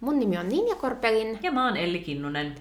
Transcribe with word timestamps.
Mun 0.00 0.18
nimi 0.18 0.38
on 0.38 0.48
Ninja 0.48 0.74
Korpelin. 0.74 1.38
Ja 1.42 1.52
mä 1.52 1.64
oon 1.64 1.76
Elli 1.76 1.98
Kinnunen. 1.98 2.54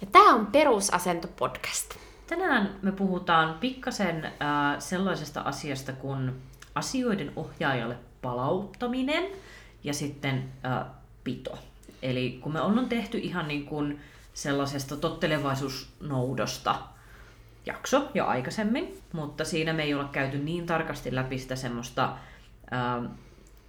Ja 0.00 0.06
tää 0.12 0.22
on 0.22 0.46
Perusasento 0.46 1.28
podcast. 1.28 1.94
Tänään 2.26 2.76
me 2.82 2.92
puhutaan 2.92 3.54
pikkasen 3.54 4.24
äh, 4.24 4.32
sellaisesta 4.78 5.40
asiasta 5.40 5.92
kuin 5.92 6.32
asioiden 6.74 7.32
ohjaajalle 7.36 7.96
palauttaminen 8.22 9.24
ja 9.84 9.94
sitten 9.94 10.52
äh, 10.66 10.86
pito. 11.24 11.58
Eli 12.02 12.38
kun 12.42 12.52
me 12.52 12.60
ollaan 12.60 12.88
tehty 12.88 13.18
ihan 13.18 13.48
niin 13.48 13.66
kuin 13.66 14.00
sellaisesta 14.34 14.96
tottelevaisuusnoudosta 14.96 16.78
jakso 17.66 18.08
jo 18.14 18.26
aikaisemmin, 18.26 18.98
mutta 19.12 19.44
siinä 19.44 19.72
me 19.72 19.82
ei 19.82 19.94
olla 19.94 20.08
käyty 20.08 20.38
niin 20.38 20.66
tarkasti 20.66 21.14
läpi 21.14 21.38
sitä 21.38 21.56
semmoista 21.56 22.04
äh, 22.72 23.10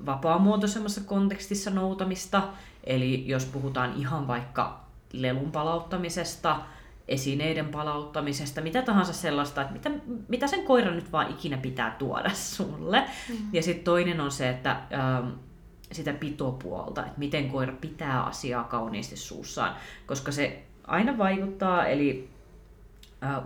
vapaamuotoisemmassa 0.05 1.01
kontekstissa 1.01 1.69
noutamista, 1.69 2.43
Eli 2.87 3.27
jos 3.27 3.45
puhutaan 3.45 3.93
ihan 3.97 4.27
vaikka 4.27 4.85
lelun 5.13 5.51
palauttamisesta, 5.51 6.59
esineiden 7.07 7.67
palauttamisesta, 7.69 8.61
mitä 8.61 8.81
tahansa 8.81 9.13
sellaista, 9.13 9.61
että 9.61 9.73
mitä, 9.73 9.91
mitä 10.27 10.47
sen 10.47 10.63
koiran 10.63 10.95
nyt 10.95 11.11
vaan 11.11 11.31
ikinä 11.31 11.57
pitää 11.57 11.95
tuoda 11.99 12.29
sulle. 12.33 13.03
Mm. 13.29 13.35
Ja 13.53 13.63
sitten 13.63 13.83
toinen 13.83 14.21
on 14.21 14.31
se, 14.31 14.49
että 14.49 14.71
ähm, 14.71 15.27
sitä 15.91 16.13
pitopuolta, 16.13 17.05
että 17.05 17.19
miten 17.19 17.49
koira 17.49 17.73
pitää 17.81 18.23
asiaa 18.23 18.63
kauniisti 18.63 19.17
suussaan, 19.17 19.75
koska 20.05 20.31
se 20.31 20.63
aina 20.83 21.17
vaikuttaa, 21.17 21.85
eli 21.85 22.29
äh, 23.23 23.43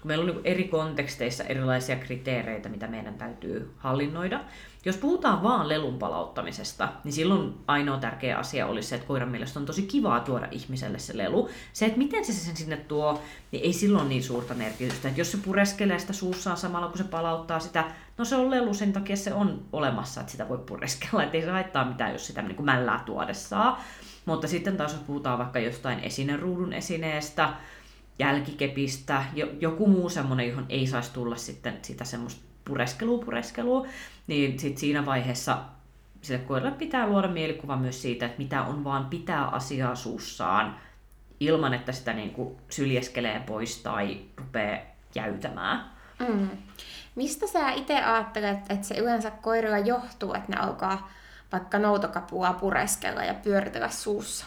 kun 0.00 0.08
meillä 0.08 0.24
on 0.24 0.30
niin 0.30 0.46
eri 0.46 0.64
konteksteissa 0.64 1.44
erilaisia 1.44 1.96
kriteereitä, 1.96 2.68
mitä 2.68 2.86
meidän 2.86 3.14
täytyy 3.14 3.74
hallinnoida. 3.76 4.40
Jos 4.86 4.96
puhutaan 4.96 5.42
vaan 5.42 5.68
lelun 5.68 5.98
palauttamisesta, 5.98 6.88
niin 7.04 7.12
silloin 7.12 7.54
ainoa 7.66 7.98
tärkeä 7.98 8.38
asia 8.38 8.66
olisi 8.66 8.88
se, 8.88 8.94
että 8.94 9.08
koiran 9.08 9.28
mielestä 9.28 9.60
on 9.60 9.66
tosi 9.66 9.82
kivaa 9.82 10.20
tuoda 10.20 10.48
ihmiselle 10.50 10.98
se 10.98 11.16
lelu. 11.16 11.48
Se, 11.72 11.86
että 11.86 11.98
miten 11.98 12.24
se 12.24 12.32
sen 12.32 12.56
sinne 12.56 12.76
tuo, 12.76 13.22
niin 13.52 13.64
ei 13.64 13.72
silloin 13.72 14.08
niin 14.08 14.22
suurta 14.22 14.54
merkitystä. 14.54 15.08
Että 15.08 15.20
jos 15.20 15.32
se 15.32 15.38
pureskelee 15.38 15.98
sitä 15.98 16.12
suussaan 16.12 16.56
samalla, 16.56 16.88
kun 16.88 16.98
se 16.98 17.04
palauttaa 17.04 17.60
sitä, 17.60 17.84
no 18.18 18.24
se 18.24 18.36
on 18.36 18.50
lelu, 18.50 18.74
sen 18.74 18.92
takia 18.92 19.16
se 19.16 19.34
on 19.34 19.64
olemassa, 19.72 20.20
että 20.20 20.32
sitä 20.32 20.48
voi 20.48 20.58
pureskella. 20.58 21.22
Että 21.22 21.36
ei 21.36 21.44
se 21.44 21.50
haittaa 21.50 21.88
mitään, 21.88 22.12
jos 22.12 22.26
sitä 22.26 22.42
niin 22.42 22.56
kuin 22.56 22.66
mällää 22.66 23.02
tuodessaan. 23.06 23.76
Mutta 24.26 24.48
sitten 24.48 24.76
taas 24.76 24.92
jos 24.92 25.02
puhutaan 25.02 25.38
vaikka 25.38 25.58
jostain 25.58 26.00
esineruudun 26.00 26.72
esineestä, 26.72 27.52
jälkikepistä, 28.18 29.24
jo, 29.34 29.46
joku 29.60 29.86
muu 29.86 30.08
semmoinen, 30.08 30.48
johon 30.48 30.66
ei 30.68 30.86
saisi 30.86 31.12
tulla 31.12 31.36
sitten 31.36 31.78
sitä 31.82 32.04
semmoista 32.04 32.55
pureskelua, 32.66 33.24
pureskelua, 33.24 33.86
niin 34.26 34.58
sit 34.58 34.78
siinä 34.78 35.06
vaiheessa 35.06 35.58
sille 36.22 36.40
koiralle 36.40 36.76
pitää 36.76 37.06
luoda 37.06 37.28
mielikuva 37.28 37.76
myös 37.76 38.02
siitä, 38.02 38.26
että 38.26 38.38
mitä 38.38 38.62
on 38.62 38.84
vaan 38.84 39.06
pitää 39.06 39.44
asiaa 39.44 39.94
suussaan, 39.94 40.76
ilman 41.40 41.74
että 41.74 41.92
sitä 41.92 42.12
niin 42.12 42.30
kuin 42.30 42.56
syljeskelee 42.70 43.40
pois 43.40 43.78
tai 43.82 44.20
rupeaa 44.36 44.78
jäytämään. 45.14 45.90
Mm. 46.28 46.48
Mistä 47.14 47.46
sä 47.46 47.70
itse 47.70 48.04
ajattelet, 48.04 48.58
että 48.58 48.86
se 48.86 48.94
yleensä 48.94 49.30
koirilla 49.30 49.78
johtuu, 49.78 50.34
että 50.34 50.52
ne 50.52 50.58
alkaa 50.58 51.10
vaikka 51.52 51.78
noutokapua 51.78 52.52
pureskella 52.52 53.24
ja 53.24 53.34
pyöritellä 53.34 53.88
suussa? 53.88 54.46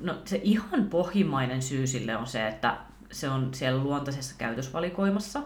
No 0.00 0.14
se 0.24 0.40
ihan 0.42 0.84
pohjimmainen 0.90 1.62
syy 1.62 1.86
sille 1.86 2.16
on 2.16 2.26
se, 2.26 2.48
että 2.48 2.76
se 3.12 3.28
on 3.28 3.54
siellä 3.54 3.82
luontaisessa 3.82 4.34
käytösvalikoimassa. 4.38 5.42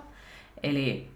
Eli 0.62 1.11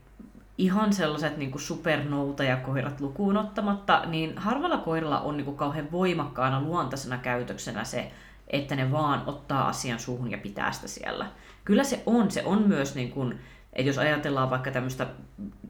ihan 0.58 0.92
sellaiset 0.92 1.36
niin 1.36 1.58
supernoutajakoirat 1.60 3.00
lukuun 3.00 3.36
ottamatta, 3.36 4.02
niin 4.06 4.38
harvalla 4.38 4.78
koiralla 4.78 5.20
on 5.20 5.36
niin 5.36 5.44
kuin 5.44 5.56
kauhean 5.56 5.92
voimakkaana 5.92 6.60
luontaisena 6.60 7.18
käytöksenä 7.18 7.84
se, 7.84 8.10
että 8.48 8.76
ne 8.76 8.92
vaan 8.92 9.22
ottaa 9.26 9.68
asian 9.68 9.98
suuhun 9.98 10.30
ja 10.30 10.38
pitää 10.38 10.72
sitä 10.72 10.88
siellä. 10.88 11.26
Kyllä 11.64 11.84
se 11.84 12.02
on. 12.06 12.30
Se 12.30 12.44
on 12.44 12.68
myös, 12.68 12.94
niin 12.94 13.10
kuin, 13.10 13.38
että 13.72 13.88
jos 13.88 13.98
ajatellaan 13.98 14.50
vaikka 14.50 14.70
tämmöistä 14.70 15.06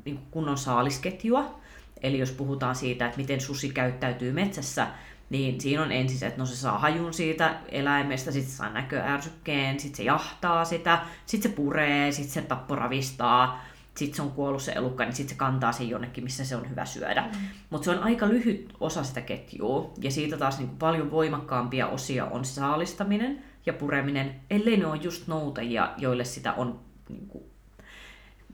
niin 0.04 0.16
kuin 0.16 0.28
kunnon 0.30 0.58
saalisketjua, 0.58 1.60
eli 2.02 2.18
jos 2.18 2.32
puhutaan 2.32 2.74
siitä, 2.74 3.06
että 3.06 3.18
miten 3.18 3.40
susi 3.40 3.68
käyttäytyy 3.68 4.32
metsässä, 4.32 4.86
niin 5.30 5.60
siinä 5.60 5.82
on 5.82 5.92
ensin 5.92 6.18
se, 6.18 6.26
että 6.26 6.38
no 6.38 6.46
se 6.46 6.56
saa 6.56 6.78
hajun 6.78 7.14
siitä 7.14 7.54
eläimestä, 7.68 8.32
sitten 8.32 8.50
se 8.50 8.56
saa 8.56 8.70
näköärsykkeen, 8.70 9.80
sitten 9.80 9.96
se 9.96 10.02
jahtaa 10.02 10.64
sitä, 10.64 10.98
sitten 11.26 11.50
se 11.50 11.56
puree, 11.56 12.12
sitten 12.12 12.32
se 12.32 12.42
tapporavistaa, 12.42 13.64
sitten 13.96 14.16
se 14.16 14.22
on 14.22 14.30
kuollut 14.30 14.62
se 14.62 14.72
elukka, 14.72 15.04
niin 15.04 15.14
sitten 15.14 15.34
se 15.34 15.38
kantaa 15.38 15.72
sen 15.72 15.88
jonnekin, 15.88 16.24
missä 16.24 16.44
se 16.44 16.56
on 16.56 16.70
hyvä 16.70 16.84
syödä. 16.84 17.22
Mm. 17.22 17.40
Mutta 17.70 17.84
se 17.84 17.90
on 17.90 17.98
aika 17.98 18.28
lyhyt 18.28 18.74
osa 18.80 19.04
sitä 19.04 19.20
ketjua, 19.20 19.92
ja 20.00 20.10
siitä 20.10 20.36
taas 20.36 20.58
niin 20.58 20.68
paljon 20.68 21.10
voimakkaampia 21.10 21.86
osia 21.86 22.24
on 22.24 22.44
saalistaminen 22.44 23.44
ja 23.66 23.72
pureminen, 23.72 24.34
ellei 24.50 24.76
ne 24.76 24.86
ole 24.86 25.00
just 25.02 25.26
noutajia, 25.26 25.92
joille 25.96 26.24
sitä 26.24 26.52
on 26.52 26.80
niin 27.08 27.28
kuin, 27.28 27.44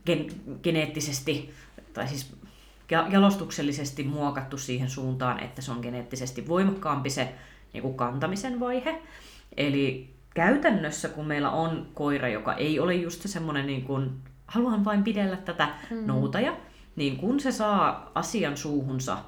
gen- 0.06 0.61
geneettisesti, 0.62 1.51
tai 1.93 2.09
siis 2.09 2.37
jalostuksellisesti 3.11 4.05
muokattu 4.05 4.59
siihen 4.59 4.91
suuntaan, 4.91 5.41
että 5.41 5.62
se 5.62 5.72
on 5.72 5.81
geneettisesti 5.81 6.49
voimakkaampi 6.49 7.11
se 7.11 7.34
niin 7.72 7.83
kuin 7.83 7.95
kantamisen 7.95 8.61
vaihe. 8.61 9.03
Eli 9.57 10.15
käytännössä, 10.34 11.09
kun 11.09 11.27
meillä 11.27 11.51
on 11.51 11.87
koira, 11.95 12.28
joka 12.28 12.55
ei 12.55 12.81
ole 12.81 12.95
just 12.95 13.22
semmoinen, 13.25 13.67
niin 13.67 13.83
kuin, 13.83 14.11
haluan 14.50 14.84
vain 14.84 15.05
pidellä 15.05 15.37
tätä 15.37 15.69
mm. 15.91 16.06
noutaja, 16.06 16.56
niin 16.97 17.16
kun 17.16 17.41
se 17.41 17.53
saa 17.53 18.11
asian 18.15 18.56
suuhunsa, 18.56 19.19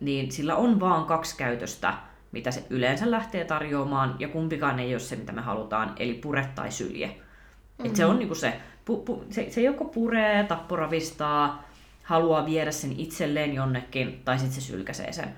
niin 0.00 0.32
sillä 0.32 0.56
on 0.56 0.80
vaan 0.80 1.04
kaksi 1.04 1.36
käytöstä, 1.36 1.94
mitä 2.32 2.50
se 2.50 2.66
yleensä 2.70 3.10
lähtee 3.10 3.44
tarjoamaan, 3.44 4.16
ja 4.18 4.28
kumpikaan 4.28 4.78
ei 4.78 4.94
ole 4.94 5.00
se, 5.00 5.16
mitä 5.16 5.32
me 5.32 5.40
halutaan, 5.40 5.92
eli 5.96 6.14
pure 6.14 6.48
tai 6.54 6.70
sylje. 6.70 7.06
Mm-hmm. 7.06 7.86
Et 7.86 7.96
se 7.96 8.06
on 8.06 8.18
niinku 8.18 8.34
se, 8.34 8.60
pu, 8.84 8.96
pu, 8.96 9.24
se, 9.30 9.50
se 9.50 9.60
joko 9.60 9.84
puree, 9.84 10.44
tapporavistaa, 10.44 11.64
haluaa 12.02 12.46
viedä 12.46 12.70
sen 12.70 13.00
itselleen 13.00 13.54
jonnekin, 13.54 14.22
tai 14.24 14.38
sitten 14.38 14.60
se 14.62 14.66
sylkäsee 14.66 15.12
sen. 15.12 15.34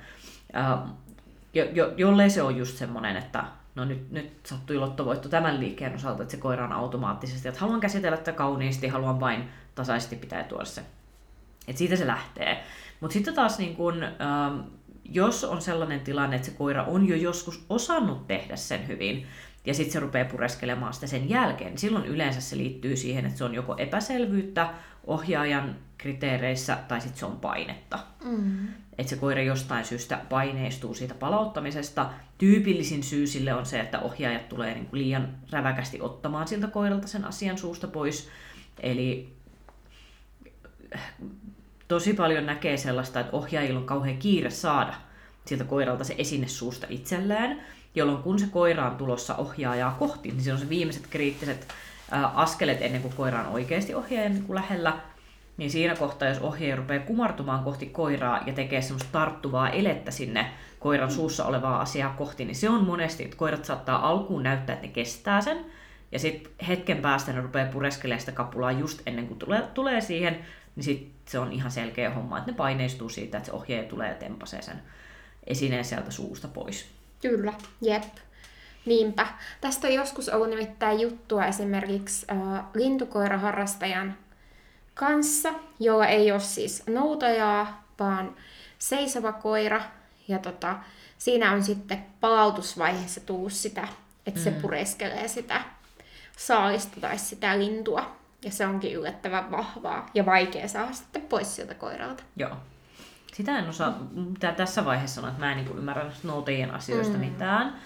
Uh, 0.56 0.88
jo, 1.54 1.64
jo, 1.64 1.92
jollei 1.96 2.30
se 2.30 2.42
on 2.42 2.56
just 2.56 2.76
semmoinen, 2.76 3.16
että 3.16 3.44
no 3.74 3.84
nyt, 3.84 4.10
nyt 4.10 4.32
sattui 4.46 4.76
lottovoitto 4.76 5.28
tämän 5.28 5.60
liikkeen 5.60 5.94
osalta, 5.94 6.22
että 6.22 6.32
se 6.32 6.40
koira 6.40 6.64
on 6.64 6.72
automaattisesti, 6.72 7.48
että 7.48 7.60
haluan 7.60 7.80
käsitellä 7.80 8.16
tätä 8.16 8.32
kauniisti, 8.32 8.88
haluan 8.88 9.20
vain 9.20 9.48
tasaisesti 9.74 10.16
pitää 10.16 10.44
tuoda 10.44 10.64
se. 10.64 10.82
Et 11.68 11.76
siitä 11.76 11.96
se 11.96 12.06
lähtee. 12.06 12.64
Mutta 13.00 13.12
sitten 13.12 13.34
taas 13.34 13.58
niin 13.58 13.76
kun, 13.76 14.02
ähm, 14.02 14.60
jos 15.04 15.44
on 15.44 15.62
sellainen 15.62 16.00
tilanne, 16.00 16.36
että 16.36 16.48
se 16.48 16.54
koira 16.54 16.84
on 16.84 17.08
jo 17.08 17.16
joskus 17.16 17.64
osannut 17.68 18.26
tehdä 18.26 18.56
sen 18.56 18.88
hyvin, 18.88 19.26
ja 19.64 19.74
sitten 19.74 19.92
se 19.92 20.00
rupeaa 20.00 20.28
pureskelemaan 20.28 20.92
sitä 20.92 21.06
sen 21.06 21.28
jälkeen, 21.28 21.70
niin 21.70 21.78
silloin 21.78 22.06
yleensä 22.06 22.40
se 22.40 22.56
liittyy 22.56 22.96
siihen, 22.96 23.26
että 23.26 23.38
se 23.38 23.44
on 23.44 23.54
joko 23.54 23.76
epäselvyyttä 23.76 24.70
ohjaajan 25.06 25.76
kriteereissä 25.98 26.78
tai 26.88 27.00
sitten 27.00 27.18
se 27.18 27.26
on 27.26 27.40
painetta. 27.40 27.98
Mm. 28.24 28.68
Että 28.98 29.10
se 29.10 29.16
koira 29.16 29.42
jostain 29.42 29.84
syystä 29.84 30.20
paineistuu 30.28 30.94
siitä 30.94 31.14
palauttamisesta. 31.14 32.10
Tyypillisin 32.38 33.02
syy 33.02 33.26
sille 33.26 33.54
on 33.54 33.66
se, 33.66 33.80
että 33.80 34.00
ohjaajat 34.00 34.48
tulee 34.48 34.74
niin 34.74 34.86
kuin 34.86 35.00
liian 35.00 35.28
räväkästi 35.50 36.00
ottamaan 36.00 36.48
siltä 36.48 36.66
koiralta 36.66 37.08
sen 37.08 37.24
asian 37.24 37.58
suusta 37.58 37.88
pois. 37.88 38.28
Eli 38.80 39.32
tosi 41.88 42.14
paljon 42.14 42.46
näkee 42.46 42.76
sellaista, 42.76 43.20
että 43.20 43.36
ohjaajilla 43.36 43.80
on 43.80 43.86
kauhean 43.86 44.18
kiire 44.18 44.50
saada 44.50 44.94
siltä 45.44 45.64
koiralta 45.64 46.04
se 46.04 46.14
esine 46.18 46.48
suusta 46.48 46.86
itselleen, 46.90 47.60
jolloin 47.94 48.22
kun 48.22 48.38
se 48.38 48.46
koira 48.50 48.90
on 48.90 48.96
tulossa 48.96 49.34
ohjaajaa 49.34 49.96
kohti, 49.98 50.28
niin 50.28 50.42
se 50.42 50.52
on 50.52 50.58
se 50.58 50.68
viimeiset 50.68 51.06
kriittiset 51.10 51.68
askeleet 52.34 52.82
ennen 52.82 53.02
kuin 53.02 53.14
koira 53.14 53.40
on 53.40 53.46
oikeasti 53.46 53.94
ohjaajan 53.94 54.32
niin 54.32 54.54
lähellä, 54.54 54.98
niin 55.62 55.70
siinä 55.70 55.96
kohtaa, 55.96 56.28
jos 56.28 56.38
ohjaaja 56.38 56.76
rupeaa 56.76 57.04
kumartumaan 57.04 57.64
kohti 57.64 57.86
koiraa 57.86 58.42
ja 58.46 58.52
tekee 58.52 58.82
semmoista 58.82 59.08
tarttuvaa 59.12 59.70
elettä 59.70 60.10
sinne 60.10 60.50
koiran 60.78 61.10
suussa 61.10 61.44
olevaa 61.44 61.80
asiaa 61.80 62.14
kohti, 62.18 62.44
niin 62.44 62.54
se 62.54 62.68
on 62.68 62.84
monesti, 62.84 63.24
että 63.24 63.36
koirat 63.36 63.64
saattaa 63.64 64.08
alkuun 64.08 64.42
näyttää, 64.42 64.74
että 64.74 64.86
ne 64.86 64.92
kestää 64.92 65.40
sen, 65.40 65.64
ja 66.12 66.18
sitten 66.18 66.52
hetken 66.68 66.98
päästä 66.98 67.32
ne 67.32 67.40
rupeaa 67.40 67.72
pureskelemaan 67.72 68.20
sitä 68.20 68.32
kapulaa 68.32 68.72
just 68.72 69.02
ennen 69.06 69.26
kuin 69.26 69.38
tulee, 69.38 69.62
tulee 69.74 70.00
siihen, 70.00 70.38
niin 70.76 70.84
sitten 70.84 71.12
se 71.26 71.38
on 71.38 71.52
ihan 71.52 71.70
selkeä 71.70 72.10
homma, 72.10 72.38
että 72.38 72.50
ne 72.50 72.56
paineistuu 72.56 73.08
siitä, 73.08 73.38
että 73.38 73.46
se 73.46 73.52
ohjaaja 73.52 73.88
tulee 73.88 74.08
ja 74.08 74.14
tempasee 74.14 74.62
sen 74.62 74.82
esineen 75.46 75.84
sieltä 75.84 76.10
suusta 76.10 76.48
pois. 76.48 76.86
Kyllä, 77.20 77.52
jep. 77.82 78.04
Niinpä. 78.86 79.26
Tästä 79.60 79.88
on 79.88 79.94
joskus 79.94 80.28
ollut 80.28 80.50
nimittäin 80.50 81.00
juttua 81.00 81.46
esimerkiksi 81.46 82.26
äh, 82.30 82.64
lintukoiraharrastajan 82.74 84.14
kanssa, 84.94 85.54
jolla 85.80 86.06
ei 86.06 86.32
ole 86.32 86.40
siis 86.40 86.86
noutajaa, 86.86 87.84
vaan 87.98 88.36
seisova 88.78 89.32
koira. 89.32 89.80
Ja 90.28 90.38
tota, 90.38 90.76
siinä 91.18 91.52
on 91.52 91.62
sitten 91.62 92.06
palautusvaiheessa 92.20 93.20
tullut 93.20 93.52
sitä, 93.52 93.88
että 94.26 94.40
mm. 94.40 94.44
se 94.44 94.50
pureskelee 94.50 95.28
sitä 95.28 95.60
saalista 96.36 97.00
tai 97.00 97.18
sitä 97.18 97.58
lintua. 97.58 98.16
Ja 98.44 98.50
se 98.50 98.66
onkin 98.66 98.94
yllättävän 98.94 99.50
vahvaa 99.50 100.10
ja 100.14 100.26
vaikea 100.26 100.68
saada 100.68 100.92
sitten 100.92 101.22
pois 101.22 101.56
sieltä 101.56 101.74
koiralta. 101.74 102.22
Joo. 102.36 102.56
Sitä 103.32 103.58
en 103.58 103.68
osaa, 103.68 103.98
pitää 104.34 104.52
tässä 104.52 104.84
vaiheessa 104.84 105.14
sanoa, 105.14 105.30
että 105.30 105.40
mä 105.40 105.52
en 105.52 105.56
niin 105.56 105.78
ymmärrä 105.78 106.10
noutajien 106.22 106.70
asioista 106.70 107.14
mm. 107.14 107.20
mitään. 107.20 107.80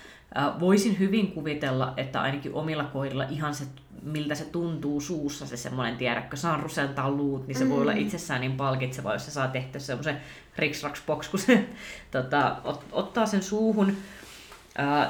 Voisin 0.60 0.98
hyvin 0.98 1.32
kuvitella, 1.32 1.94
että 1.96 2.20
ainakin 2.20 2.54
omilla 2.54 2.84
koirilla 2.84 3.24
ihan 3.24 3.54
se, 3.54 3.64
miltä 4.02 4.34
se 4.34 4.44
tuntuu 4.44 5.00
suussa, 5.00 5.46
se 5.46 5.56
semmoinen, 5.56 5.96
tiedätkö, 5.96 6.36
saa 6.36 6.56
rusentaa 6.56 7.10
luut, 7.10 7.46
niin 7.46 7.58
se 7.58 7.64
mm. 7.64 7.70
voi 7.70 7.80
olla 7.80 7.92
mm. 7.92 7.98
itsessään 7.98 8.40
niin 8.40 8.56
palkitseva, 8.56 9.12
jos 9.12 9.24
se 9.24 9.30
saa 9.30 9.48
tehtyä 9.48 9.80
semmoisen 9.80 10.20
riksraks 10.56 11.02
kun 11.30 11.38
se 11.38 11.68
tota, 12.10 12.56
ot, 12.64 12.84
ottaa 12.92 13.26
sen 13.26 13.42
suuhun. 13.42 13.96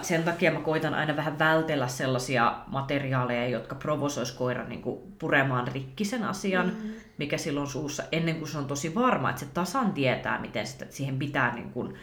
Sen 0.02 0.22
takia 0.22 0.52
mä 0.52 0.60
koitan 0.60 0.94
aina 0.94 1.16
vähän 1.16 1.38
vältellä 1.38 1.88
sellaisia 1.88 2.56
materiaaleja, 2.66 3.48
jotka 3.48 3.74
provosois 3.74 4.32
koiran 4.32 4.68
niin 4.68 4.82
kuin 4.82 4.98
puremaan 5.18 5.68
rikki 5.68 6.04
sen 6.04 6.24
asian, 6.24 6.66
mm. 6.66 6.92
mikä 7.18 7.38
silloin 7.38 7.66
suussa, 7.66 8.02
ennen 8.12 8.36
kuin 8.36 8.48
se 8.48 8.58
on 8.58 8.66
tosi 8.66 8.94
varma, 8.94 9.30
että 9.30 9.40
se 9.40 9.46
tasan 9.54 9.92
tietää, 9.92 10.40
miten 10.40 10.66
sitä, 10.66 10.86
siihen 10.90 11.18
pitää 11.18 11.54
niin 11.54 11.70
kuin, 11.70 11.94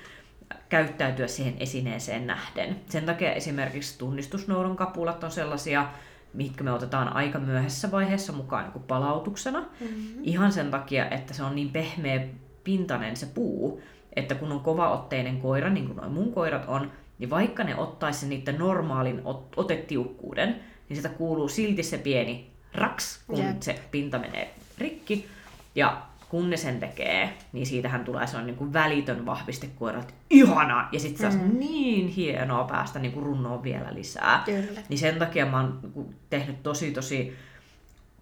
käyttäytyä 0.70 1.28
siihen 1.28 1.56
esineeseen 1.60 2.28
nähden. 2.28 2.76
Sen 2.90 3.06
takia 3.06 3.34
esimerkiksi 3.34 3.98
tunnistusnoudon 3.98 4.76
kapulat 4.76 5.24
on 5.24 5.32
sellaisia, 5.32 5.88
mitkä 6.34 6.64
me 6.64 6.72
otetaan 6.72 7.16
aika 7.16 7.40
myöhässä 7.40 7.92
vaiheessa 7.92 8.34
mukaan 8.34 8.72
niin 8.74 8.84
palautuksena. 8.84 9.60
Mm-hmm. 9.60 10.22
Ihan 10.24 10.52
sen 10.52 10.72
takia, 10.72 11.10
että 11.10 11.34
se 11.34 11.44
on 11.44 11.56
niin 11.56 11.70
pehmeä 11.70 12.28
pintainen 12.64 13.16
se 13.16 13.26
puu, 13.26 13.82
että 14.16 14.36
kun 14.36 14.52
on 14.52 14.60
kovaotteinen 14.60 15.42
koira, 15.42 15.70
niin 15.70 15.86
kuin 15.86 15.98
noin 15.98 16.12
mun 16.12 16.34
koirat 16.34 16.66
on, 16.68 16.92
niin 17.20 17.30
vaikka 17.30 17.64
ne 17.64 17.76
ottaisi 17.76 18.28
niiden 18.28 18.58
normaalin 18.58 19.20
ot- 19.20 19.54
otetiukkuuden, 19.56 20.60
niin 20.90 20.98
sitä 20.98 21.10
kuuluu 21.10 21.48
silti 21.48 21.84
se 21.84 21.98
pieni 21.98 22.52
raks, 22.74 23.24
kun 23.28 23.40
yep. 23.40 23.62
se 23.62 23.80
pinta 23.92 24.20
menee 24.20 24.54
rikki. 24.78 25.28
Ja 25.76 26.02
kun 26.34 26.50
ne 26.50 26.58
sen 26.58 26.80
tekee, 26.80 27.38
niin 27.52 27.66
siitähän 27.66 28.06
tulee 28.06 28.28
sellainen 28.28 28.48
niin 28.48 28.58
kuin 28.58 28.74
välitön 28.74 29.26
vahvistekuora, 29.26 30.00
että 30.00 30.14
ihana! 30.30 30.90
Ja 30.92 31.00
sitten 31.00 31.32
se 31.32 31.38
mm. 31.38 31.60
niin 31.60 32.08
hienoa 32.08 32.64
päästä 32.64 33.00
niin 33.00 33.12
kuin 33.12 33.26
runnoon 33.26 33.64
vielä 33.64 33.94
lisää. 33.94 34.42
Kyllä. 34.46 34.82
Niin 34.90 34.98
sen 34.98 35.20
takia 35.20 35.46
mä 35.46 35.58
oon 35.58 35.80
niinku 35.82 36.14
tehnyt 36.30 36.64
tosi 36.64 36.92
tosi 36.92 37.38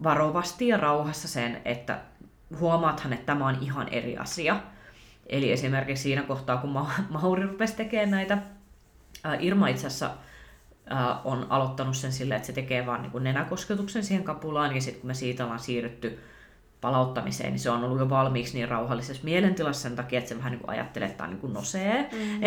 varovasti 0.04 0.68
ja 0.68 0.78
rauhassa 0.78 1.28
sen, 1.28 1.62
että 1.66 2.00
huomaathan, 2.60 3.14
että 3.14 3.26
tämä 3.26 3.48
on 3.48 3.58
ihan 3.62 3.88
eri 3.90 4.18
asia. 4.18 4.60
Eli 5.28 5.52
esimerkiksi 5.52 6.04
siinä 6.04 6.24
kohtaa, 6.24 6.58
kun 6.58 6.70
Mauri 7.10 7.44
rupesi 7.44 7.76
tekemään 7.76 8.12
näitä, 8.12 8.38
Irma 9.40 9.68
itse 9.68 9.88
asiassa 9.88 10.12
on 11.24 11.48
aloittanut 11.50 11.98
sen 11.98 12.12
sillä, 12.12 12.36
että 12.36 12.46
se 12.46 12.54
tekee 12.54 12.86
vaan 12.86 13.02
niin 13.02 13.12
kuin 13.12 13.24
nenäkosketuksen 13.24 14.04
siihen 14.04 14.24
kapulaan, 14.24 14.76
ja 14.76 14.82
sitten 14.82 15.02
kun 15.02 15.08
me 15.08 15.14
siitä 15.14 15.44
ollaan 15.44 15.60
siirrytty 15.60 16.20
palauttamiseen, 16.82 17.52
niin 17.52 17.60
se 17.60 17.70
on 17.70 17.84
ollut 17.84 18.00
jo 18.00 18.10
valmiiksi 18.10 18.54
niin 18.54 18.70
rauhallisessa 18.70 19.24
mielentilassa 19.24 19.82
sen 19.82 19.96
takia, 19.96 20.20
että 20.20 20.30
se 20.30 20.38
vähän 20.38 20.52
niin 20.52 20.60
kuin 20.60 20.70
ajattelee, 20.70 21.06
että 21.06 21.18
tämä 21.18 21.30
niin 21.30 21.40
kuin 21.40 21.54
nosee, 21.54 22.10
mm. 22.12 22.42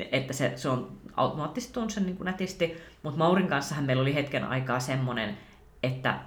että 0.12 0.32
se, 0.32 0.52
se 0.56 0.68
on 0.68 0.92
automaattisesti 1.16 1.80
on 1.80 1.90
sen 1.90 2.06
niin 2.06 2.16
kuin 2.16 2.24
nätisti, 2.24 2.76
mutta 3.02 3.18
Maurin 3.18 3.48
kanssa 3.48 3.74
meillä 3.80 4.00
oli 4.00 4.14
hetken 4.14 4.44
aikaa 4.44 4.80
semmoinen, 4.80 5.38
että 5.82 6.18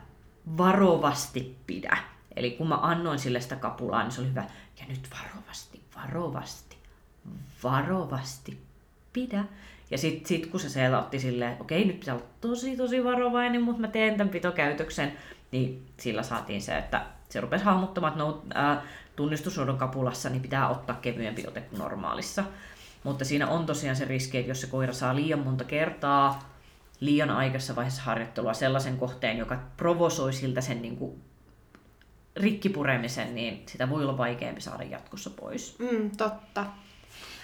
varovasti 0.58 1.58
pidä. 1.68 1.98
Eli 2.36 2.52
kun 2.52 2.68
mä 2.68 2.80
annoin 2.82 3.20
sille 3.20 3.42
sitä 3.42 3.56
kapulaa, 3.56 4.04
niin 4.04 4.12
se 4.12 4.22
oli 4.22 4.30
hyvä, 4.30 4.44
ja 4.80 4.86
nyt 4.88 5.10
varovasti, 5.12 5.82
varovasti, 5.96 6.78
varovasti 7.64 8.58
pidä. 9.14 9.44
Ja 9.92 9.98
sitten 9.98 10.28
sit, 10.28 10.46
kun 10.48 10.60
se 10.60 10.70
siellä 10.70 11.00
otti 11.00 11.20
silleen, 11.20 11.58
okei, 11.62 11.86
nyt 11.86 12.00
pitää 12.00 12.16
olla 12.16 12.26
tosi 12.42 12.78
tosi 12.78 13.04
varovainen, 13.04 13.62
mutta 13.62 13.82
mä 13.82 13.88
teen 13.88 14.18
tämän 14.18 14.32
pitokäytöksen, 14.32 15.14
niin 15.52 15.86
sillä 15.98 16.24
saatiin 16.24 16.62
se, 16.62 16.78
että 16.78 17.06
se 17.34 17.42
rupesi 17.42 17.66
hahmottamaan, 17.66 18.14
että 18.14 18.24
no, 18.24 18.44
tunnistusodon 19.16 19.78
kapulassa 19.78 20.30
niin 20.30 20.42
pitää 20.42 20.70
ottaa 20.70 20.96
kevyempi 20.96 21.48
ote 21.48 21.62
kuin 21.62 21.80
normaalissa. 21.80 22.44
Mutta 23.04 23.26
siinä 23.26 23.48
on 23.48 23.66
tosiaan 23.66 23.96
se 23.96 24.06
riski, 24.06 24.38
että 24.38 24.52
jos 24.52 24.62
se 24.62 24.68
koira 24.68 24.94
saa 24.94 25.16
liian 25.16 25.40
monta 25.40 25.64
kertaa 25.64 26.50
liian 27.00 27.30
aikaisessa 27.30 27.76
vaiheessa 27.76 28.02
harjoittelua 28.02 28.54
sellaisen 28.54 28.98
kohteen, 28.98 29.38
joka 29.38 29.60
provosoi 29.78 30.34
siltä 30.34 30.62
sen 30.62 30.82
niin 30.82 30.98
kuin 30.98 31.22
rikkipuremisen, 32.36 33.36
niin 33.36 33.64
sitä 33.66 33.90
voi 33.90 34.04
olla 34.04 34.18
vaikeampi 34.18 34.62
saada 34.62 34.84
jatkossa 34.84 35.30
pois. 35.30 35.80
Mm, 35.80 36.12
totta. 36.18 36.66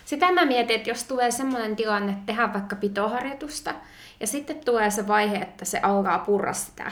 Sitä 0.06 0.32
mä 0.32 0.46
mietin, 0.46 0.76
että 0.76 0.90
jos 0.90 1.04
tulee 1.04 1.32
semmoinen 1.32 1.76
tilanne, 1.76 2.12
että 2.12 2.26
tehdään 2.26 2.54
vaikka 2.54 2.76
pitoharjoitusta, 2.76 3.74
ja 4.20 4.28
sitten 4.28 4.66
tulee 4.66 4.92
se 4.92 5.08
vaihe, 5.08 5.36
että 5.36 5.66
se 5.66 5.80
alkaa 5.80 6.20
purra 6.20 6.54
sitä 6.54 6.92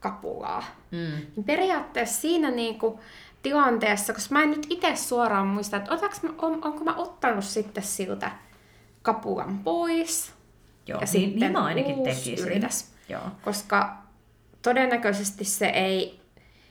kapulaa. 0.00 0.64
Mm. 0.90 0.98
Niin 1.36 1.44
periaatteessa 1.46 2.20
siinä 2.20 2.50
niinku 2.50 3.00
tilanteessa, 3.42 4.12
koska 4.12 4.34
mä 4.34 4.42
en 4.42 4.50
nyt 4.50 4.66
itse 4.70 4.96
suoraan 4.96 5.46
muista, 5.46 5.76
että 5.76 5.94
otaks 5.94 6.22
mä, 6.22 6.30
on, 6.38 6.64
onko 6.64 6.84
mä 6.84 6.94
ottanut 6.94 7.44
sitten 7.44 7.82
siltä 7.82 8.30
kapulan 9.02 9.58
pois. 9.58 10.32
Joo, 10.86 11.00
ja 11.00 11.00
niin, 11.00 11.08
sitten 11.08 11.40
niin 11.40 11.52
mä 11.52 11.64
ainakin 11.64 12.02
tekisin. 12.02 12.38
Yritäs. 12.38 12.92
Joo. 13.08 13.22
Koska 13.44 13.96
todennäköisesti 14.62 15.44
se 15.44 15.66
ei, 15.66 16.20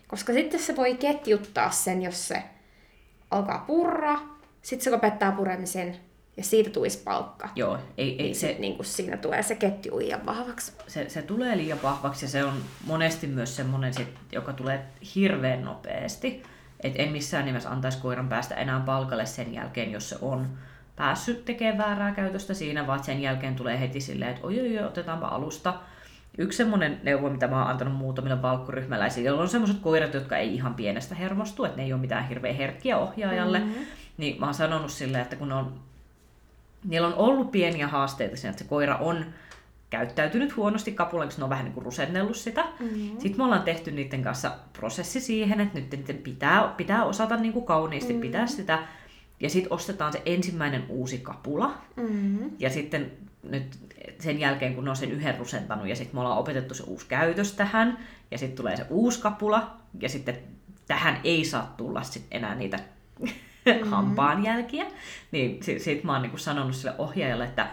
koska 0.08 0.34
sitten 0.34 0.60
se 0.60 0.76
voi 0.76 0.96
ketjuttaa 0.96 1.72
sen, 1.72 2.02
jos 2.02 2.28
se 2.28 2.44
alkaa 3.32 3.64
purra, 3.68 4.20
sitten 4.62 4.84
se 4.84 4.90
lopettaa 4.90 5.32
puremisen 5.32 6.00
ja 6.40 6.44
siitä 6.44 6.70
tulisi 6.70 7.02
palkka. 7.04 7.50
Joo, 7.56 7.78
ei, 7.98 8.12
ei 8.12 8.18
niin 8.18 8.36
se, 8.36 8.56
niin 8.60 8.76
kuin 8.76 8.86
siinä 8.86 9.18
tulee 9.18 9.44
se 9.44 9.56
ketju 9.56 10.00
liian 10.00 10.26
vahvaksi. 10.26 10.74
Se, 10.88 11.10
se 11.10 11.22
tulee 11.22 11.58
liian 11.58 11.80
vahvaksi 11.84 12.26
ja 12.26 12.30
se 12.30 12.44
on 12.44 12.54
monesti 12.86 13.28
myös 13.28 13.56
semmoinen, 13.56 13.94
joka 14.32 14.54
tulee 14.54 14.86
hirveän 15.16 15.66
nopeasti. 15.66 16.44
Et 16.80 16.94
en 16.96 17.12
missään 17.12 17.46
nimessä 17.46 17.70
antaisi 17.70 17.98
koiran 17.98 18.30
päästä 18.30 18.56
enää 18.56 18.80
palkalle 18.80 19.26
sen 19.26 19.54
jälkeen, 19.54 19.92
jos 19.92 20.10
se 20.10 20.18
on 20.22 20.48
päässyt 20.96 21.46
tekemään 21.46 21.78
väärää 21.78 22.12
käytöstä 22.12 22.54
siinä, 22.54 22.88
vaan 22.88 23.04
sen 23.04 23.22
jälkeen 23.22 23.56
tulee 23.56 23.80
heti 23.80 24.02
silleen, 24.02 24.32
että 24.32 24.48
oi, 24.48 24.60
oi, 24.60 24.78
oi 24.78 24.86
otetaanpa 24.86 25.28
alusta. 25.28 25.74
Yksi 26.38 26.58
semmoinen 26.58 27.00
neuvo, 27.04 27.30
mitä 27.30 27.48
mä 27.48 27.60
oon 27.60 27.72
antanut 27.72 27.96
muutamille 27.96 28.42
valkkuryhmäläisille, 28.42 29.28
joilla 29.28 29.42
on 29.42 29.50
semmoiset 29.50 29.80
koirat, 29.80 30.14
jotka 30.14 30.38
ei 30.38 30.56
ihan 30.56 30.76
pienestä 30.76 31.16
hermostu, 31.16 31.66
että 31.66 31.78
ne 31.78 31.84
ei 31.84 31.94
ole 31.94 32.02
mitään 32.02 32.28
hirveän 32.28 32.56
herkkiä 32.56 32.98
ohjaajalle, 32.98 33.60
mm-hmm. 33.60 33.86
niin 34.18 34.40
mä 34.40 34.46
oon 34.46 34.54
sanonut 34.54 34.92
silleen, 34.92 35.24
että 35.24 35.36
kun 35.36 35.52
on 35.52 35.89
niillä 36.84 37.08
on 37.08 37.14
ollut 37.14 37.52
pieniä 37.52 37.88
haasteita 37.88 38.36
siinä, 38.36 38.50
että 38.50 38.64
se 38.64 38.70
koira 38.70 38.96
on 38.96 39.26
käyttäytynyt 39.90 40.56
huonosti 40.56 40.92
kapulaksi, 40.92 41.38
ne 41.38 41.44
on 41.44 41.50
vähän 41.50 41.66
niin 41.66 41.74
kuin 41.74 41.86
rusennellut 41.86 42.36
sitä. 42.36 42.66
Mm-hmm. 42.80 43.10
Sitten 43.10 43.38
me 43.38 43.44
ollaan 43.44 43.64
tehty 43.64 43.92
niiden 43.92 44.24
kanssa 44.24 44.52
prosessi 44.74 45.22
siihen, 45.22 45.62
että 45.62 45.80
nyt 45.80 45.92
niiden 45.92 46.18
pitää, 46.18 46.74
pitää 46.78 47.06
osata 47.06 47.38
niin 47.38 47.54
kuin 47.54 47.66
kauniisti 47.66 48.14
mm-hmm. 48.14 48.22
pitää 48.22 48.48
sitä. 48.48 48.80
Ja 49.40 49.50
sitten 49.50 49.74
ostetaan 49.74 50.14
se 50.14 50.22
ensimmäinen 50.26 50.86
uusi 50.90 51.18
kapula. 51.18 51.74
Mm-hmm. 51.96 52.52
Ja 52.60 52.70
sitten 52.70 53.12
nyt 53.44 53.80
sen 54.20 54.40
jälkeen, 54.40 54.76
kun 54.76 54.84
ne 54.84 54.90
on 54.90 54.96
sen 54.96 55.12
yhden 55.12 55.38
rusentanut, 55.38 55.88
ja 55.88 55.96
sitten 55.96 56.16
me 56.16 56.20
ollaan 56.20 56.38
opetettu 56.38 56.74
se 56.74 56.84
uusi 56.84 57.06
käytös 57.08 57.54
tähän, 57.54 57.98
ja 58.32 58.38
sitten 58.38 58.58
tulee 58.58 58.78
se 58.78 58.86
uusi 58.90 59.22
kapula, 59.22 59.78
ja 60.02 60.10
sitten 60.10 60.38
tähän 60.88 61.20
ei 61.24 61.46
saa 61.46 61.74
tulla 61.78 62.04
sit 62.04 62.26
enää 62.32 62.56
niitä 62.56 62.80
mm-hmm. 63.66 63.90
hampaanjälkiä, 63.92 64.86
niin 65.32 65.64
sit, 65.64 65.82
sit 65.82 66.04
mä 66.04 66.14
oon 66.14 66.22
niinku 66.22 66.38
sanonut 66.38 66.76
sille 66.76 66.96
ohjaajalle, 66.98 67.44
että 67.44 67.68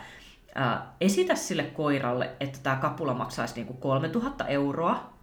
ää, 0.55 0.95
esitä 1.01 1.35
sille 1.35 1.63
koiralle, 1.63 2.31
että 2.41 2.59
tämä 2.63 2.77
kapula 2.77 3.15
maksaisi 3.15 3.55
niinku 3.55 3.75
3000 3.75 4.47
euroa. 4.47 5.17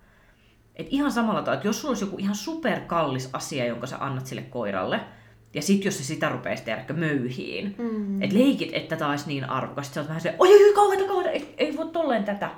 Et 0.75 0.87
ihan 0.89 1.11
samalla 1.11 1.41
tavalla, 1.41 1.57
että 1.57 1.67
jos 1.67 1.81
sulla 1.81 1.91
olisi 1.91 2.05
joku 2.05 2.17
ihan 2.19 2.35
superkallis 2.35 3.29
asia, 3.33 3.65
jonka 3.65 3.87
sä 3.87 3.97
annat 3.99 4.25
sille 4.25 4.41
koiralle, 4.41 4.99
ja 5.53 5.61
sit 5.61 5.85
jos 5.85 5.97
se 5.97 6.03
sitä 6.03 6.29
rupeaisi 6.29 6.63
tehdä 6.63 6.93
möyhiin, 6.93 7.75
mm. 7.77 8.21
että 8.21 8.37
leikit, 8.37 8.69
että 8.73 8.95
tämä 8.95 9.11
olisi 9.11 9.27
niin 9.27 9.49
arvokas, 9.49 9.87
että 9.87 9.93
sä 9.93 10.01
oot 10.01 10.07
vähän 10.07 10.21
se, 10.21 10.35
oi, 10.39 10.67
oi, 10.67 10.73
kauheita, 10.73 11.07
kauheita, 11.07 11.31
ei, 11.31 11.55
ei 11.57 11.77
voi 11.77 11.89
tolleen 11.91 12.23
tätä. 12.23 12.49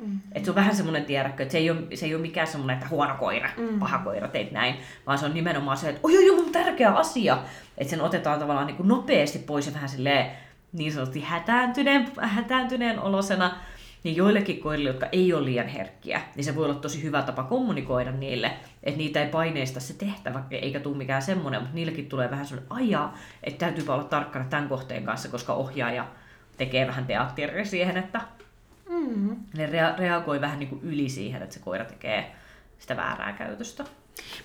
Mm. 0.00 0.20
Että 0.32 0.44
se 0.44 0.50
on 0.50 0.54
vähän 0.54 0.76
semmoinen 0.76 1.04
tiedäkö, 1.04 1.42
että 1.42 1.52
se 1.52 1.58
ei 1.58 1.70
ole, 1.70 1.80
se 1.94 2.06
ei 2.06 2.14
ole 2.14 2.22
mikään 2.22 2.46
semmoinen, 2.46 2.76
että 2.76 2.88
huono 2.88 3.14
koira, 3.14 3.50
mm. 3.56 3.78
paha 3.78 3.98
koira, 3.98 4.28
teit 4.28 4.52
näin, 4.52 4.74
vaan 5.06 5.18
se 5.18 5.26
on 5.26 5.34
nimenomaan 5.34 5.76
se, 5.76 5.88
että 5.88 6.00
oi, 6.02 6.18
oi, 6.18 6.30
oi, 6.30 6.50
tärkeä 6.52 6.90
asia. 6.90 7.38
Että 7.78 7.90
sen 7.90 8.00
otetaan 8.00 8.38
tavallaan 8.38 8.66
niin 8.66 8.76
kuin 8.76 8.88
nopeasti 8.88 9.38
pois 9.38 9.66
ja 9.66 9.74
vähän 9.74 9.88
silleen 9.88 10.30
niin 10.72 10.92
sanotusti 10.92 11.20
hätääntyneen, 11.20 12.12
hätääntyneen 12.20 12.98
olosena. 12.98 13.56
Niin 14.04 14.16
joillekin 14.16 14.60
koirille, 14.60 14.90
jotka 14.90 15.08
ei 15.12 15.32
ole 15.32 15.44
liian 15.44 15.68
herkkiä, 15.68 16.20
niin 16.36 16.44
se 16.44 16.56
voi 16.56 16.64
olla 16.64 16.74
tosi 16.74 17.02
hyvä 17.02 17.22
tapa 17.22 17.42
kommunikoida 17.42 18.12
niille, 18.12 18.52
että 18.82 18.98
niitä 18.98 19.22
ei 19.22 19.28
paineista 19.28 19.80
se 19.80 19.94
tehtävä, 19.94 20.42
eikä 20.50 20.80
tule 20.80 20.96
mikään 20.96 21.22
semmoinen, 21.22 21.60
mutta 21.60 21.74
niillekin 21.74 22.06
tulee 22.06 22.30
vähän 22.30 22.46
semmoinen 22.46 22.72
ajaa, 22.72 23.18
että 23.42 23.58
täytyy 23.58 23.84
olla 23.88 24.04
tarkkana 24.04 24.44
tämän 24.50 24.68
kohteen 24.68 25.04
kanssa, 25.04 25.28
koska 25.28 25.52
ohjaaja 25.52 26.06
tekee 26.56 26.86
vähän 26.86 27.06
teatteria 27.06 27.64
siihen, 27.64 27.96
että 27.96 28.20
Mm. 28.90 29.36
Ne 29.56 29.66
rea- 29.66 29.98
reagoi 29.98 30.40
vähän 30.40 30.58
niin 30.58 30.68
kuin 30.68 30.82
yli 30.82 31.08
siihen, 31.08 31.42
että 31.42 31.54
se 31.54 31.60
koira 31.60 31.84
tekee 31.84 32.36
sitä 32.78 32.96
väärää 32.96 33.32
käytöstä. 33.32 33.84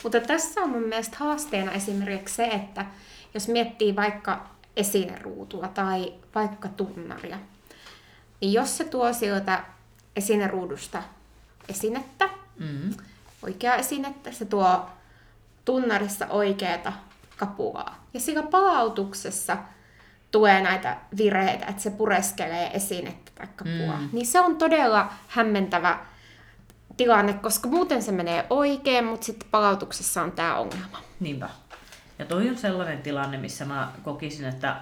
Mutta 0.04 0.20
tässä 0.20 0.62
on 0.62 0.70
mun 0.70 0.84
mielestä 0.84 1.18
haasteena 1.20 1.72
esimerkiksi 1.72 2.36
se, 2.36 2.46
että 2.46 2.86
jos 3.34 3.48
miettii 3.48 3.96
vaikka 3.96 4.50
esineruutua 4.76 5.68
tai 5.68 6.14
vaikka 6.36 6.70
tunnaria, 6.70 7.38
niin 8.42 8.54
jos 8.54 8.78
se 8.78 8.84
tuo 8.84 9.14
sieltä 9.14 9.64
esineruudusta 10.16 11.04
esinettä, 11.70 12.30
mm-hmm. 12.60 12.94
oikeaa 13.44 13.76
esinettä, 13.76 14.32
se 14.32 14.46
tuo 14.46 14.90
tunnarissa 15.66 16.28
oikeata 16.28 16.94
kapulaa. 17.38 18.08
Ja 18.14 18.20
sillä 18.20 18.44
palautuksessa 18.44 19.58
tulee 20.36 20.62
näitä 20.62 20.98
vireitä, 21.18 21.66
että 21.66 21.82
se 21.82 21.92
pureskelee 21.92 22.72
esinettä 22.74 23.32
tai 23.36 23.48
kapulaa. 23.56 24.00
Mm. 24.00 24.10
Niin 24.12 24.26
se 24.26 24.40
on 24.40 24.58
todella 24.58 25.14
hämmentävä 25.28 26.00
tilanne, 26.98 27.34
koska 27.34 27.70
muuten 27.70 28.04
se 28.04 28.12
menee 28.12 28.46
oikein, 28.50 29.06
mutta 29.06 29.26
sitten 29.26 29.50
palautuksessa 29.52 30.22
on 30.22 30.32
tämä 30.32 30.56
ongelma. 30.56 31.02
Niinpä. 31.20 31.50
Ja 32.20 32.26
toi 32.26 32.50
on 32.50 32.58
sellainen 32.58 33.02
tilanne, 33.02 33.38
missä 33.38 33.66
mä 33.66 33.92
kokisin, 34.04 34.46
että 34.46 34.76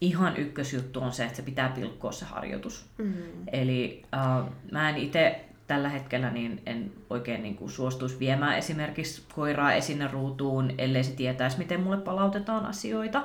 ihan 0.00 0.36
ykkösjuttu 0.36 1.00
on 1.00 1.12
se, 1.12 1.24
että 1.24 1.36
se 1.36 1.42
pitää 1.42 1.68
pilkkoa 1.68 2.12
se 2.12 2.24
harjoitus. 2.24 2.86
Mm. 2.98 3.14
Eli 3.52 4.02
äh, 4.14 4.44
mä 4.72 4.90
en 4.90 4.96
itse 4.96 5.44
tällä 5.66 5.88
hetkellä 5.88 6.30
niin 6.30 6.62
en 6.66 6.92
oikein 7.10 7.42
niin 7.42 7.56
kuin 7.56 7.70
suostuisi 7.70 8.18
viemään 8.18 8.58
esimerkiksi 8.58 9.22
koiraa 9.34 9.72
esine 9.72 10.08
ruutuun, 10.08 10.70
ellei 10.78 11.04
se 11.04 11.12
tietäisi, 11.12 11.58
miten 11.58 11.80
mulle 11.80 11.96
palautetaan 11.96 12.66
asioita. 12.66 13.22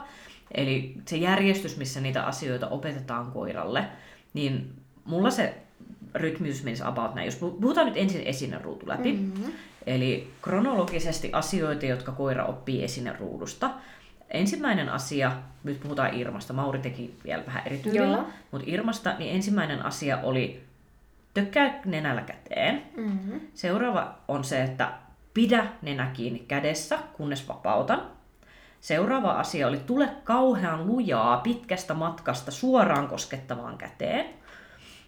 Eli 0.51 0.95
se 1.05 1.17
järjestys, 1.17 1.77
missä 1.77 2.01
niitä 2.01 2.23
asioita 2.23 2.67
opetetaan 2.67 3.31
koiralle, 3.31 3.85
niin 4.33 4.73
mulla 5.05 5.31
se 5.31 5.57
rytmitys 6.15 6.63
menisi 6.63 6.83
about 6.85 7.15
näin. 7.15 7.25
Jos 7.25 7.35
puhutaan 7.35 7.87
nyt 7.87 7.97
ensin 7.97 8.21
esineruutu 8.21 8.87
läpi, 8.87 9.13
mm-hmm. 9.13 9.51
eli 9.87 10.31
kronologisesti 10.41 11.29
asioita, 11.33 11.85
jotka 11.85 12.11
koira 12.11 12.45
oppii 12.45 12.83
esineruudusta. 12.83 13.69
Ensimmäinen 14.29 14.89
asia, 14.89 15.31
nyt 15.63 15.79
puhutaan 15.79 16.13
Irmasta, 16.13 16.53
Mauri 16.53 16.79
teki 16.79 17.15
vielä 17.23 17.45
vähän 17.45 17.63
eri 17.65 17.77
tyylillä, 17.77 18.25
mutta 18.51 18.67
Irmasta, 18.69 19.17
niin 19.17 19.35
ensimmäinen 19.35 19.85
asia 19.85 20.17
oli 20.23 20.63
tökkää 21.33 21.81
nenällä 21.85 22.21
käteen. 22.21 22.83
Mm-hmm. 22.97 23.39
Seuraava 23.53 24.17
on 24.27 24.43
se, 24.43 24.63
että 24.63 24.91
pidä 25.33 25.67
nenä 25.81 26.11
kiinni 26.13 26.39
kädessä, 26.39 26.99
kunnes 27.13 27.47
vapautan. 27.47 28.16
Seuraava 28.81 29.31
asia 29.31 29.67
oli 29.67 29.77
tule 29.77 30.09
kauhean 30.23 30.87
lujaa 30.87 31.37
pitkästä 31.37 31.93
matkasta 31.93 32.51
suoraan 32.51 33.07
koskettavaan 33.07 33.77
käteen. 33.77 34.25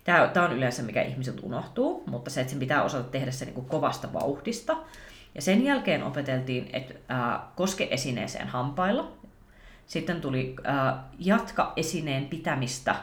Tämä, 0.04 0.28
tämä 0.28 0.46
on 0.46 0.58
yleensä 0.58 0.84
mikä 0.84 1.02
ihmisiltä 1.02 1.42
unohtuu, 1.44 2.04
mutta 2.08 2.30
se, 2.30 2.42
että 2.42 2.52
sen 2.52 2.60
pitää 2.60 2.84
osata 2.84 3.04
tehdä 3.04 3.32
se 3.32 3.46
niin 3.46 3.56
kuin 3.56 3.66
kovasta 3.66 4.14
vauhdista. 4.14 4.78
Ja 5.36 5.42
sen 5.42 5.64
jälkeen 5.64 6.04
opeteltiin, 6.04 6.70
että 6.74 6.94
ää, 7.08 7.48
koske 7.56 7.88
esineeseen 7.92 8.48
hampailla. 8.48 9.12
Sitten 9.88 10.22
tuli 10.22 10.56
ää, 10.64 11.10
jatka 11.20 11.74
esineen 11.76 12.26
pitämistä, 12.26 12.96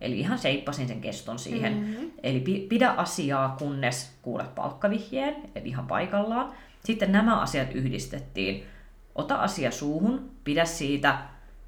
eli 0.00 0.20
ihan 0.20 0.38
seippasin 0.38 0.88
sen 0.88 1.00
keston 1.00 1.38
siihen. 1.38 1.74
Mm-hmm. 1.74 2.10
Eli 2.22 2.66
pidä 2.68 2.90
asiaa, 2.90 3.56
kunnes 3.58 4.18
kuulet 4.22 4.54
palkkavihjeen, 4.54 5.36
eli 5.54 5.68
ihan 5.68 5.86
paikallaan. 5.86 6.52
Sitten 6.84 7.12
nämä 7.12 7.40
asiat 7.40 7.74
yhdistettiin. 7.74 8.66
Ota 9.14 9.34
asia 9.34 9.70
suuhun, 9.70 10.30
pidä 10.44 10.64
siitä, 10.64 11.18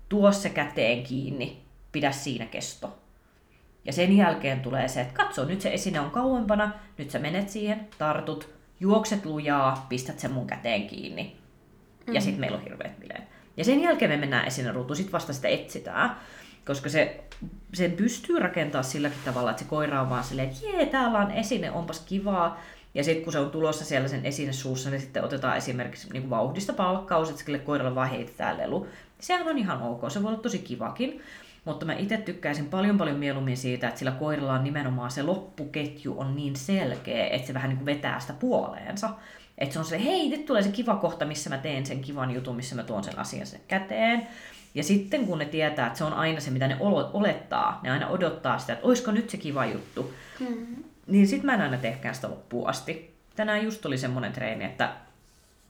tuo 0.08 0.32
se 0.32 0.50
käteen 0.50 1.02
kiinni, 1.02 1.62
pidä 1.92 2.12
siinä 2.12 2.46
kesto. 2.46 2.98
Ja 3.84 3.92
sen 3.92 4.16
jälkeen 4.16 4.60
tulee 4.60 4.88
se, 4.88 5.00
että 5.00 5.14
katso, 5.14 5.44
nyt 5.44 5.60
se 5.60 5.72
esine 5.72 6.00
on 6.00 6.10
kauempana, 6.10 6.70
nyt 6.98 7.10
sä 7.10 7.18
menet 7.18 7.48
siihen, 7.48 7.88
tartut, 7.98 8.48
juokset 8.80 9.24
lujaa, 9.24 9.86
pistät 9.88 10.18
sen 10.18 10.32
mun 10.32 10.46
käteen 10.46 10.86
kiinni. 10.86 11.22
Mm-hmm. 11.22 12.14
Ja 12.14 12.20
sitten 12.20 12.40
meillä 12.40 12.56
on 12.56 12.64
hirveät 12.64 13.00
bileet. 13.00 13.24
Ja 13.56 13.64
sen 13.64 13.80
jälkeen 13.80 14.10
me 14.10 14.16
mennään 14.16 14.48
ruutuun, 14.72 14.96
sitten 14.96 15.12
vasta 15.12 15.32
sitä 15.32 15.48
etsitään. 15.48 16.16
Koska 16.66 16.88
se, 16.88 17.24
sen 17.74 17.92
pystyy 17.92 18.38
rakentaa 18.38 18.82
silläkin 18.82 19.18
tavalla, 19.24 19.50
että 19.50 19.62
se 19.62 19.68
koira 19.68 20.00
on 20.00 20.10
vaan 20.10 20.24
silleen, 20.24 20.48
että 20.48 20.66
jee, 20.66 20.86
täällä 20.86 21.18
on 21.18 21.30
esine, 21.30 21.70
onpas 21.70 22.00
kivaa. 22.00 22.60
Ja 22.96 23.04
sitten 23.04 23.24
kun 23.24 23.32
se 23.32 23.38
on 23.38 23.50
tulossa 23.50 23.84
siellä 23.84 24.08
sen 24.08 24.26
esine 24.26 24.52
suussa, 24.52 24.90
niin 24.90 25.00
sitten 25.00 25.24
otetaan 25.24 25.56
esimerkiksi 25.56 26.12
niin 26.12 26.22
kuin 26.22 26.30
vauhdista 26.30 26.72
palkkaus, 26.72 27.30
että 27.30 27.42
sille 27.42 27.58
koiralle 27.58 27.94
vaan 27.94 28.10
heitetään 28.10 28.58
lelu. 28.58 28.86
Sehän 29.20 29.48
on 29.48 29.58
ihan 29.58 29.82
ok, 29.82 30.10
se 30.10 30.22
voi 30.22 30.32
olla 30.32 30.42
tosi 30.42 30.58
kivakin. 30.58 31.22
Mutta 31.64 31.86
mä 31.86 31.94
itse 31.94 32.16
tykkäisin 32.16 32.66
paljon 32.66 32.98
paljon 32.98 33.18
mieluummin 33.18 33.56
siitä, 33.56 33.88
että 33.88 33.98
sillä 33.98 34.12
koiralla 34.12 34.52
on 34.52 34.64
nimenomaan 34.64 35.10
se 35.10 35.22
loppuketju 35.22 36.18
on 36.18 36.36
niin 36.36 36.56
selkeä, 36.56 37.26
että 37.26 37.46
se 37.46 37.54
vähän 37.54 37.68
niin 37.68 37.76
kuin 37.76 37.86
vetää 37.86 38.20
sitä 38.20 38.32
puoleensa. 38.32 39.10
Että 39.58 39.72
se 39.72 39.78
on 39.78 39.84
se, 39.84 40.04
hei, 40.04 40.28
nyt 40.28 40.46
tulee 40.46 40.62
se 40.62 40.68
kiva 40.68 40.96
kohta, 40.96 41.24
missä 41.24 41.50
mä 41.50 41.58
teen 41.58 41.86
sen 41.86 42.00
kivan 42.00 42.30
jutun, 42.30 42.56
missä 42.56 42.76
mä 42.76 42.82
tuon 42.82 43.04
sen 43.04 43.18
asian 43.18 43.46
sen 43.46 43.60
käteen. 43.68 44.26
Ja 44.74 44.82
sitten 44.82 45.26
kun 45.26 45.38
ne 45.38 45.44
tietää, 45.44 45.86
että 45.86 45.98
se 45.98 46.04
on 46.04 46.12
aina 46.12 46.40
se, 46.40 46.50
mitä 46.50 46.68
ne 46.68 46.76
olettaa, 47.12 47.80
ne 47.82 47.90
aina 47.90 48.08
odottaa 48.08 48.58
sitä, 48.58 48.72
että 48.72 48.86
olisiko 48.86 49.10
nyt 49.10 49.30
se 49.30 49.36
kiva 49.36 49.66
juttu, 49.66 50.14
mm. 50.40 50.84
Niin 51.06 51.26
sitten 51.26 51.46
mä 51.46 51.54
en 51.54 51.60
aina 51.60 51.76
tehkään 51.76 52.14
sitä 52.14 52.30
loppuun 52.30 52.68
asti. 52.68 53.16
Tänään 53.36 53.64
just 53.64 53.86
oli 53.86 53.98
semmoinen 53.98 54.32
treeni, 54.32 54.64
että 54.64 54.92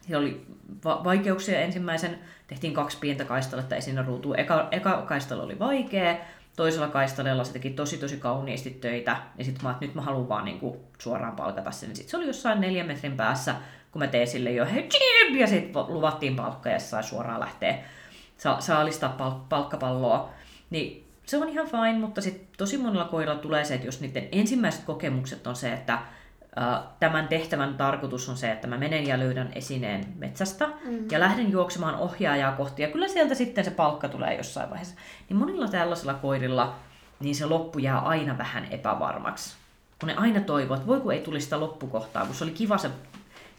siellä 0.00 0.22
oli 0.22 0.46
va- 0.84 1.04
vaikeuksia 1.04 1.60
ensimmäisen, 1.60 2.18
tehtiin 2.46 2.74
kaksi 2.74 2.98
pientä 3.00 3.24
kaistaletta 3.24 3.76
esine 3.76 4.02
ruutuun. 4.02 4.38
Eka, 4.38 4.68
eka 4.70 5.02
kaistalo 5.02 5.42
oli 5.42 5.58
vaikea, 5.58 6.16
toisella 6.56 6.88
kaistalella 6.88 7.44
se 7.44 7.52
teki 7.52 7.70
tosi 7.70 7.98
tosi 7.98 8.16
kauniisti 8.16 8.70
töitä, 8.70 9.16
ja 9.38 9.44
sitten 9.44 9.64
mä 9.64 9.70
että 9.70 9.84
nyt 9.86 9.94
mä 9.94 10.02
haluan 10.02 10.28
vaan 10.28 10.44
niinku 10.44 10.84
suoraan 10.98 11.36
palkata 11.36 11.70
sen. 11.70 11.96
Sitten 11.96 12.10
se 12.10 12.16
oli 12.16 12.26
jossain 12.26 12.60
neljän 12.60 12.86
metrin 12.86 13.16
päässä, 13.16 13.54
kun 13.92 14.02
mä 14.02 14.06
tein 14.06 14.26
sille 14.26 14.50
jo 14.50 14.66
hei, 14.66 14.88
ja 15.38 15.46
sitten 15.46 15.82
luvattiin 15.88 16.36
palkka 16.36 16.68
ja 16.68 16.78
sai 16.78 17.02
suoraan 17.04 17.40
lähteä 17.40 17.78
sa- 18.38 18.60
saalistaa 18.60 19.14
pal- 19.18 19.40
palkkapalloa. 19.48 20.30
Niin 20.70 21.05
se 21.26 21.36
on 21.36 21.48
ihan 21.48 21.66
fine, 21.66 21.98
mutta 21.98 22.20
sitten 22.20 22.48
tosi 22.58 22.78
monella 22.78 23.04
koiralla 23.04 23.40
tulee 23.40 23.64
se, 23.64 23.74
että 23.74 23.86
jos 23.86 24.00
niiden 24.00 24.28
ensimmäiset 24.32 24.84
kokemukset 24.84 25.46
on 25.46 25.56
se, 25.56 25.72
että 25.72 25.98
tämän 27.00 27.28
tehtävän 27.28 27.74
tarkoitus 27.74 28.28
on 28.28 28.36
se, 28.36 28.52
että 28.52 28.66
mä 28.66 28.78
menen 28.78 29.06
ja 29.06 29.18
löydän 29.18 29.50
esineen 29.54 30.04
metsästä 30.18 30.66
mm. 30.66 31.10
ja 31.10 31.20
lähden 31.20 31.52
juoksemaan 31.52 31.94
ohjaajaa 31.94 32.52
kohti. 32.52 32.82
Ja 32.82 32.88
kyllä 32.88 33.08
sieltä 33.08 33.34
sitten 33.34 33.64
se 33.64 33.70
palkka 33.70 34.08
tulee 34.08 34.36
jossain 34.36 34.70
vaiheessa. 34.70 34.94
Niin 35.28 35.36
monilla 35.36 35.68
tällaisilla 35.68 36.14
koirilla 36.14 36.74
niin 37.20 37.34
se 37.34 37.46
loppu 37.46 37.78
jää 37.78 37.98
aina 37.98 38.38
vähän 38.38 38.66
epävarmaksi. 38.70 39.56
Kun 40.00 40.06
ne 40.06 40.14
aina 40.14 40.40
toivoo, 40.40 40.76
että 40.76 40.86
voi 40.86 41.00
kun 41.00 41.12
ei 41.12 41.20
tulisi 41.20 41.44
sitä 41.44 41.60
loppukohtaa, 41.60 42.26
kun 42.26 42.34
se 42.34 42.44
oli 42.44 42.52
kiva 42.52 42.78
se, 42.78 42.90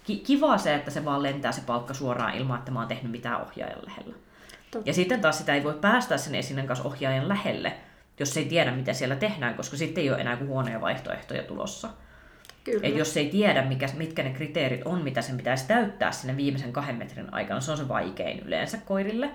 ki, 0.04 0.18
kiva 0.18 0.58
se, 0.58 0.76
että 0.76 0.92
se 0.92 1.06
vaan 1.06 1.24
lentää 1.24 1.52
se 1.52 1.62
palkka 1.66 1.94
suoraan 1.94 2.36
ilman, 2.36 2.60
että 2.60 2.72
mä 2.72 2.80
oon 2.80 2.88
tehnyt 2.88 3.12
mitään 3.12 3.42
ohjaajan 3.42 3.86
lähellä. 3.86 4.16
Totta. 4.72 4.90
Ja 4.90 4.94
sitten 4.94 5.22
taas 5.22 5.38
sitä 5.38 5.56
ei 5.56 5.64
voi 5.64 5.74
päästä 5.82 6.18
sen 6.18 6.36
esineen 6.36 6.68
kanssa 6.68 6.88
ohjaajan 6.88 7.30
lähelle, 7.30 7.74
jos 8.20 8.38
ei 8.38 8.46
tiedä, 8.46 8.72
mitä 8.72 8.94
siellä 8.94 9.16
tehdään, 9.16 9.56
koska 9.56 9.78
sitten 9.78 10.02
ei 10.02 10.10
ole 10.10 10.22
enää 10.22 10.38
kuin 10.38 10.50
huonoja 10.50 10.82
vaihtoehtoja 10.82 11.44
tulossa. 11.44 11.90
Kyllä. 12.64 12.88
Et 12.88 12.96
jos 12.96 13.18
ei 13.18 13.30
tiedä, 13.30 13.62
mikä, 13.62 13.88
mitkä 13.98 14.24
ne 14.24 14.30
kriteerit 14.30 14.82
on, 14.86 15.02
mitä 15.02 15.22
sen 15.22 15.38
pitäisi 15.38 15.68
täyttää 15.68 16.12
sinne 16.12 16.38
viimeisen 16.38 16.74
kahden 16.74 16.96
metrin 16.96 17.34
aikana, 17.34 17.62
se 17.62 17.72
on 17.72 17.78
se 17.78 17.88
vaikein 17.88 18.40
yleensä 18.40 18.78
koirille. 18.86 19.30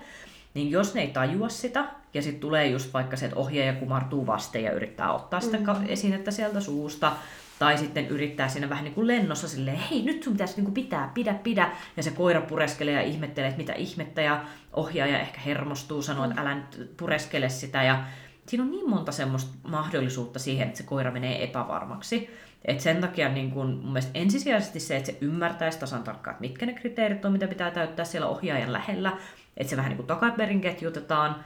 Niin 0.54 0.70
jos 0.70 0.94
ne 0.94 1.00
ei 1.00 1.08
tajua 1.08 1.48
sitä, 1.48 1.84
ja 2.14 2.22
sitten 2.22 2.40
tulee 2.40 2.66
just 2.66 2.92
vaikka 2.92 3.16
se, 3.16 3.24
että 3.24 3.38
ohjaaja 3.38 3.72
kumartuu 3.72 4.26
vasten 4.26 4.64
ja 4.64 4.72
yrittää 4.72 5.12
ottaa 5.12 5.40
sitä 5.40 5.56
mm-hmm. 5.56 5.86
esinettä 5.88 6.30
sieltä 6.30 6.60
suusta, 6.60 7.12
tai 7.58 7.78
sitten 7.78 8.08
yrittää 8.08 8.48
siinä 8.48 8.68
vähän 8.68 8.84
niin 8.84 8.94
kuin 8.94 9.06
lennossa 9.06 9.48
silleen, 9.48 9.76
hei 9.76 10.02
nyt 10.02 10.22
sun 10.22 10.32
pitäisi 10.32 10.56
niin 10.56 10.64
kuin 10.64 10.74
pitää, 10.74 11.10
pidä, 11.14 11.34
pidä. 11.34 11.70
Ja 11.96 12.02
se 12.02 12.10
koira 12.10 12.40
pureskelee 12.40 12.94
ja 12.94 13.02
ihmettelee, 13.02 13.48
että 13.48 13.60
mitä 13.60 13.72
ihmettä. 13.72 14.22
Ja 14.22 14.44
ohjaaja 14.72 15.18
ehkä 15.18 15.40
hermostuu, 15.40 16.02
sanoo, 16.02 16.24
että 16.24 16.40
älä 16.40 16.54
nyt 16.54 16.96
pureskele 16.96 17.48
sitä. 17.48 17.82
Ja 17.82 18.04
siinä 18.46 18.64
on 18.64 18.70
niin 18.70 18.90
monta 18.90 19.12
semmoista 19.12 19.68
mahdollisuutta 19.68 20.38
siihen, 20.38 20.68
että 20.68 20.78
se 20.78 20.84
koira 20.84 21.10
menee 21.10 21.44
epävarmaksi. 21.44 22.30
Et 22.64 22.80
sen 22.80 23.00
takia 23.00 23.28
niin 23.28 23.50
kun, 23.50 23.66
mun 23.66 23.92
mielestä 23.92 24.10
ensisijaisesti 24.14 24.80
se, 24.80 24.96
että 24.96 25.12
se 25.12 25.18
ymmärtäisi 25.20 25.78
tasan 25.78 26.02
tarkkaan, 26.02 26.34
että 26.34 26.40
mitkä 26.40 26.66
ne 26.66 26.74
kriteerit 26.74 27.24
on, 27.24 27.32
mitä 27.32 27.48
pitää 27.48 27.70
täyttää 27.70 28.04
siellä 28.04 28.28
ohjaajan 28.28 28.72
lähellä, 28.72 29.12
että 29.56 29.70
se 29.70 29.76
vähän 29.76 29.90
niin 29.90 29.96
kuin 29.96 30.06
takaperin 30.06 30.60
ketjutetaan, 30.60 31.44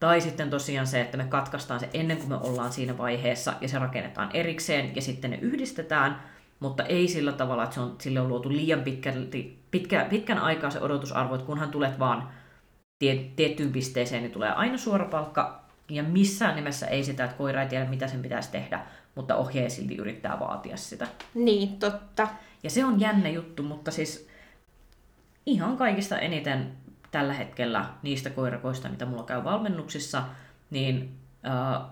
tai 0.00 0.20
sitten 0.20 0.50
tosiaan 0.50 0.86
se, 0.86 1.00
että 1.00 1.16
me 1.16 1.24
katkaistaan 1.24 1.80
se 1.80 1.88
ennen 1.94 2.16
kuin 2.16 2.28
me 2.28 2.36
ollaan 2.36 2.72
siinä 2.72 2.98
vaiheessa 2.98 3.54
ja 3.60 3.68
se 3.68 3.78
rakennetaan 3.78 4.30
erikseen 4.34 4.96
ja 4.96 5.02
sitten 5.02 5.30
ne 5.30 5.38
yhdistetään, 5.42 6.22
mutta 6.60 6.84
ei 6.84 7.08
sillä 7.08 7.32
tavalla, 7.32 7.64
että 7.64 7.74
se 7.74 7.80
on, 7.80 7.96
sille 8.00 8.20
on 8.20 8.28
luotu 8.28 8.48
liian 8.48 8.82
pitkälti, 8.82 9.58
pitkä, 9.70 10.06
pitkän 10.10 10.38
aikaa 10.38 10.70
se 10.70 10.80
odotusarvo, 10.80 11.34
että 11.34 11.46
kunhan 11.46 11.70
tulet 11.70 11.98
vaan 11.98 12.28
tie, 12.98 13.24
tiettyyn 13.36 13.72
pisteeseen, 13.72 14.22
niin 14.22 14.32
tulee 14.32 14.50
aina 14.52 14.78
suora 14.78 15.04
palkka 15.04 15.64
ja 15.90 16.02
missään 16.02 16.56
nimessä 16.56 16.86
ei 16.86 17.04
sitä, 17.04 17.24
että 17.24 17.36
koira 17.36 17.62
ei 17.62 17.68
tiedä, 17.68 17.84
mitä 17.84 18.08
sen 18.08 18.22
pitäisi 18.22 18.50
tehdä, 18.50 18.86
mutta 19.14 19.36
ohjaaja 19.36 19.70
silti 19.70 19.96
yrittää 19.96 20.40
vaatia 20.40 20.76
sitä. 20.76 21.06
Niin, 21.34 21.78
totta. 21.78 22.28
Ja 22.62 22.70
se 22.70 22.84
on 22.84 23.00
jännä 23.00 23.28
juttu, 23.28 23.62
mutta 23.62 23.90
siis 23.90 24.28
ihan 25.46 25.76
kaikista 25.76 26.18
eniten 26.18 26.72
tällä 27.12 27.32
hetkellä 27.32 27.84
niistä 28.02 28.30
koirakoista, 28.30 28.88
mitä 28.88 29.06
mulla 29.06 29.22
käy 29.22 29.44
valmennuksissa, 29.44 30.22
niin 30.70 31.16
äh, 31.46 31.82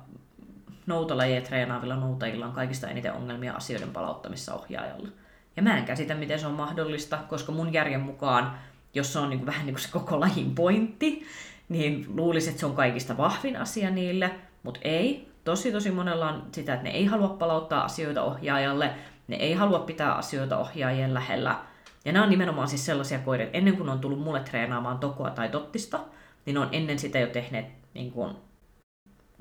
noutalajia 0.86 1.40
treenaavilla 1.40 1.96
noutajilla 1.96 2.46
on 2.46 2.52
kaikista 2.52 2.88
eniten 2.88 3.12
ongelmia 3.12 3.52
asioiden 3.52 3.90
palauttamissa 3.90 4.54
ohjaajalla. 4.54 5.08
Ja 5.56 5.62
mä 5.62 5.78
en 5.78 5.84
käsitä, 5.84 6.14
miten 6.14 6.38
se 6.38 6.46
on 6.46 6.54
mahdollista, 6.54 7.18
koska 7.28 7.52
mun 7.52 7.72
järjen 7.72 8.00
mukaan, 8.00 8.58
jos 8.94 9.12
se 9.12 9.18
on 9.18 9.30
niin 9.30 9.38
kuin, 9.38 9.46
vähän 9.46 9.66
niin 9.66 9.74
kuin 9.74 9.82
se 9.82 9.90
koko 9.90 10.20
lajin 10.20 10.54
pointti, 10.54 11.26
niin 11.68 12.06
luulisin, 12.14 12.50
että 12.50 12.60
se 12.60 12.66
on 12.66 12.76
kaikista 12.76 13.16
vahvin 13.16 13.56
asia 13.56 13.90
niille, 13.90 14.30
mutta 14.62 14.80
ei. 14.82 15.30
Tosi 15.44 15.72
tosi 15.72 15.90
monella 15.90 16.28
on 16.28 16.42
sitä, 16.52 16.72
että 16.74 16.84
ne 16.84 16.90
ei 16.90 17.06
halua 17.06 17.28
palauttaa 17.28 17.84
asioita 17.84 18.22
ohjaajalle, 18.22 18.90
ne 19.28 19.36
ei 19.36 19.54
halua 19.54 19.78
pitää 19.78 20.14
asioita 20.14 20.58
ohjaajien 20.58 21.14
lähellä, 21.14 21.58
Ja 22.04 22.12
nämä 22.12 22.24
on 22.24 22.30
nimenomaan 22.30 22.68
siis 22.68 22.86
sellaisia 22.86 23.18
koiria, 23.18 23.46
että 23.46 23.58
ennen 23.58 23.76
kuin 23.76 23.88
on 23.88 24.00
tullut 24.00 24.20
mulle 24.20 24.40
treenaamaan 24.40 24.98
tokoa 24.98 25.30
tai 25.30 25.48
tottista, 25.48 26.00
niin 26.46 26.58
on 26.58 26.68
ennen 26.72 26.98
sitä 26.98 27.18
jo 27.18 27.26
tehneet 27.26 27.66
niin 27.94 28.12
kuin, 28.12 28.36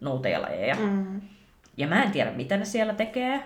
noutejalajeja. 0.01 0.75
Mm. 0.75 1.21
Ja 1.77 1.87
mä 1.87 2.03
en 2.03 2.11
tiedä, 2.11 2.31
mitä 2.31 2.57
ne 2.57 2.65
siellä 2.65 2.93
tekee, 2.93 3.43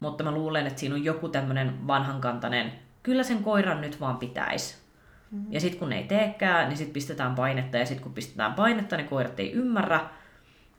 mutta 0.00 0.24
mä 0.24 0.32
luulen, 0.32 0.66
että 0.66 0.80
siinä 0.80 0.94
on 0.94 1.04
joku 1.04 1.28
tämmöinen 1.28 1.86
vanhankantainen, 1.86 2.72
kyllä 3.02 3.22
sen 3.22 3.42
koiran 3.42 3.80
nyt 3.80 4.00
vaan 4.00 4.16
pitäisi. 4.16 4.76
Mm. 5.30 5.46
Ja 5.50 5.60
sitten 5.60 5.78
kun 5.78 5.90
ne 5.90 5.98
ei 5.98 6.04
teekään, 6.04 6.68
niin 6.68 6.76
sitten 6.76 6.94
pistetään 6.94 7.34
painetta, 7.34 7.76
ja 7.76 7.86
sitten 7.86 8.02
kun 8.02 8.14
pistetään 8.14 8.54
painetta, 8.54 8.96
niin 8.96 9.08
koirat 9.08 9.40
ei 9.40 9.52
ymmärrä, 9.52 10.00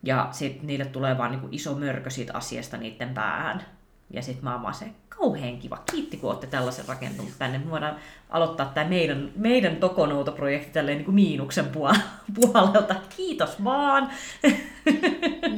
ja 0.04 0.28
sitten 0.32 0.68
niille 0.68 0.86
tulee 0.86 1.18
vaan 1.18 1.32
niinku 1.32 1.48
iso 1.52 1.76
mörkö 1.76 2.10
siitä 2.10 2.34
asiasta 2.34 2.78
niiden 2.78 3.14
päähän. 3.14 3.66
Ja 4.10 4.22
sitten 4.22 4.44
mä 4.44 4.54
oon 4.54 4.62
vaan 4.62 4.74
se, 4.74 4.86
kauhean 5.18 5.58
kiva. 5.58 5.84
Kiitti, 5.92 6.18
kun 6.18 6.30
olette 6.30 6.48
tällaisen 6.48 6.88
rakentunut 6.88 7.34
tänne. 7.40 7.58
Me 7.58 7.70
voidaan 7.70 7.96
aloittaa 8.30 8.66
tämä 8.66 8.90
meidän, 8.90 9.32
meidän 9.36 9.76
Tokonouto-projekti 9.76 10.72
tälleen 10.72 10.98
niin 10.98 11.06
kuin 11.06 11.16
miinuksen 11.16 11.70
puolelta. 12.36 12.96
Kiitos 13.18 13.64
vaan. 13.64 14.12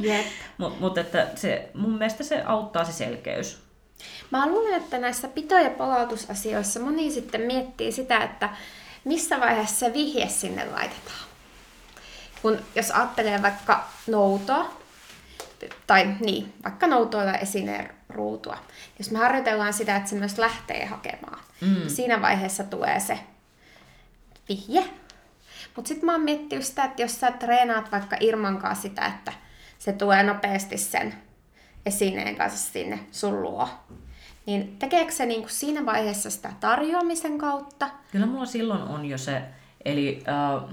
Yep. 0.04 0.26
Mutta 0.58 0.80
mut, 0.80 0.98
että 0.98 1.28
se, 1.36 1.70
mun 1.74 1.98
mielestä 1.98 2.24
se 2.24 2.44
auttaa 2.46 2.86
se 2.86 2.92
selkeys. 2.92 3.64
Mä 4.32 4.48
luulen, 4.48 4.74
että 4.74 4.98
näissä 4.98 5.28
pito- 5.28 5.64
ja 5.64 5.70
palautusasioissa 5.70 6.80
moni 6.80 7.12
sitten 7.12 7.42
miettii 7.42 7.92
sitä, 7.92 8.18
että 8.18 8.50
missä 9.04 9.40
vaiheessa 9.40 9.76
se 9.76 9.94
vihje 9.94 10.28
sinne 10.28 10.66
laitetaan. 10.66 11.26
Kun 12.42 12.60
jos 12.76 12.92
ajattelee 12.92 13.42
vaikka 13.42 13.88
noutoa, 14.08 14.74
tai 15.88 16.16
niin, 16.20 16.54
vaikka 16.64 16.88
noutoilla 16.88 17.34
esineen 17.34 17.95
ruutua. 18.10 18.58
Jos 19.00 19.12
me 19.12 19.20
harjoitellaan 19.20 19.74
sitä, 19.74 19.96
että 19.96 20.10
se 20.10 20.16
myös 20.16 20.38
lähtee 20.38 20.86
hakemaan, 20.86 21.40
mm. 21.62 21.74
niin 21.74 21.90
siinä 21.90 22.22
vaiheessa 22.22 22.64
tulee 22.64 23.00
se 23.00 23.20
vihje. 24.50 24.86
Mutta 25.76 25.88
sitten 25.88 26.06
mä 26.06 26.12
oon 26.12 26.22
miettinyt 26.22 26.66
sitä, 26.66 26.84
että 26.84 27.02
jos 27.02 27.20
sä 27.20 27.32
treenaat 27.32 27.92
vaikka 27.92 28.18
Irmankaan 28.20 28.76
sitä, 28.76 29.06
että 29.06 29.34
se 29.80 29.94
tulee 29.94 30.24
nopeasti 30.24 30.78
sen 30.78 31.14
esineen 31.86 32.36
kanssa 32.36 32.72
sinne 32.72 33.00
sun 33.12 33.42
luo, 33.42 33.70
niin 34.46 34.78
tekeekö 34.80 35.12
se 35.12 35.26
niinku 35.26 35.50
siinä 35.50 35.86
vaiheessa 35.86 36.30
sitä 36.30 36.54
tarjoamisen 36.60 37.38
kautta? 37.38 37.90
Kyllä 38.12 38.26
mulla 38.26 38.46
silloin 38.46 38.82
on 38.82 39.06
jo 39.06 39.18
se, 39.18 39.42
eli 39.86 40.24
uh, 40.64 40.70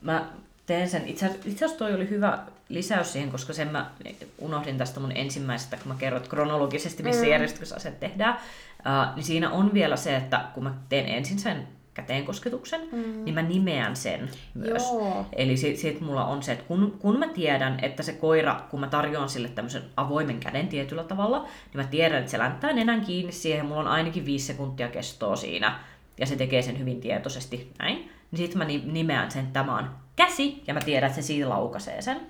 mä 0.00 0.30
teen 0.66 0.90
sen, 0.90 1.08
itse 1.08 1.26
asiassa 1.26 1.78
toi 1.78 1.94
oli 1.94 2.10
hyvä 2.10 2.38
lisäys 2.74 3.12
siihen, 3.12 3.30
koska 3.30 3.52
sen 3.52 3.68
mä 3.68 3.90
unohdin 4.38 4.78
tästä 4.78 5.00
mun 5.00 5.12
ensimmäisestä, 5.14 5.76
kun 5.76 5.88
mä 5.88 5.98
kerroin 5.98 6.28
kronologisesti, 6.28 7.02
missä 7.02 7.22
mm. 7.22 7.30
järjestyksessä 7.30 7.76
asiat 7.76 8.00
tehdään, 8.00 8.34
uh, 8.34 9.16
niin 9.16 9.24
siinä 9.24 9.50
on 9.50 9.74
vielä 9.74 9.96
se, 9.96 10.16
että 10.16 10.44
kun 10.54 10.64
mä 10.64 10.74
teen 10.88 11.08
ensin 11.08 11.38
sen 11.38 11.68
käteenkosketuksen, 11.94 12.80
mm. 12.92 13.24
niin 13.24 13.34
mä 13.34 13.42
nimeän 13.42 13.96
sen 13.96 14.30
myös. 14.54 14.82
Joo. 14.82 15.26
Eli 15.32 15.56
sit, 15.56 15.76
sit 15.76 16.00
mulla 16.00 16.24
on 16.24 16.42
se, 16.42 16.52
että 16.52 16.64
kun, 16.64 16.96
kun 16.98 17.18
mä 17.18 17.28
tiedän, 17.28 17.78
että 17.82 18.02
se 18.02 18.12
koira, 18.12 18.60
kun 18.70 18.80
mä 18.80 18.88
tarjoan 18.88 19.28
sille 19.28 19.48
tämmöisen 19.48 19.82
avoimen 19.96 20.40
käden 20.40 20.68
tietyllä 20.68 21.04
tavalla, 21.04 21.38
niin 21.38 21.84
mä 21.84 21.84
tiedän, 21.84 22.18
että 22.18 22.30
se 22.30 22.38
länttää 22.38 22.72
nenän 22.72 23.00
kiinni 23.00 23.32
siihen, 23.32 23.66
mulla 23.66 23.80
on 23.80 23.88
ainakin 23.88 24.26
viisi 24.26 24.46
sekuntia 24.46 24.88
kestoa 24.88 25.36
siinä, 25.36 25.80
ja 26.18 26.26
se 26.26 26.36
tekee 26.36 26.62
sen 26.62 26.78
hyvin 26.78 27.00
tietoisesti 27.00 27.72
näin, 27.78 27.96
niin 28.30 28.38
sitten 28.38 28.58
mä 28.58 28.64
nimeän 28.92 29.30
sen, 29.30 29.42
että 29.42 29.60
tämä 29.60 29.78
on 29.78 29.90
käsi, 30.16 30.62
ja 30.66 30.74
mä 30.74 30.80
tiedän, 30.80 31.10
että 31.10 31.22
se 31.22 31.26
siitä 31.26 31.48
laukaisee 31.48 32.02
sen. 32.02 32.20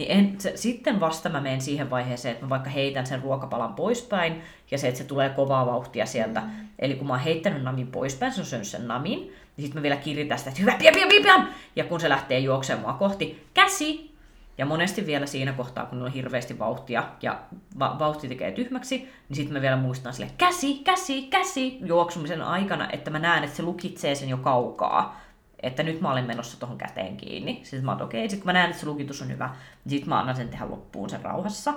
Niin 0.00 0.10
en, 0.10 0.40
se, 0.40 0.52
sitten 0.56 1.00
vasta 1.00 1.28
mä 1.28 1.40
menen 1.40 1.60
siihen 1.60 1.90
vaiheeseen, 1.90 2.32
että 2.32 2.44
mä 2.46 2.50
vaikka 2.50 2.70
heitän 2.70 3.06
sen 3.06 3.22
ruokapalan 3.22 3.74
poispäin, 3.74 4.42
ja 4.70 4.78
se, 4.78 4.88
että 4.88 4.98
se 4.98 5.04
tulee 5.04 5.28
kovaa 5.28 5.66
vauhtia 5.66 6.06
sieltä. 6.06 6.40
Mm. 6.40 6.50
Eli 6.78 6.94
kun 6.94 7.06
mä 7.06 7.12
oon 7.12 7.22
heittänyt 7.22 7.62
namin 7.62 7.86
poispäin, 7.86 8.32
se 8.32 8.40
on 8.40 8.46
syönyt 8.46 8.66
sen 8.66 8.88
namin, 8.88 9.18
niin 9.18 9.32
sitten 9.56 9.74
mä 9.74 9.82
vielä 9.82 9.96
kiritän 9.96 10.38
sitä, 10.38 10.50
että 10.50 10.60
hyvä, 10.60 10.72
pian, 10.78 10.94
pian, 10.94 11.08
pian, 11.08 11.22
pian! 11.22 11.48
Ja 11.76 11.84
kun 11.84 12.00
se 12.00 12.08
lähtee 12.08 12.38
juoksemaan 12.38 12.98
kohti, 12.98 13.46
käsi! 13.54 14.10
Ja 14.58 14.66
monesti 14.66 15.06
vielä 15.06 15.26
siinä 15.26 15.52
kohtaa, 15.52 15.86
kun 15.86 16.02
on 16.02 16.12
hirveästi 16.12 16.58
vauhtia 16.58 17.04
ja 17.22 17.40
va- 17.78 17.96
vauhti 17.98 18.28
tekee 18.28 18.52
tyhmäksi, 18.52 18.96
niin 19.28 19.36
sitten 19.36 19.52
mä 19.52 19.60
vielä 19.60 19.76
muistan 19.76 20.12
sille 20.12 20.30
käsi, 20.38 20.74
käsi, 20.74 21.22
käsi 21.22 21.78
juoksumisen 21.84 22.42
aikana, 22.42 22.90
että 22.90 23.10
mä 23.10 23.18
näen, 23.18 23.44
että 23.44 23.56
se 23.56 23.62
lukitsee 23.62 24.14
sen 24.14 24.28
jo 24.28 24.36
kaukaa 24.36 25.20
että 25.62 25.82
nyt 25.82 26.00
mä 26.00 26.12
olen 26.12 26.26
menossa 26.26 26.60
tuohon 26.60 26.78
käteen 26.78 27.16
kiinni. 27.16 27.60
Sitten 27.62 27.84
mä 27.84 27.92
oon, 27.92 28.02
okei, 28.02 28.20
okay. 28.20 28.30
sitten 28.30 28.46
mä 28.46 28.52
näen, 28.52 28.70
että 28.70 28.80
se 28.80 28.86
lukitus 28.86 29.22
on 29.22 29.28
hyvä, 29.28 29.50
niin 29.84 29.90
sitten 29.90 30.08
mä 30.08 30.18
annan 30.18 30.36
sen 30.36 30.48
tehdä 30.48 30.70
loppuun 30.70 31.10
sen 31.10 31.22
rauhassa. 31.22 31.74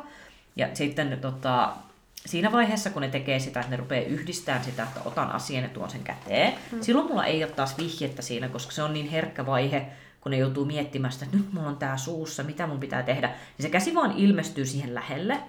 Ja 0.56 0.68
sitten 0.74 1.18
tota, 1.22 1.74
siinä 2.26 2.52
vaiheessa, 2.52 2.90
kun 2.90 3.02
ne 3.02 3.08
tekee 3.08 3.40
sitä, 3.40 3.60
että 3.60 3.72
ne 3.72 3.78
rupeaa 3.78 4.06
yhdistämään 4.06 4.64
sitä, 4.64 4.84
että 4.84 5.02
otan 5.06 5.32
asian 5.32 5.64
ja 5.64 5.70
tuon 5.70 5.90
sen 5.90 6.04
käteen, 6.04 6.54
hmm. 6.72 6.82
silloin 6.82 7.08
mulla 7.08 7.26
ei 7.26 7.44
ole 7.44 7.52
taas 7.52 7.78
vihjettä 7.78 8.22
siinä, 8.22 8.50
koska 8.50 8.72
se 8.72 8.84
on 8.84 8.94
niin 8.94 9.10
herkkä 9.10 9.46
vaihe, 9.46 9.86
kun 10.22 10.32
ne 10.32 10.38
joutuu 10.38 10.66
miettimään 10.66 11.14
sitä, 11.14 11.26
että 11.26 11.38
nyt 11.38 11.54
mulla 11.54 11.70
on 11.70 11.78
tää 11.78 11.98
suussa, 11.98 12.44
mitä 12.44 12.68
mun 12.68 12.80
pitää 12.80 13.04
tehdä. 13.04 13.28
Niin 13.28 13.64
se 13.64 13.70
käsi 13.70 13.96
vaan 13.96 14.12
ilmestyy 14.12 14.66
siihen 14.66 14.96
lähelle, 14.96 15.40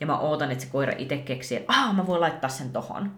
ja 0.00 0.06
mä 0.06 0.18
ootan, 0.18 0.50
että 0.50 0.64
se 0.64 0.70
koira 0.70 0.92
itse 0.98 1.16
keksii, 1.16 1.56
että 1.56 1.72
ah, 1.72 1.96
mä 1.96 2.06
voin 2.06 2.20
laittaa 2.20 2.50
sen 2.50 2.72
tohon. 2.72 3.12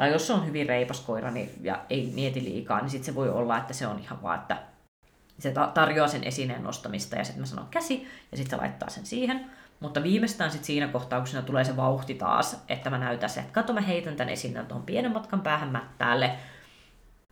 Tai 0.00 0.12
jos 0.12 0.26
se 0.26 0.32
on 0.32 0.46
hyvin 0.46 0.66
reipas 0.66 1.00
koira 1.00 1.30
niin, 1.30 1.50
ja 1.62 1.84
ei 1.90 2.12
mieti 2.14 2.44
liikaa, 2.44 2.80
niin 2.80 2.90
sitten 2.90 3.06
se 3.06 3.14
voi 3.14 3.30
olla, 3.30 3.58
että 3.58 3.74
se 3.74 3.86
on 3.86 3.98
ihan 3.98 4.22
vaan, 4.22 4.40
että 4.40 4.62
se 5.38 5.54
tarjoaa 5.74 6.08
sen 6.08 6.24
esineen 6.24 6.62
nostamista 6.62 7.16
ja 7.16 7.24
sitten 7.24 7.42
mä 7.42 7.46
sanon 7.46 7.66
käsi 7.70 8.08
ja 8.30 8.36
sitten 8.36 8.50
se 8.50 8.62
laittaa 8.62 8.90
sen 8.90 9.06
siihen. 9.06 9.50
Mutta 9.80 10.02
viimeistään 10.02 10.50
sitten 10.50 10.66
siinä 10.66 10.88
siinä 11.24 11.42
tulee 11.42 11.64
se 11.64 11.76
vauhti 11.76 12.14
taas, 12.14 12.64
että 12.68 12.90
mä 12.90 12.98
näytän 12.98 13.30
se, 13.30 13.40
että 13.40 13.52
kato 13.52 13.72
mä 13.72 13.80
heitän 13.80 14.16
tämän 14.16 14.32
esineen 14.32 14.66
tuohon 14.66 14.86
pienen 14.86 15.12
matkan 15.12 15.40
päähän 15.40 15.72
mättäälle, 15.72 16.30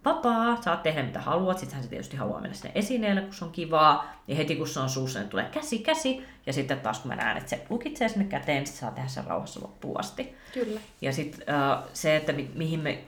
vapaa, 0.05 0.63
saat 0.63 0.83
tehdä 0.83 1.03
mitä 1.03 1.21
haluat, 1.21 1.59
sittenhän 1.59 1.85
se 1.85 1.91
tietysti 1.91 2.17
haluaa 2.17 2.41
mennä 2.41 2.57
sinne 2.57 2.73
esineelle, 2.75 3.21
kun 3.21 3.35
se 3.35 3.45
on 3.45 3.51
kivaa, 3.51 4.15
ja 4.29 4.37
heti 4.37 4.57
kun 4.57 4.69
se 4.69 4.81
on 4.81 4.89
suussa, 4.89 5.19
niin 5.19 5.29
tulee 5.29 5.49
käsi, 5.53 5.79
käsi, 5.79 6.25
ja 6.47 6.53
sitten 6.53 6.81
taas 6.81 6.99
kun 6.99 7.09
mä 7.09 7.17
näen, 7.17 7.37
että 7.37 7.51
se 7.51 7.67
lukitsee 7.71 8.09
sinne 8.09 8.25
käteen, 8.25 8.65
niin 8.65 8.73
saa 8.73 8.91
tehdä 8.91 9.09
sen 9.09 9.25
rauhassa 9.25 9.61
loppuun 9.63 10.01
asti. 10.01 10.35
Kyllä. 10.55 10.81
Ja 11.01 11.13
sitten 11.13 11.47
se, 11.93 12.17
että 12.17 12.33
mi- 12.33 12.51
mihin 12.55 12.81
me 12.81 12.99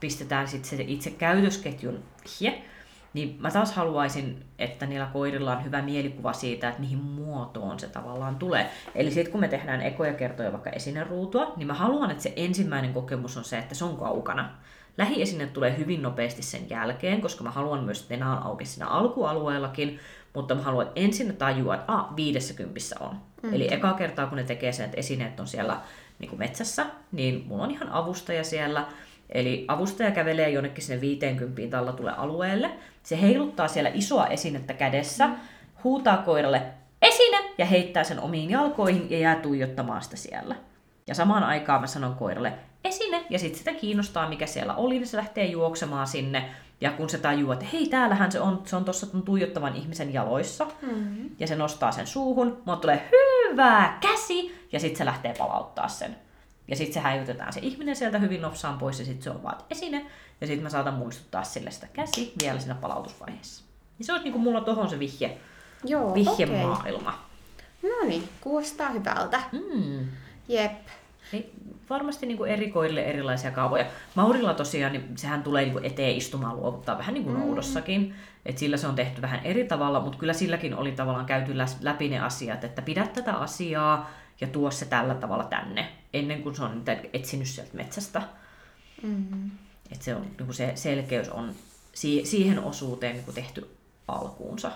pistetään 0.00 0.48
sitten 0.48 0.78
se 0.78 0.84
itse 0.88 1.10
käytösketjun 1.10 2.02
hie, 2.40 2.62
niin 3.14 3.36
mä 3.40 3.50
taas 3.50 3.72
haluaisin, 3.72 4.44
että 4.58 4.86
niillä 4.86 5.08
koirilla 5.12 5.56
on 5.56 5.64
hyvä 5.64 5.82
mielikuva 5.82 6.32
siitä, 6.32 6.68
että 6.68 6.80
mihin 6.80 6.98
muotoon 6.98 7.78
se 7.80 7.88
tavallaan 7.88 8.36
tulee. 8.36 8.70
Eli 8.94 9.10
sitten 9.10 9.32
kun 9.32 9.40
me 9.40 9.48
tehdään 9.48 9.82
ekoja 9.82 10.14
kertoja 10.14 10.52
vaikka 10.52 10.70
esineruutua, 10.70 11.52
niin 11.56 11.66
mä 11.66 11.74
haluan, 11.74 12.10
että 12.10 12.22
se 12.22 12.32
ensimmäinen 12.36 12.94
kokemus 12.94 13.36
on 13.36 13.44
se, 13.44 13.58
että 13.58 13.74
se 13.74 13.84
on 13.84 13.96
kaukana. 13.96 14.50
Lähiesine 14.98 15.46
tulee 15.46 15.78
hyvin 15.78 16.02
nopeasti 16.02 16.42
sen 16.42 16.70
jälkeen, 16.70 17.20
koska 17.20 17.44
mä 17.44 17.50
haluan 17.50 17.84
myös, 17.84 18.00
että 18.02 18.14
nenä 18.14 18.32
on 18.32 18.42
auki 18.42 18.64
siinä 18.64 18.86
alkualueellakin, 18.86 19.98
mutta 20.34 20.54
mä 20.54 20.62
haluan, 20.62 20.86
että 20.86 21.00
ensin 21.00 21.36
tajua, 21.36 21.74
että 21.74 21.92
ah, 21.92 22.16
50 22.16 22.80
on. 23.00 23.16
Mm. 23.42 23.54
Eli 23.54 23.74
eka 23.74 23.92
kertaa, 23.92 24.26
kun 24.26 24.38
ne 24.38 24.44
tekee 24.44 24.72
sen, 24.72 24.84
että 24.84 24.96
esineet 24.96 25.40
on 25.40 25.46
siellä 25.46 25.80
niin 26.18 26.28
kuin 26.28 26.38
metsässä, 26.38 26.86
niin 27.12 27.44
mulla 27.48 27.64
on 27.64 27.70
ihan 27.70 27.88
avustaja 27.88 28.44
siellä. 28.44 28.86
Eli 29.30 29.64
avustaja 29.68 30.10
kävelee 30.10 30.50
jonnekin 30.50 30.84
sinne 30.84 31.00
50 31.00 31.76
tällä 31.76 31.92
tulee 31.92 32.14
alueelle. 32.16 32.70
Se 33.02 33.20
heiluttaa 33.20 33.68
siellä 33.68 33.90
isoa 33.94 34.26
esinettä 34.26 34.74
kädessä, 34.74 35.26
mm. 35.26 35.34
huutaa 35.84 36.16
koiralle 36.16 36.62
esine 37.02 37.38
ja 37.58 37.66
heittää 37.66 38.04
sen 38.04 38.20
omiin 38.20 38.50
jalkoihin 38.50 39.10
ja 39.10 39.18
jää 39.18 39.36
tuijottamaan 39.36 40.02
sitä 40.02 40.16
siellä. 40.16 40.54
Ja 41.06 41.14
samaan 41.14 41.42
aikaan 41.42 41.80
mä 41.80 41.86
sanon 41.86 42.14
koiralle, 42.14 42.52
esine, 42.84 43.24
ja 43.30 43.38
sitten 43.38 43.58
sitä 43.58 43.74
kiinnostaa, 43.74 44.28
mikä 44.28 44.46
siellä 44.46 44.74
oli, 44.74 44.94
niin 44.94 45.06
se 45.06 45.16
lähtee 45.16 45.46
juoksemaan 45.46 46.06
sinne, 46.06 46.50
ja 46.80 46.90
kun 46.90 47.10
se 47.10 47.18
tajuaa, 47.18 47.54
että 47.54 47.66
hei, 47.72 47.86
täällähän 47.86 48.32
se 48.32 48.40
on, 48.40 48.62
se 48.64 48.76
on 48.76 48.84
tuossa 48.84 49.06
tuijottavan 49.06 49.76
ihmisen 49.76 50.12
jaloissa, 50.12 50.66
mm-hmm. 50.82 51.30
ja 51.38 51.46
se 51.46 51.56
nostaa 51.56 51.92
sen 51.92 52.06
suuhun, 52.06 52.46
mutta 52.46 52.76
tulee 52.76 53.08
hyvä 53.12 53.98
käsi, 54.00 54.66
ja 54.72 54.80
sitten 54.80 54.98
se 54.98 55.04
lähtee 55.04 55.34
palauttaa 55.38 55.88
sen. 55.88 56.16
Ja 56.68 56.76
sitten 56.76 56.94
se 56.94 57.00
häivytetään 57.00 57.52
se 57.52 57.60
ihminen 57.62 57.96
sieltä 57.96 58.18
hyvin 58.18 58.42
nopsaan 58.42 58.78
pois, 58.78 58.98
ja 58.98 59.04
sitten 59.04 59.22
se 59.22 59.30
on 59.30 59.42
vaan 59.42 59.58
esine, 59.70 60.06
ja 60.40 60.46
sitten 60.46 60.62
mä 60.62 60.70
saatan 60.70 60.94
muistuttaa 60.94 61.44
sille 61.44 61.70
sitä 61.70 61.86
käsi 61.92 62.32
vielä 62.42 62.58
siinä 62.58 62.74
palautusvaiheessa. 62.74 63.64
Ja 63.98 64.04
se 64.04 64.12
on 64.12 64.20
niinku 64.22 64.38
mulla 64.38 64.60
tohon 64.60 64.90
se 64.90 64.98
vihje, 64.98 65.38
Joo, 65.84 66.14
vihje 66.14 66.46
okay. 66.46 66.62
maailma. 66.62 67.28
No 67.82 68.08
niin, 68.08 68.28
kuulostaa 68.40 68.90
hyvältä. 68.90 69.40
Mm. 69.52 70.06
Jep. 70.48 70.72
Varmasti 71.90 72.26
niin 72.26 72.36
kuin 72.36 72.50
eri 72.50 72.70
koirille 72.70 73.02
erilaisia 73.02 73.50
kaavoja. 73.50 73.86
Maurilla 74.14 74.54
tosiaan, 74.54 74.92
niin 74.92 75.18
sehän 75.18 75.42
tulee 75.42 75.62
niin 75.62 75.72
kuin 75.72 75.84
eteen 75.84 76.16
istumaan 76.16 76.56
luovuttaa 76.56 76.98
vähän 76.98 77.14
niin 77.14 77.24
kuin 77.24 77.36
mm. 77.36 77.42
noudossakin. 77.42 78.14
Et 78.46 78.58
sillä 78.58 78.76
se 78.76 78.86
on 78.86 78.94
tehty 78.94 79.22
vähän 79.22 79.40
eri 79.44 79.64
tavalla, 79.64 80.00
mutta 80.00 80.18
kyllä 80.18 80.32
silläkin 80.32 80.74
oli 80.74 80.92
tavallaan 80.92 81.26
käyty 81.26 81.58
läpi 81.80 82.08
ne 82.08 82.20
asiat, 82.20 82.64
että 82.64 82.82
pidä 82.82 83.06
tätä 83.06 83.34
asiaa 83.34 84.10
ja 84.40 84.46
tuo 84.46 84.70
se 84.70 84.84
tällä 84.84 85.14
tavalla 85.14 85.44
tänne, 85.44 85.88
ennen 86.14 86.42
kuin 86.42 86.54
se 86.54 86.62
on 86.62 86.84
etsinyt 87.12 87.48
sieltä 87.48 87.76
metsästä. 87.76 88.22
Mm. 89.02 89.50
Et 89.92 90.02
se, 90.02 90.14
on, 90.14 90.22
niin 90.22 90.36
kuin 90.36 90.54
se 90.54 90.72
selkeys 90.74 91.28
on 91.28 91.54
siihen 92.24 92.64
osuuteen 92.64 93.14
niin 93.14 93.24
kuin 93.24 93.34
tehty 93.34 93.76
alkuunsa. 94.08 94.70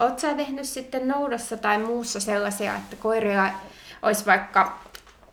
Oletko 0.00 0.18
sä 0.18 0.34
tehnyt 0.34 0.64
sitten 0.66 1.08
noudossa 1.08 1.56
tai 1.56 1.78
muussa 1.78 2.20
sellaisia, 2.20 2.76
että 2.76 2.96
koiria 2.96 3.52
olisi 4.02 4.26
vaikka 4.26 4.89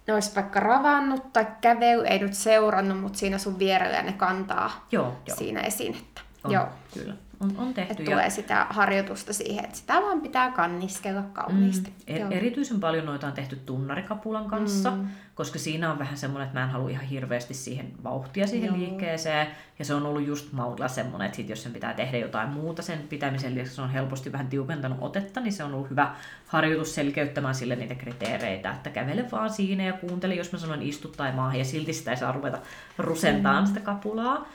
ne 0.07 0.13
olisi 0.13 0.35
vaikka 0.35 0.59
ravannut 0.59 1.33
tai 1.33 1.47
kävely, 1.61 2.05
ei 2.05 2.19
nyt 2.19 2.33
seurannut, 2.33 2.99
mutta 3.01 3.19
siinä 3.19 3.37
sun 3.37 3.59
vierellä 3.59 4.01
ne 4.01 4.11
kantaa 4.13 4.85
Joo, 4.91 5.15
joo. 5.27 5.37
siinä 5.37 5.61
esinettä. 5.61 6.21
On, 6.43 6.51
Joo. 6.51 6.67
Kyllä, 6.93 7.13
on, 7.39 7.51
on 7.57 7.73
tehty. 7.73 7.91
Että 7.91 8.03
tulee 8.03 8.29
sitä 8.29 8.67
harjoitusta 8.69 9.33
siihen, 9.33 9.65
että 9.65 9.77
sitä 9.77 9.93
vaan 10.01 10.21
pitää 10.21 10.51
kanniskella 10.51 11.21
kauniisti. 11.33 11.89
Mm, 11.89 12.15
er, 12.15 12.21
erityisen 12.31 12.79
paljon 12.79 13.05
noita 13.05 13.27
on 13.27 13.33
tehty 13.33 13.55
tunnarikapulan 13.55 14.45
kanssa, 14.45 14.91
Mm. 14.91 15.07
koska 15.35 15.59
siinä 15.59 15.91
on 15.91 15.99
vähän 15.99 16.17
semmoinen, 16.17 16.45
että 16.47 16.59
mä 16.59 16.63
en 16.65 16.69
halua 16.71 16.89
ihan 16.89 17.05
hirveästi 17.05 17.53
siihen 17.53 17.91
vauhtia 18.03 18.47
siihen 18.47 18.67
Joo. 18.67 18.77
liikkeeseen. 18.77 19.47
Ja 19.79 19.85
se 19.85 19.93
on 19.93 20.05
ollut 20.05 20.27
just 20.27 20.53
Maudella 20.53 20.87
semmoinen, 20.87 21.25
että 21.25 21.35
sit 21.35 21.49
jos 21.49 21.63
sen 21.63 21.73
pitää 21.73 21.93
tehdä 21.93 22.17
jotain 22.17 22.49
muuta 22.49 22.81
sen 22.81 22.99
pitämisen 23.09 23.55
lisäksi, 23.55 23.75
se 23.75 23.81
on 23.81 23.89
helposti 23.89 24.31
vähän 24.31 24.47
tiukentanut 24.47 24.97
otetta, 25.01 25.39
niin 25.39 25.53
se 25.53 25.63
on 25.63 25.73
ollut 25.73 25.89
hyvä 25.89 26.15
harjoitus 26.47 26.95
selkeyttämään 26.95 27.55
sille 27.55 27.75
niitä 27.75 27.95
kriteereitä, 27.95 28.71
että 28.71 28.89
kävele 28.89 29.25
vaan 29.31 29.49
siinä 29.49 29.83
ja 29.83 29.93
kuuntele, 29.93 30.35
jos 30.35 30.51
mä 30.51 30.57
sanon 30.59 30.81
istu 30.81 31.07
tai 31.07 31.31
maahan, 31.31 31.59
ja 31.59 31.65
silti 31.65 31.93
sitä 31.93 32.11
ei 32.11 32.17
saa 32.17 32.31
ruveta 32.31 32.57
rusentaan 32.97 33.63
Mm. 33.63 33.67
sitä 33.67 33.79
kapulaa. 33.79 34.47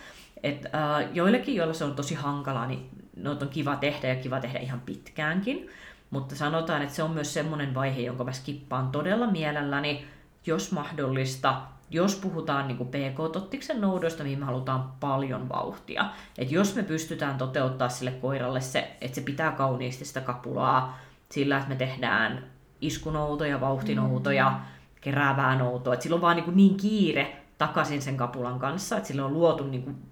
Et, 0.43 0.67
äh, 0.67 1.15
joillekin, 1.15 1.55
joilla 1.55 1.75
se 1.75 1.85
on 1.85 1.95
tosi 1.95 2.15
hankalaa, 2.15 2.67
niin 2.67 2.89
noita 3.17 3.45
on 3.45 3.51
kiva 3.51 3.77
tehdä 3.77 4.09
ja 4.09 4.17
kiva 4.17 4.41
tehdä 4.41 4.59
ihan 4.59 4.81
pitkäänkin. 4.81 5.69
Mutta 6.11 6.37
sanotaan, 6.37 6.83
että 6.83 6.95
se 6.95 7.03
on 7.03 7.11
myös 7.11 7.35
semmoinen 7.35 7.75
vaihe, 7.75 8.01
jonka 8.01 8.25
mä 8.25 8.33
skippaan 8.33 8.91
todella 8.91 9.27
mielelläni, 9.27 10.07
jos 10.47 10.73
mahdollista, 10.73 11.63
jos 11.91 12.17
puhutaan 12.17 12.69
niin 12.69 12.89
PK-tottiksen 12.89 13.81
noudoista, 13.81 14.23
mihin 14.23 14.39
me 14.39 14.45
halutaan 14.45 14.93
paljon 15.01 15.49
vauhtia. 15.49 16.05
Et 16.39 16.53
jos 16.53 16.75
me 16.75 16.83
pystytään 16.83 17.39
toteuttaa 17.39 17.89
sille 17.89 18.11
koiralle 18.11 18.61
se, 18.61 18.97
että 19.01 19.15
se 19.15 19.21
pitää 19.21 19.53
kauniisti 19.53 20.05
sitä 20.05 20.21
kapulaa 20.21 20.99
sillä, 21.31 21.57
että 21.57 21.69
me 21.69 21.77
tehdään 21.77 22.45
iskunoutoja, 22.81 23.61
vauhtinoutoja, 23.61 24.51
mm. 24.51 24.57
keräävää 25.01 25.59
noutoa. 25.59 25.95
Et 25.95 26.03
sillä 26.03 26.15
on 26.15 26.21
vaan 26.21 26.37
niin, 26.37 26.57
niin 26.57 26.77
kiire 26.77 27.37
takaisin 27.59 28.03
sen 28.03 28.17
kapulan 28.17 28.59
kanssa, 28.59 28.97
että 28.97 29.07
sillä 29.07 29.25
on 29.25 29.33
luotu 29.33 29.67
niin 29.67 30.12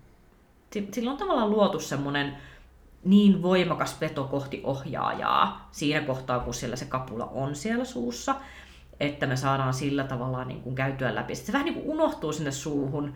sillä 0.92 1.10
on 1.10 1.16
tavallaan 1.16 1.50
luotu 1.50 1.80
semmoinen 1.80 2.36
niin 3.04 3.42
voimakas 3.42 4.00
veto 4.00 4.24
kohti 4.24 4.60
ohjaajaa 4.64 5.68
siinä 5.72 6.00
kohtaa, 6.00 6.40
kun 6.40 6.54
siellä 6.54 6.76
se 6.76 6.84
kapula 6.84 7.26
on 7.26 7.54
siellä 7.54 7.84
suussa, 7.84 8.34
että 9.00 9.26
me 9.26 9.36
saadaan 9.36 9.74
sillä 9.74 10.04
tavalla 10.04 10.44
niin 10.44 10.60
kuin 10.60 10.74
käytyä 10.74 11.14
läpi. 11.14 11.34
Sitten 11.34 11.46
se 11.46 11.52
vähän 11.52 11.64
niin 11.64 11.74
kuin 11.74 11.86
unohtuu 11.86 12.32
sinne 12.32 12.50
suuhun, 12.50 13.14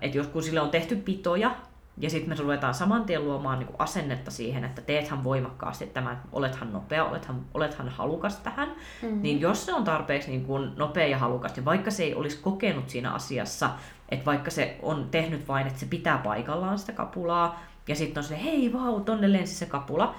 että 0.00 0.16
jos 0.16 0.26
kun 0.26 0.42
sille 0.42 0.60
on 0.60 0.70
tehty 0.70 0.96
pitoja, 0.96 1.56
ja 2.00 2.10
sitten 2.10 2.28
me 2.28 2.42
ruvetaan 2.42 2.74
saman 2.74 3.04
tien 3.04 3.24
luomaan 3.24 3.58
niin 3.58 3.68
asennetta 3.78 4.30
siihen, 4.30 4.64
että 4.64 4.82
teethän 4.82 5.24
voimakkaasti 5.24 5.86
tämän, 5.86 6.22
olethan 6.32 6.72
nopea, 6.72 7.04
olethan, 7.04 7.40
olethan 7.54 7.88
halukas 7.88 8.36
tähän, 8.36 8.68
mm-hmm. 8.68 9.22
niin 9.22 9.40
jos 9.40 9.66
se 9.66 9.74
on 9.74 9.84
tarpeeksi 9.84 10.30
niin 10.30 10.44
kuin 10.44 10.70
nopea 10.76 11.06
ja 11.06 11.18
halukas, 11.18 11.56
ja 11.56 11.64
vaikka 11.64 11.90
se 11.90 12.02
ei 12.02 12.14
olisi 12.14 12.38
kokenut 12.42 12.90
siinä 12.90 13.12
asiassa, 13.12 13.70
että 14.08 14.26
vaikka 14.26 14.50
se 14.50 14.78
on 14.82 15.08
tehnyt 15.10 15.48
vain, 15.48 15.66
että 15.66 15.78
se 15.78 15.86
pitää 15.86 16.18
paikallaan 16.18 16.78
sitä 16.78 16.92
kapulaa, 16.92 17.60
ja 17.88 17.96
sitten 17.96 18.20
on 18.20 18.28
se, 18.28 18.44
hei 18.44 18.72
vau, 18.72 19.00
tonne 19.00 19.32
lensi 19.32 19.54
se 19.54 19.66
kapula, 19.66 20.14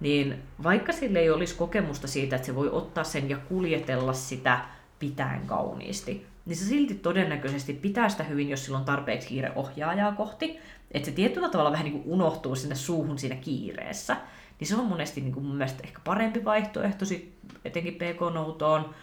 niin 0.00 0.42
vaikka 0.62 0.92
sille 0.92 1.18
ei 1.18 1.30
olisi 1.30 1.56
kokemusta 1.56 2.08
siitä, 2.08 2.36
että 2.36 2.46
se 2.46 2.54
voi 2.54 2.68
ottaa 2.68 3.04
sen 3.04 3.30
ja 3.30 3.36
kuljetella 3.36 4.12
sitä 4.12 4.60
pitäen 4.98 5.46
kauniisti, 5.46 6.26
niin 6.46 6.56
se 6.56 6.64
silti 6.64 6.94
todennäköisesti 6.94 7.72
pitää 7.72 8.08
sitä 8.08 8.22
hyvin, 8.22 8.48
jos 8.48 8.64
sillä 8.64 8.78
on 8.78 8.84
tarpeeksi 8.84 9.28
kiire 9.28 9.52
ohjaajaa 9.54 10.12
kohti, 10.12 10.58
että 10.90 11.06
se 11.06 11.12
tietyllä 11.12 11.48
tavalla 11.48 11.72
vähän 11.72 11.84
niin 11.84 12.02
kuin 12.02 12.14
unohtuu 12.14 12.56
sinne 12.56 12.74
suuhun 12.74 13.18
siinä 13.18 13.36
kiireessä. 13.36 14.16
Niin 14.60 14.68
se 14.68 14.76
on 14.76 14.86
monesti 14.86 15.20
niin 15.20 15.32
kuin 15.32 15.46
mun 15.46 15.56
mielestä 15.56 15.80
ehkä 15.84 16.00
parempi 16.04 16.44
vaihtoehto, 16.44 17.04
sit, 17.04 17.34
etenkin 17.64 17.94
PK-noutoon, 17.94 18.94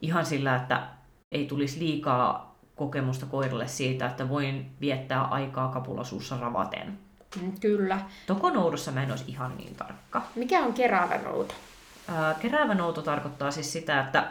ihan 0.00 0.26
sillä, 0.26 0.56
että 0.56 0.86
ei 1.32 1.46
tulisi 1.46 1.78
liikaa 1.80 2.56
kokemusta 2.76 3.26
koiralle 3.26 3.68
siitä, 3.68 4.06
että 4.06 4.28
voin 4.28 4.70
viettää 4.80 5.22
aikaa 5.24 5.68
kapulasuussa 5.68 6.36
ravaten. 6.40 6.98
Mm, 7.42 7.52
Kyllä. 7.60 8.00
Tokonoudossa 8.26 8.92
mä 8.92 9.02
en 9.02 9.10
olisi 9.10 9.24
ihan 9.28 9.56
niin 9.56 9.74
tarkka. 9.74 10.22
Mikä 10.34 10.60
on 10.60 10.72
keräävä 10.72 11.18
nouto? 11.18 11.54
Ää, 12.08 12.34
keräävä 12.34 12.74
nouto 12.74 13.02
tarkoittaa 13.02 13.50
siis 13.50 13.72
sitä, 13.72 14.00
että 14.00 14.28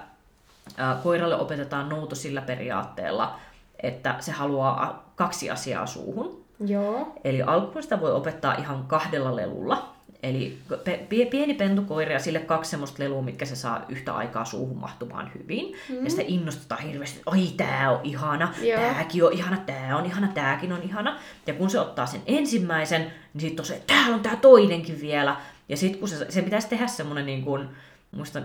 koiralle 1.04 1.36
opetetaan 1.36 1.89
nouto 1.89 2.15
sillä 2.15 2.41
periaatteella, 2.41 3.39
että 3.84 4.15
se 4.19 4.32
haluaa 4.32 5.12
kaksi 5.15 5.49
asiaa 5.49 5.86
suuhun. 5.86 6.45
Joo. 6.67 7.13
Eli 7.23 7.41
alkuun 7.41 7.84
sitä 7.84 8.01
voi 8.01 8.12
opettaa 8.12 8.54
ihan 8.54 8.84
kahdella 8.88 9.36
lelulla. 9.36 9.95
Eli 10.23 10.58
pe- 10.84 11.06
pie- 11.10 11.25
pieni 11.25 11.54
pentukoira 11.54 12.13
ja 12.13 12.19
sille 12.19 12.39
kaksi 12.39 12.71
semmoista 12.71 13.04
lelua, 13.04 13.21
mitkä 13.21 13.45
se 13.45 13.56
saa 13.56 13.86
yhtä 13.89 14.13
aikaa 14.13 14.45
suuhun 14.45 14.78
mahtumaan 14.78 15.32
hyvin. 15.36 15.75
Mm. 15.89 16.04
Ja 16.04 16.10
sitä 16.10 16.23
innostetaan 16.25 16.84
hirveästi, 16.84 17.17
että 17.19 17.32
oi 17.32 17.47
tää 17.58 17.91
on 17.91 17.99
ihana, 18.04 18.54
Joo. 18.62 18.80
tääkin 18.80 19.23
on 19.23 19.34
ihana, 19.34 19.58
tää 19.58 19.97
on 19.97 20.06
ihana, 20.06 20.28
tääkin 20.28 20.73
on 20.73 20.82
ihana. 20.84 21.19
Ja 21.47 21.54
kun 21.54 21.69
se 21.69 21.80
ottaa 21.80 22.06
sen 22.06 22.21
ensimmäisen, 22.25 23.01
niin 23.34 23.41
sitten 23.41 23.62
on 23.63 23.65
se, 23.65 23.82
täällä 23.88 24.15
on 24.15 24.21
tää 24.21 24.36
toinenkin 24.36 25.01
vielä. 25.01 25.36
Ja 25.69 25.78
sitten 25.78 25.99
kun 25.99 26.10
se, 26.10 26.32
se 26.32 26.41
pitäisi 26.41 26.67
tehdä 26.69 26.88
semmoinen 26.88 27.25
niin 27.25 27.43
kuin, 27.43 27.69
muista 28.15 28.41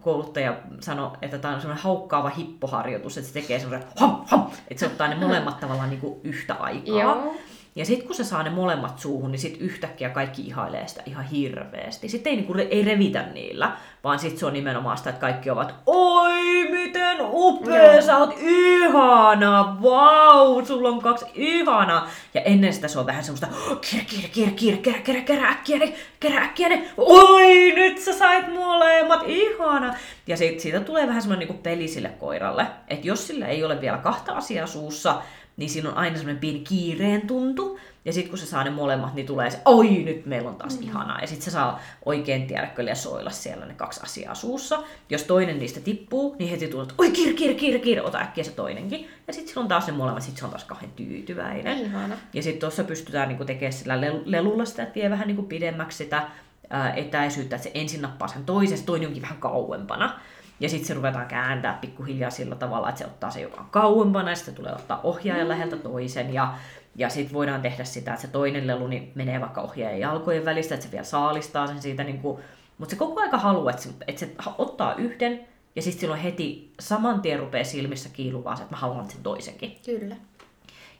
kouluttaja 0.00 0.56
sanoi, 0.80 1.10
että 1.22 1.38
tämä 1.38 1.54
on 1.54 1.60
semmoinen 1.60 1.84
haukkaava 1.84 2.28
hippoharjoitus, 2.28 3.18
että 3.18 3.28
se 3.28 3.34
tekee 3.34 3.58
semmoinen 3.58 3.88
ham, 3.96 4.22
ham, 4.26 4.50
että 4.68 4.80
se 4.80 4.86
ottaa 4.86 5.08
ne 5.08 5.14
molemmat 5.14 5.60
tavallaan 5.60 5.90
niin 5.90 6.00
kuin 6.00 6.20
yhtä 6.24 6.54
aikaa. 6.54 7.00
Joo. 7.00 7.34
Ja 7.76 7.84
sitten 7.84 8.06
kun 8.06 8.16
se 8.16 8.24
saa 8.24 8.42
ne 8.42 8.50
molemmat 8.50 8.98
suuhun, 8.98 9.32
niin 9.32 9.38
sitten 9.40 9.62
yhtäkkiä 9.62 10.10
kaikki 10.10 10.42
ihailee 10.42 10.88
sitä 10.88 11.02
ihan 11.06 11.24
hirveästi. 11.24 12.08
Sitten 12.08 12.30
ei, 12.30 12.36
niinku, 12.36 12.54
ei 12.70 12.84
revitä 12.84 13.22
niillä, 13.22 13.76
vaan 14.04 14.18
sitten 14.18 14.38
se 14.38 14.46
on 14.46 14.52
nimenomaan 14.52 14.98
sitä, 14.98 15.10
että 15.10 15.20
kaikki 15.20 15.50
ovat, 15.50 15.74
oi 15.86 16.68
miten 16.70 17.16
upea, 17.20 17.92
Joo. 17.92 18.02
sä 18.02 18.16
oot 18.16 18.34
ihana, 18.40 19.76
vau, 19.82 20.64
sulla 20.64 20.88
on 20.88 21.02
kaksi 21.02 21.24
ihanaa. 21.34 22.10
Ja 22.34 22.40
ennen 22.40 22.72
sitä 22.72 22.88
se 22.88 22.98
on 22.98 23.06
vähän 23.06 23.24
semmoista, 23.24 23.46
kiire, 23.90 24.04
kiire, 24.04 24.28
kiire, 24.28 24.50
kiire, 24.52 24.78
kerä, 24.78 24.98
kerä, 24.98 25.20
kerä, 25.20 25.48
äkkiä 25.48 25.78
ne, 25.78 25.94
kerä, 26.20 26.42
äkkiä 26.42 26.68
ne, 26.68 26.90
oi 26.96 27.72
nyt 27.74 27.98
sä 27.98 28.12
sait 28.12 28.54
molemmat, 28.54 29.22
ihana. 29.26 29.94
Ja 30.26 30.36
sit, 30.36 30.60
siitä 30.60 30.80
tulee 30.80 31.06
vähän 31.06 31.22
semmoinen 31.22 31.48
niinku 31.48 31.62
peli 31.62 31.88
sille 31.88 32.08
koiralle, 32.08 32.66
että 32.88 33.06
jos 33.06 33.26
sillä 33.26 33.46
ei 33.46 33.64
ole 33.64 33.80
vielä 33.80 33.98
kahta 33.98 34.32
asiaa 34.32 34.66
suussa, 34.66 35.22
niin 35.56 35.70
siinä 35.70 35.88
on 35.88 35.96
aina 35.96 36.16
semmoinen 36.16 36.40
pieni 36.40 36.60
kiireen 36.60 37.26
tuntu. 37.26 37.78
Ja 38.04 38.12
sitten 38.12 38.30
kun 38.30 38.38
se 38.38 38.46
saa 38.46 38.64
ne 38.64 38.70
molemmat, 38.70 39.14
niin 39.14 39.26
tulee 39.26 39.50
se, 39.50 39.60
oi 39.64 39.88
nyt 39.88 40.26
meillä 40.26 40.50
on 40.50 40.56
taas 40.56 40.78
mm. 40.78 40.82
ihanaa. 40.82 41.20
Ja 41.20 41.26
sitten 41.26 41.44
se 41.44 41.50
saa 41.50 41.80
oikein 42.04 42.46
tiedäkö 42.46 42.84
lesoilla 42.84 43.30
siellä 43.30 43.66
ne 43.66 43.74
kaksi 43.74 44.00
asiaa 44.02 44.34
suussa. 44.34 44.82
Jos 45.10 45.22
toinen 45.22 45.58
niistä 45.58 45.80
tippuu, 45.80 46.36
niin 46.38 46.50
heti 46.50 46.68
tulee, 46.68 46.86
oi 46.98 47.10
kiire, 47.10 47.32
kiire, 47.32 47.54
kiire, 47.54 47.78
kiire, 47.78 48.02
ota 48.02 48.18
äkkiä 48.18 48.44
se 48.44 48.50
toinenkin. 48.50 49.08
Ja 49.26 49.32
sitten 49.32 49.58
on 49.58 49.68
taas 49.68 49.86
ne 49.86 49.92
molemmat, 49.92 50.22
sitten 50.22 50.38
se 50.38 50.44
on 50.44 50.50
taas 50.50 50.64
kauhean 50.64 50.92
tyytyväinen. 50.96 51.78
Ihana. 51.78 52.16
Ja 52.32 52.42
sitten 52.42 52.60
tuossa 52.60 52.84
pystytään 52.84 53.28
niinku 53.28 53.44
tekemään 53.44 53.72
sillä 53.72 54.00
lel- 54.00 54.22
lelulla 54.24 54.64
sitä, 54.64 54.82
että 54.82 54.94
vie 54.94 55.10
vähän 55.10 55.26
niinku 55.26 55.42
pidemmäksi 55.42 55.98
sitä 55.98 56.28
ää, 56.70 56.92
etäisyyttä, 56.94 57.56
että 57.56 57.68
se 57.68 57.70
ensin 57.74 58.02
nappaa 58.02 58.28
sen 58.28 58.44
toisen, 58.44 58.78
se 58.78 58.84
toinen 58.84 59.08
onkin 59.08 59.22
vähän 59.22 59.38
kauempana. 59.38 60.20
Ja 60.60 60.68
sitten 60.68 60.86
se 60.86 60.94
ruvetaan 60.94 61.26
kääntää 61.26 61.78
pikkuhiljaa 61.80 62.30
sillä 62.30 62.54
tavalla, 62.54 62.88
että 62.88 62.98
se 62.98 63.04
ottaa 63.04 63.30
se 63.30 63.40
joka 63.40 63.60
on 63.60 63.66
kauempana 63.70 64.30
ja 64.30 64.36
sitten 64.36 64.54
tulee 64.54 64.72
ottaa 64.72 65.00
ohjaajan 65.02 65.48
läheltä 65.48 65.76
toisen. 65.76 66.34
Ja, 66.34 66.54
ja 66.96 67.08
sitten 67.08 67.34
voidaan 67.34 67.62
tehdä 67.62 67.84
sitä, 67.84 68.10
että 68.12 68.26
se 68.26 68.32
toinen 68.32 68.66
lelu 68.66 68.86
niin 68.86 69.12
menee 69.14 69.40
vaikka 69.40 69.60
ohjaajan 69.60 70.00
jalkojen 70.00 70.44
välistä, 70.44 70.74
että 70.74 70.86
se 70.86 70.92
vielä 70.92 71.04
saalistaa 71.04 71.66
sen 71.66 71.82
siitä. 71.82 72.04
Niin 72.04 72.18
kuin, 72.18 72.42
mutta 72.78 72.90
se 72.90 72.98
koko 72.98 73.20
aika 73.20 73.38
haluaa, 73.38 73.70
että 73.70 73.82
se, 73.82 73.90
että 74.06 74.20
se 74.20 74.34
ottaa 74.58 74.94
yhden 74.94 75.48
ja 75.76 75.82
sitten 75.82 76.00
silloin 76.00 76.20
heti 76.20 76.72
saman 76.80 77.20
tien 77.20 77.38
rupeaa 77.38 77.64
silmissä 77.64 78.08
kiiluvaa 78.08 78.56
se, 78.56 78.62
että 78.62 78.74
mä 78.74 78.80
haluan 78.80 79.10
sen 79.10 79.22
toisenkin. 79.22 79.78
Kyllä. 79.84 80.16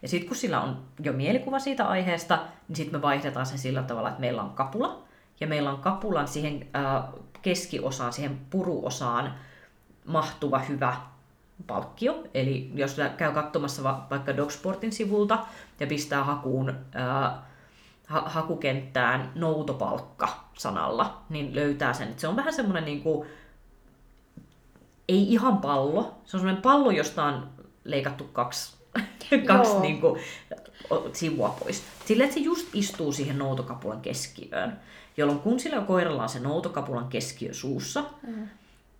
Ja 0.02 0.09
sitten 0.09 0.28
kun 0.28 0.37
sillä 0.37 0.61
on 0.61 0.83
jo 1.02 1.12
mielikuva 1.12 1.59
siitä 1.59 1.88
aiheesta, 1.88 2.38
niin 2.68 2.76
sitten 2.76 2.98
me 2.98 3.02
vaihdetaan 3.02 3.46
se 3.46 3.59
sillä 3.59 3.83
tavalla, 3.83 4.09
että 4.09 4.20
meillä 4.20 4.42
on 4.42 4.50
kapula. 4.50 5.02
Ja 5.40 5.46
meillä 5.46 5.70
on 5.70 5.78
kapulan 5.78 6.28
siihen 6.28 6.66
äh, 6.76 7.05
keskiosaan, 7.42 8.12
siihen 8.12 8.40
puruosaan 8.50 9.35
mahtuva 10.05 10.59
hyvä 10.59 10.96
palkkio. 11.66 12.25
Eli 12.35 12.70
jos 12.75 12.96
käy 13.16 13.33
katsomassa 13.33 13.83
va- 13.83 14.07
vaikka 14.11 14.37
Dogsportin 14.37 14.92
sivulta 14.92 15.38
ja 15.81 15.87
pistää 15.87 16.25
hakuun, 16.25 16.68
äh, 16.70 17.33
ha- 18.07 18.25
hakukenttään 18.27 19.33
noutopalkka 19.35 20.29
sanalla, 20.59 21.22
niin 21.29 21.55
löytää 21.55 21.92
sen. 21.92 22.09
Et 22.09 22.18
se 22.18 22.29
on 22.29 22.37
vähän 22.37 22.53
semmoinen 22.53 22.85
niin 22.85 23.03
kuin, 23.03 23.29
ei 25.09 25.33
ihan 25.33 25.59
pallo, 25.59 26.03
se 26.25 26.37
on 26.37 26.40
semmoinen 26.40 26.62
pallo, 26.62 26.90
josta 26.90 27.25
on 27.25 27.48
leikattu 27.85 28.25
kaksi, 28.25 28.77
kaksi 29.46 29.70
Joo. 29.72 29.83
niin 29.83 30.01
kuin, 30.01 30.20
sivua 31.12 31.57
pois. 31.61 31.83
Sillä, 32.05 32.25
että 32.25 32.35
se 32.35 32.40
just 32.40 32.68
istuu 32.75 33.12
siihen 33.12 33.38
noutokapulan 33.38 34.01
keskiöön. 34.01 34.81
Jolloin 35.16 35.38
kun 35.40 35.61
sillä 35.61 35.81
koiralla 35.81 36.22
on 36.22 36.29
se 36.29 36.40
noutokapulan 36.40 37.09
keskiö 37.09 37.55
suussa, 37.55 38.05
Mm. 38.27 38.48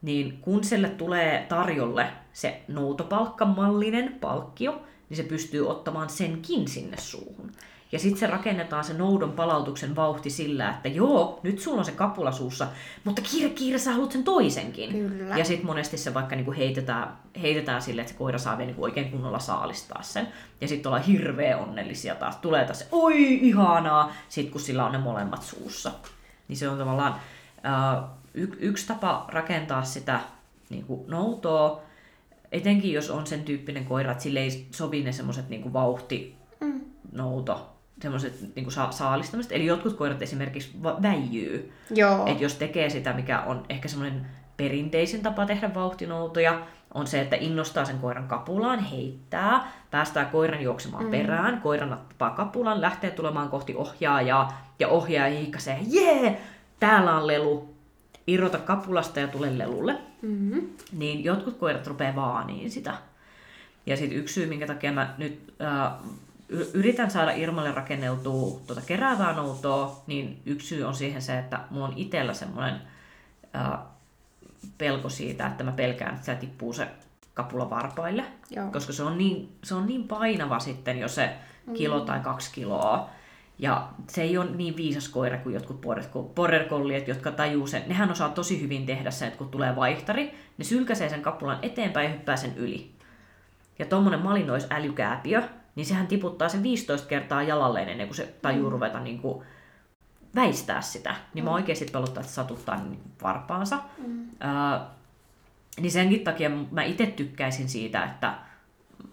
Niin 0.03 0.39
kun 0.41 0.65
sille 0.65 0.89
tulee 0.89 1.47
tarjolle 1.49 2.07
se 2.33 2.63
noutopalkkamallinen 2.69 4.17
palkkio, 4.21 4.83
niin 5.09 5.17
se 5.17 5.23
pystyy 5.23 5.69
ottamaan 5.69 6.11
senkin 6.11 6.69
sinne 6.69 6.97
suuhun. 6.97 7.53
Ja 7.93 7.99
sitten 7.99 8.21
se 8.21 8.27
rakennetaan 8.27 8.85
se 8.85 8.95
noudon 8.95 9.33
palautuksen 9.33 9.97
vauhti 9.97 10.31
sillä, 10.31 10.71
että 10.71 10.89
joo, 10.89 11.41
nyt 11.43 11.59
sulla 11.59 11.79
on 11.79 11.85
se 11.85 11.93
kapula 11.93 12.33
suussa, 12.33 12.67
mutta 13.05 13.23
kiire, 13.23 13.51
kiire, 13.51 13.79
sä 13.79 13.93
haluat 13.93 14.13
sen 14.13 14.25
toisenkin. 14.25 14.91
Kyllä. 14.91 15.39
Ja 15.39 15.45
sitten 15.45 15.67
monesti 15.67 15.99
se 15.99 16.15
vaikka 16.15 16.37
niinku 16.37 16.53
heitetään, 16.53 17.17
heitetään 17.43 17.83
sille, 17.83 18.01
että 18.01 18.13
se 18.13 18.19
koira 18.19 18.39
saa 18.39 18.59
vielä 18.59 18.67
niinku 18.67 18.85
oikein 18.85 19.11
kunnolla 19.11 19.39
saalistaa 19.39 20.03
sen. 20.03 20.29
Ja 20.61 20.69
sitten 20.69 20.91
ollaan 20.91 21.05
hirveän 21.05 21.59
onnellisia 21.59 22.15
taas. 22.15 22.37
Tulee 22.37 22.65
taas 22.65 22.79
se, 22.79 22.89
oi 22.93 23.35
ihanaa, 23.49 24.13
sit 24.29 24.51
kun 24.51 24.61
sillä 24.61 24.87
on 24.87 24.93
ne 24.93 24.99
molemmat 24.99 25.43
suussa. 25.43 25.93
Niin 26.49 26.57
se 26.57 26.69
on 26.69 26.79
tavallaan 26.79 27.15
uh, 27.15 28.09
y- 28.35 28.57
yksi 28.59 28.87
tapa 28.87 29.25
rakentaa 29.29 29.83
sitä 29.85 30.21
niinku 30.71 31.05
noutoa, 31.09 31.83
etenkin 32.53 32.93
jos 32.93 33.11
on 33.11 33.27
sen 33.27 33.43
tyyppinen 33.43 33.85
koira, 33.85 34.11
että 34.13 34.23
sille 34.23 34.41
ei 34.41 34.67
sovi 34.71 35.03
ne 35.03 35.13
semmoiset 35.13 35.49
niinku 35.49 35.73
vauhti, 35.73 36.37
Mm. 36.61 36.81
nouto, 37.13 37.69
semmoiset 38.03 38.41
niinku 38.57 38.71
sa- 38.71 38.91
saalistamiset. 38.93 39.53
Eli 39.53 39.67
jotkut 39.67 39.97
koirat 39.97 40.23
esimerkiksi 40.23 40.71
va- 40.83 40.99
väijyy. 41.03 41.73
Joo. 41.91 42.27
Et 42.27 42.41
jos 42.41 42.55
tekee 42.55 42.91
sitä, 42.91 43.13
mikä 43.13 43.41
on 43.41 43.65
ehkä 43.69 43.89
semmoinen 43.89 44.27
perinteisin 44.57 45.23
tapa 45.23 45.47
tehdä 45.47 45.75
vauhtinoutoja, 45.75 46.61
on 46.95 47.07
se, 47.07 47.21
että 47.21 47.37
innostaa 47.37 47.85
sen 47.85 47.99
koiran 47.99 48.29
kapulaan, 48.29 48.79
heittää, 48.79 49.73
päästää 49.91 50.25
koiran 50.25 50.63
juoksemaan 50.63 51.05
mm. 51.05 51.11
perään, 51.11 51.61
koira 51.61 51.87
nappaa 51.87 52.31
kapulan, 52.31 52.81
lähtee 52.81 53.11
tulemaan 53.11 53.49
kohti 53.49 53.75
ohjaajaa, 53.75 54.73
ja 54.79 54.89
ohjaaja 54.89 55.39
hiikkasee, 55.39 55.79
jee, 55.87 56.41
täällä 56.81 57.17
on 57.17 57.27
lelu, 57.27 57.72
irrota 58.27 58.59
kapulasta 58.59 59.21
ja 59.21 59.29
tule 59.29 59.59
lelulle. 59.59 59.99
Mm-hmm. 60.23 60.71
Niin 60.93 61.25
jotkut 61.25 61.59
koirat 61.59 61.87
rupeaa 61.87 62.17
vaaniin 62.17 62.71
sitä. 62.71 62.95
Ja 63.87 63.97
sitten 63.97 64.19
yksi 64.19 64.35
syy, 64.35 64.47
minkä 64.47 64.67
takia 64.67 64.93
mä 64.93 65.15
nyt 65.19 65.55
äh, 65.63 65.93
yritän 66.75 67.11
saada 67.11 67.31
Irmalle 67.33 67.73
rakenneltua 67.73 68.61
tuota 68.67 68.83
keräävää 68.87 69.33
noutoa, 69.33 70.03
niin 70.07 70.43
yksi 70.47 70.67
syy 70.69 70.85
on 70.85 70.95
siihen 70.95 71.23
se, 71.23 71.39
että 71.39 71.61
mulla 71.71 71.87
on 71.87 71.93
itsellä 71.97 72.35
semmoinen 72.35 72.81
äh, 73.57 73.79
pelko 74.79 75.09
siitä, 75.09 75.47
että 75.47 75.65
mä 75.65 75.73
pelkään, 75.73 76.15
että 76.15 76.27
se 76.27 76.35
tippuu 76.35 76.73
se 76.73 76.89
kapula 77.35 77.71
varpaille. 77.71 78.25
Joo. 78.51 78.71
Koska 78.71 78.93
se 78.93 79.03
on, 79.03 79.19
niin, 79.19 79.57
se 79.65 79.75
on 79.75 79.87
niin 79.87 80.09
painava 80.09 80.59
sitten 80.59 80.99
jo 80.99 81.09
se 81.09 81.37
kilo 81.75 82.01
tai 82.01 82.21
kaksi 82.21 82.51
kiloa. 82.55 83.11
Ja 83.59 83.89
se 84.09 84.23
ei 84.23 84.39
ole 84.39 84.51
niin 84.51 84.77
viisas 84.77 85.09
koira 85.09 85.39
kuin 85.39 85.55
jotkut 85.55 85.81
border 86.35 86.69
colliet, 86.69 87.09
jotka 87.09 87.33
tajuu 87.33 87.67
sen. 87.67 87.83
Nehän 87.87 88.11
osaa 88.11 88.29
tosi 88.29 88.61
hyvin 88.61 88.87
tehdä 88.87 89.11
sen, 89.11 89.29
että 89.29 89.39
kun 89.39 89.49
tulee 89.49 89.77
vaihtari, 89.77 90.35
ne 90.59 90.65
sylkäsee 90.65 91.09
sen 91.09 91.23
kapulan 91.23 91.59
eteenpäin 91.63 92.05
ja 92.05 92.17
hyppää 92.17 92.37
sen 92.37 92.57
yli. 92.57 92.91
Ja 93.79 93.87
tuommoinen 93.87 94.21
malinois 94.21 94.67
älykääpiö, 94.71 95.43
niin 95.75 95.87
sehän 95.87 96.07
tiputtaa 96.07 96.49
sen 96.49 96.63
15 96.63 97.09
kertaa 97.09 97.43
jalalleen 97.43 97.89
ennen 97.89 98.07
kuin 98.07 98.17
se 98.17 98.35
tajuu 98.43 98.71
ruveta 98.71 99.01
niin 99.01 99.19
kuin 99.19 99.45
väistää 100.35 100.81
sitä. 100.81 101.15
Niin 101.35 101.45
mä 101.45 101.55
oikeasti 101.55 101.87
pelottaa, 101.93 102.21
että 102.21 102.33
satuttaa 102.33 102.83
niin 102.85 103.01
varpaansa. 103.23 103.79
Mm. 104.07 104.27
Ää, 104.41 104.91
niin 105.81 105.93
senkin 105.93 106.25
takia 106.25 106.51
mä 106.71 106.83
itse 106.83 107.07
tykkäisin 107.07 107.69
siitä, 107.69 108.05
että 108.05 108.35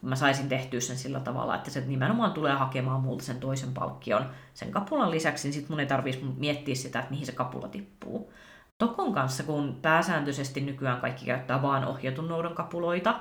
mä 0.02 0.16
saisin 0.16 0.50
tehtyä 0.50 0.80
sen 0.80 0.98
sillä 0.98 1.20
tavalla, 1.20 1.56
että 1.56 1.70
se 1.72 1.82
nimenomaan 1.82 2.32
tulee 2.32 2.54
hakemaan 2.54 3.02
multa 3.02 3.24
sen 3.24 3.40
toisen 3.40 3.74
palkkion 3.74 4.26
sen 4.54 4.72
kapulan 4.72 5.12
lisäksi, 5.12 5.48
niin 5.48 5.54
sit 5.54 5.70
mun 5.70 5.80
ei 5.80 5.86
tarvitsisi 5.86 6.26
miettiä 6.38 6.76
sitä, 6.76 7.00
että 7.00 7.12
mihin 7.12 7.26
se 7.26 7.32
kapula 7.32 7.68
tippuu. 7.68 8.34
Tokon 8.78 9.14
kanssa, 9.14 9.44
kun 9.44 9.78
pääsääntöisesti 9.82 10.62
nykyään 10.62 11.02
kaikki 11.02 11.26
käyttää 11.26 11.62
vaan 11.62 11.86
ohjatun 11.86 12.28
noudon 12.28 12.56
kapuloita, 12.56 13.20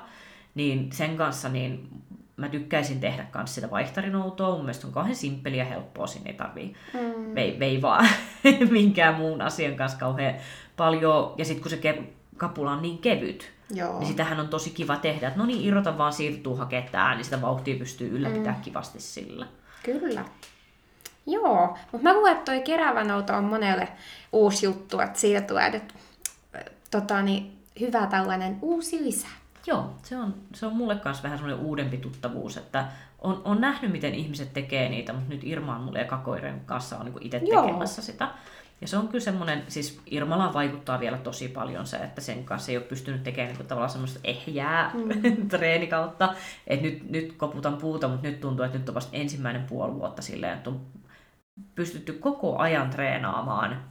niin 0.55 0.91
sen 0.91 1.17
kanssa 1.17 1.49
niin 1.49 1.89
mä 2.37 2.49
tykkäisin 2.49 2.99
tehdä 2.99 3.25
myös 3.35 3.55
sitä 3.55 3.71
vaihtarinoutoa. 3.71 4.49
Mun 4.51 4.59
mielestä 4.61 4.87
on 4.87 4.93
kauhean 4.93 5.15
simppeli 5.15 5.57
ja 5.57 5.65
helppoa, 5.65 6.07
siinä 6.07 6.29
ei 6.29 6.33
tarvii 6.37 6.73
Mm. 6.93 7.35
vei, 7.35 7.59
veivaa 7.59 8.01
minkään 8.69 9.15
muun 9.15 9.41
asian 9.41 9.75
kanssa 9.75 9.97
kauhean 9.99 10.35
paljon. 10.77 11.33
Ja 11.37 11.45
sitten 11.45 11.61
kun 11.61 11.71
se 11.71 11.91
ke- 11.91 12.03
kapula 12.37 12.71
on 12.71 12.81
niin 12.81 12.97
kevyt, 12.97 13.51
Joo. 13.73 13.99
niin 13.99 14.07
sitähän 14.07 14.39
on 14.39 14.47
tosi 14.47 14.69
kiva 14.69 14.95
tehdä. 14.95 15.27
Että 15.27 15.39
no 15.39 15.45
niin, 15.45 15.65
irrota 15.65 15.97
vaan 15.97 16.13
siirtuu 16.13 16.55
hakee 16.55 16.89
tää, 16.91 17.15
niin 17.15 17.25
sitä 17.25 17.41
vauhtia 17.41 17.77
pystyy 17.77 18.07
ylläpitämään 18.07 18.55
mm. 18.55 18.61
kivasti 18.61 18.99
sillä. 18.99 19.47
Kyllä. 19.83 20.25
Joo, 21.25 21.77
mutta 21.91 22.03
mä 22.03 22.13
luulen, 22.13 22.31
että 22.31 22.51
toi 22.51 22.61
kerävä 22.61 23.03
nouto 23.03 23.33
on 23.33 23.43
monelle 23.43 23.87
uusi 24.31 24.65
juttu, 24.65 24.99
että 24.99 25.19
siitä 25.19 25.41
tulee 25.41 25.69
nyt 25.69 25.93
äh, 26.55 26.63
tota, 26.91 27.21
niin, 27.21 27.57
hyvä 27.79 28.07
tällainen 28.07 28.57
uusi 28.61 29.03
lisä. 29.03 29.27
Joo, 29.67 29.93
se 30.03 30.17
on, 30.17 30.33
se 30.55 30.65
on 30.65 30.75
mulle 30.75 30.95
kanssa 30.95 31.23
vähän 31.23 31.37
semmoinen 31.37 31.65
uudempi 31.65 31.97
tuttavuus, 31.97 32.57
että 32.57 32.85
on, 33.19 33.41
on 33.45 33.61
nähnyt, 33.61 33.91
miten 33.91 34.15
ihmiset 34.15 34.53
tekee 34.53 34.89
niitä, 34.89 35.13
mutta 35.13 35.29
nyt 35.29 35.43
Irma 35.43 35.75
on 35.75 35.81
mulle 35.81 36.01
ekakoiren 36.01 36.61
kanssa 36.65 36.97
on 36.97 37.05
niin 37.05 37.15
itse 37.21 37.39
tekemässä 37.39 38.01
sitä. 38.01 38.27
Ja 38.81 38.87
se 38.87 38.97
on 38.97 39.07
kyllä 39.07 39.23
semmoinen, 39.23 39.63
siis 39.67 39.99
Irmalaan 40.05 40.53
vaikuttaa 40.53 40.99
vielä 40.99 41.17
tosi 41.17 41.47
paljon 41.47 41.87
se, 41.87 41.97
että 41.97 42.21
sen 42.21 42.43
kanssa 42.43 42.71
ei 42.71 42.77
ole 42.77 42.85
pystynyt 42.85 43.23
tekemään 43.23 43.55
niin 43.55 43.67
tavallaan 43.67 43.91
semmoista 43.91 44.19
ehjää 44.23 44.91
mm. 44.93 45.49
treenikautta. 45.49 46.33
Että 46.67 46.85
nyt, 46.85 47.09
nyt 47.09 47.33
koputan 47.33 47.77
puuta, 47.77 48.07
mutta 48.07 48.27
nyt 48.27 48.41
tuntuu, 48.41 48.65
että 48.65 48.77
nyt 48.77 48.89
on 48.89 48.95
vasta 48.95 49.17
ensimmäinen 49.17 49.63
puoli 49.63 49.93
vuotta 49.93 50.21
silleen, 50.21 50.57
että 50.57 50.69
on 50.69 50.81
pystytty 51.75 52.13
koko 52.13 52.57
ajan 52.57 52.89
treenaamaan 52.89 53.83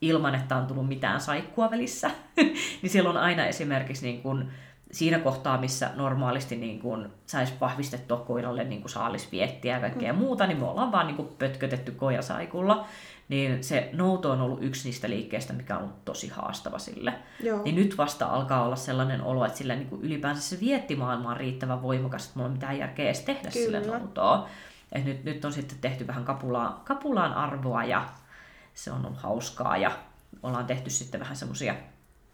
ilman, 0.00 0.34
että 0.34 0.56
on 0.56 0.66
tullut 0.66 0.88
mitään 0.88 1.20
saikkua 1.20 1.70
välissä. 1.70 2.10
niin 2.82 2.90
siellä 2.90 3.10
on 3.10 3.16
aina 3.16 3.46
esimerkiksi 3.46 4.06
niin 4.06 4.22
kuin 4.22 4.50
siinä 4.92 5.18
kohtaa, 5.18 5.58
missä 5.58 5.90
normaalisti 5.94 6.56
niin 6.56 6.80
kuin 6.80 7.08
saisi 7.26 7.52
vahvistettua 7.60 8.16
koiralle 8.16 8.64
niin 8.64 8.80
kuin 8.80 8.90
saalisviettiä 8.90 9.74
ja 9.74 9.80
kaikkea 9.80 10.12
mm. 10.12 10.18
muuta, 10.18 10.46
niin 10.46 10.58
me 10.58 10.66
ollaan 10.66 10.92
vaan 10.92 11.06
niin 11.06 11.16
kuin 11.16 11.28
pötkötetty 11.38 11.92
koirasaikulla. 11.92 12.86
Niin 13.28 13.64
se 13.64 13.90
nouto 13.92 14.30
on 14.30 14.40
ollut 14.40 14.62
yksi 14.62 14.88
niistä 14.88 15.10
liikkeistä, 15.10 15.52
mikä 15.52 15.76
on 15.76 15.82
ollut 15.82 16.04
tosi 16.04 16.28
haastava 16.28 16.78
sille. 16.78 17.14
Joo. 17.42 17.62
Niin 17.62 17.76
nyt 17.76 17.98
vasta 17.98 18.26
alkaa 18.26 18.64
olla 18.64 18.76
sellainen 18.76 19.22
olo, 19.22 19.44
että 19.44 19.58
sillä 19.58 19.74
niin 19.74 19.88
kuin 19.88 20.02
ylipäänsä 20.02 20.42
se 20.42 20.60
viettimaailma 20.60 21.30
on 21.30 21.36
riittävän 21.36 21.82
voimakas, 21.82 22.22
että 22.26 22.38
mulla 22.38 22.46
on 22.46 22.52
mitään 22.52 22.78
järkeä 22.78 23.06
edes 23.06 23.20
tehdä 23.20 23.50
Kyllä. 23.50 23.52
sille 23.52 23.80
noutoa. 23.80 24.48
Et 24.92 25.04
nyt, 25.04 25.24
nyt 25.24 25.44
on 25.44 25.52
sitten 25.52 25.78
tehty 25.80 26.06
vähän 26.06 26.24
kapulaan, 26.24 26.80
kapulaan 26.84 27.34
arvoa 27.34 27.84
ja 27.84 28.08
se 28.74 28.92
on 28.92 29.06
ollut 29.06 29.18
hauskaa 29.18 29.76
ja 29.76 29.90
ollaan 30.42 30.66
tehty 30.66 30.90
sitten 30.90 31.20
vähän 31.20 31.36
semmoisia 31.36 31.74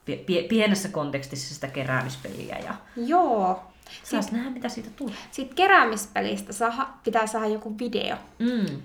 pie, 0.05 0.43
pienessä 0.43 0.89
kontekstissa 0.89 1.55
sitä 1.55 1.69
keräämispeliä 1.69 2.59
ja 2.59 2.75
Joo. 2.97 3.63
saas 4.03 4.33
nähdä 4.33 4.51
mitä 4.51 4.69
siitä 4.69 4.91
tulee. 4.97 5.15
Sitten 5.31 5.57
keräämispelistä 5.57 6.53
saa, 6.53 7.01
pitää 7.05 7.27
saada 7.27 7.47
joku 7.47 7.79
video. 7.79 8.17
Mm. 8.39 8.83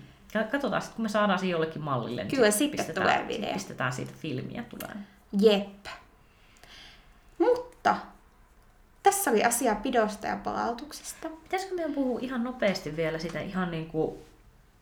Katsotaan 0.51 0.81
sitten, 0.81 0.95
kun 0.95 1.03
me 1.03 1.09
saadaan 1.09 1.39
siihen 1.39 1.51
jollekin 1.51 1.81
mallille. 1.81 2.23
Niin 2.23 2.35
Kyllä, 2.35 2.51
sit 2.51 2.57
sitten 2.57 2.77
pistetään, 2.77 3.07
tulee 3.07 3.27
video. 3.27 3.45
sit 3.45 3.53
Pistetään 3.53 3.93
siitä 3.93 4.11
filmiä 4.21 4.63
tulee. 4.63 4.95
Jep. 5.39 5.85
Mutta 7.37 7.95
tässä 9.03 9.31
oli 9.31 9.43
asia 9.43 9.75
pidosta 9.75 10.27
ja 10.27 10.35
palautuksesta. 10.43 11.29
Pitäisikö 11.43 11.75
meidän 11.75 11.93
puhua 11.93 12.19
ihan 12.21 12.43
nopeasti 12.43 12.95
vielä 12.95 13.19
sitä 13.19 13.39
ihan 13.39 13.71
niin 13.71 13.87
kuin 13.87 14.17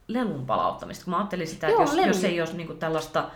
lelun 0.08 0.46
palauttamista? 0.46 1.04
Kun 1.04 1.10
mä 1.10 1.18
ajattelin 1.18 1.46
sitä, 1.46 1.66
että 1.66 1.82
Joo, 1.82 1.82
jos, 1.82 1.94
lelu. 1.94 2.06
jos 2.06 2.24
ei 2.24 2.40
olisi 2.40 2.56
niin 2.56 2.66
kuin 2.66 2.78
tällaista 2.78 3.30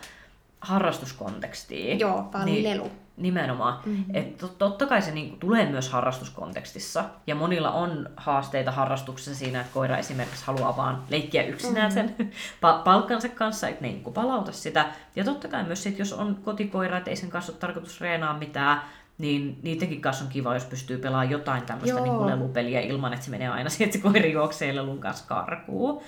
harrastuskontekstia. 0.60 1.94
Joo, 1.94 2.30
vaan 2.32 2.44
niin, 2.44 2.64
lelu. 2.64 2.90
Nimenomaan. 3.20 3.78
Mm-hmm. 3.86 4.14
Et 4.14 4.38
to- 4.38 4.48
totta 4.48 4.86
kai 4.86 5.02
se 5.02 5.10
niinku 5.10 5.36
tulee 5.36 5.66
myös 5.70 5.88
harrastuskontekstissa. 5.88 7.04
Ja 7.26 7.34
monilla 7.34 7.70
on 7.70 8.08
haasteita 8.16 8.72
harrastuksessa 8.72 9.34
siinä, 9.34 9.60
että 9.60 9.72
koira 9.74 9.96
esimerkiksi 9.96 10.46
haluaa 10.46 10.76
vaan 10.76 11.02
leikkiä 11.10 11.42
yksinään 11.42 11.92
sen 11.92 12.14
pa- 12.64 12.82
palkkansa 12.84 13.28
kanssa, 13.28 13.68
että 13.68 13.82
ne 13.82 13.88
ei 13.88 13.94
niinku 13.94 14.12
palauta 14.12 14.52
sitä. 14.52 14.86
Ja 15.16 15.24
totta 15.24 15.48
kai 15.48 15.64
myös 15.64 15.82
sit, 15.82 15.98
jos 15.98 16.12
on 16.12 16.36
kotikoira, 16.44 16.98
että 16.98 17.10
ei 17.10 17.16
sen 17.16 17.30
kanssa 17.30 17.52
ole 17.52 17.58
tarkoitus 17.58 18.00
reenaa 18.00 18.38
mitään, 18.38 18.82
niin 19.18 19.58
niidenkin 19.62 20.00
kanssa 20.00 20.24
on 20.24 20.30
kiva, 20.30 20.54
jos 20.54 20.64
pystyy 20.64 20.98
pelaamaan 20.98 21.30
jotain 21.30 21.62
tämmöistä 21.62 22.00
niinku 22.00 22.26
lelupeliä 22.26 22.80
ilman, 22.80 23.12
että 23.12 23.24
se 23.24 23.30
menee 23.30 23.48
aina 23.48 23.70
siihen, 23.70 23.86
että 23.86 23.98
se 23.98 24.12
koira 24.12 24.28
juoksee 24.28 24.74
lelun 24.74 24.98
kanssa 24.98 25.24
karkuun. 25.28 25.96
Uh, 25.96 26.02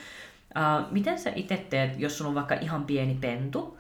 miten 0.91 1.19
sä 1.19 1.33
itse 1.35 1.67
teet, 1.71 2.01
jos 2.01 2.19
sulla 2.19 2.29
on 2.29 2.35
vaikka 2.35 2.55
ihan 2.55 2.85
pieni 2.85 3.19
pentu, 3.21 3.79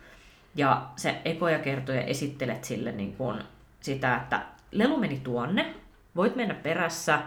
ja 0.55 0.87
se 0.97 1.21
ekoja 1.25 1.59
kertoja 1.59 2.03
esittelet 2.03 2.65
sille 2.65 2.93
niin 2.93 3.17
kuin 3.17 3.43
sitä, 3.81 4.17
että 4.17 4.43
lelu 4.71 4.97
meni 4.97 5.21
tuonne, 5.25 5.75
voit 6.17 6.37
mennä 6.37 6.55
perässä, 6.55 7.19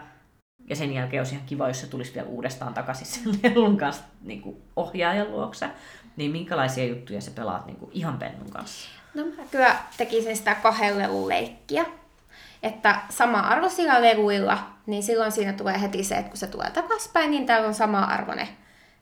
ja 0.70 0.76
sen 0.76 0.94
jälkeen 0.94 1.22
olisi 1.22 1.36
ihan 1.36 1.48
kiva, 1.48 1.68
jos 1.68 1.82
se 1.82 1.88
tulisi 1.88 2.14
vielä 2.14 2.28
uudestaan 2.28 2.74
takaisin 2.74 3.08
sen 3.08 3.24
lelun 3.44 3.78
kanssa 3.78 4.04
niin 4.22 4.42
kuin 4.42 4.58
ohjaajan 4.76 5.32
luokse. 5.32 5.70
Niin 6.16 6.32
minkälaisia 6.32 6.86
juttuja 6.86 7.22
sä 7.22 7.32
pelaat 7.32 7.66
niin 7.66 7.78
kuin 7.78 7.92
ihan 7.94 8.18
pennun 8.18 8.50
kanssa? 8.50 8.90
No 9.14 9.26
mä 9.26 9.44
kyllä 9.52 9.76
tekisin 9.98 10.38
sitä 10.38 10.56
kahden 10.56 10.98
lelun 10.98 11.30
leikkiä. 11.30 11.86
Että 12.64 13.02
sama 13.10 13.40
arvoisilla 13.40 14.02
leluilla, 14.02 14.58
niin 14.86 15.04
silloin 15.04 15.32
siinä 15.32 15.54
tulee 15.54 15.82
heti 15.82 16.04
se, 16.04 16.16
että 16.16 16.30
kun 16.30 16.38
se 16.38 16.48
tulee 16.48 16.70
takaspäin, 16.70 17.32
niin 17.32 17.46
täällä 17.46 17.68
on 17.68 17.74
sama 17.74 18.00
arvoinen 18.00 18.48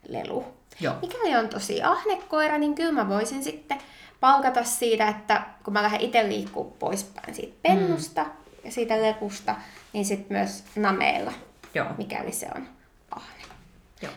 lelu. 0.08 0.46
Joo. 0.80 0.96
Mikäli 1.02 1.36
on 1.36 1.50
tosi 1.50 1.84
ahnekoira, 1.84 2.58
niin 2.58 2.76
kyllä 2.76 2.92
mä 2.92 3.10
voisin 3.10 3.44
sitten 3.44 3.78
palkata 4.20 4.64
siitä, 4.64 5.08
että 5.08 5.42
kun 5.64 5.74
mä 5.74 5.84
lähden 5.84 6.02
itse 6.02 6.30
liikkuu 6.30 6.76
poispäin 6.80 7.36
siitä 7.36 7.58
pennusta 7.62 8.24
mm. 8.24 8.30
ja 8.64 8.72
siitä 8.72 9.02
lepusta, 9.02 9.56
niin 9.94 10.06
sitten 10.06 10.38
myös 10.38 10.64
nameella, 10.76 11.34
Joo. 11.74 11.88
mikäli 11.98 12.32
se 12.32 12.48
on 12.56 12.68
ahne. 13.12 13.44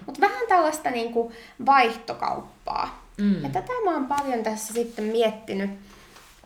Mutta 0.07 0.21
vähän 0.21 0.47
tällaista 0.49 0.91
niin 0.91 1.13
kuin 1.13 1.35
vaihtokauppaa. 1.67 3.07
Mm. 3.19 3.43
Ja 3.43 3.49
tätä 3.49 3.73
mä 3.85 3.95
oon 3.95 4.07
paljon 4.07 4.43
tässä 4.43 4.75
sitten 4.75 5.05
miettinyt 5.05 5.71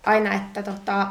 aina, 0.07 0.35
että 0.35 0.63
tota, 0.63 1.09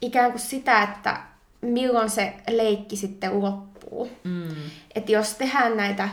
ikään 0.00 0.30
kuin 0.30 0.40
sitä, 0.40 0.82
että 0.82 1.20
milloin 1.60 2.10
se 2.10 2.32
leikki 2.50 2.96
sitten 2.96 3.40
loppuu. 3.40 4.10
Mm. 4.24 4.56
Että 4.94 5.12
jos 5.12 5.34
tehdään 5.34 5.76
näitä, 5.76 6.08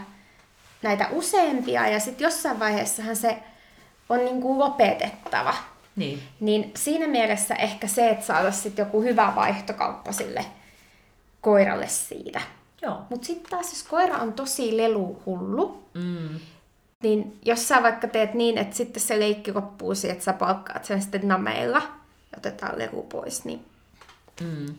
näitä 0.82 1.08
useampia 1.12 1.88
ja 1.88 2.00
sitten 2.00 2.26
jossain 2.26 2.60
vaiheessahan 2.60 3.16
se 3.16 3.38
on 4.10 4.18
niin 4.26 4.42
kuin 4.42 4.60
lopetettava, 4.60 5.54
Niin. 5.96 6.22
niin 6.40 6.72
siinä 6.76 7.08
mielessä 7.08 7.56
ehkä 7.56 7.88
se, 7.88 8.10
että 8.10 8.26
saataisiin 8.26 8.64
sitten 8.64 8.84
joku 8.86 9.02
hyvä 9.02 9.34
vaihtokauppa 9.36 10.12
sille 10.12 10.46
koiralle 11.42 11.88
siitä. 11.88 12.42
Joo. 12.82 13.02
Mutta 13.10 13.28
sitten 13.28 13.50
taas, 13.50 13.72
jos 13.74 13.84
koira 13.84 14.18
on 14.18 14.34
tosi 14.34 14.78
leluhullu, 14.78 15.84
Mm. 15.94 16.40
niin 17.04 17.40
jos 17.46 17.68
sä 17.68 17.84
vaikka 17.84 18.08
teet 18.08 18.34
niin, 18.34 18.58
että 18.58 18.76
sitten 18.76 19.04
se 19.04 19.20
leikki 19.20 19.54
loppuu 19.54 19.96
siihen, 19.96 20.14
että 20.14 20.26
sä 20.26 20.34
palkkaat 20.34 20.86
sen 20.86 21.02
sitten 21.02 21.28
nameilla 21.28 21.80
ja 22.32 22.38
otetaan 22.38 22.80
lelu 22.80 23.04
pois, 23.04 23.46
niin 23.46 23.66
Mm. 24.42 24.76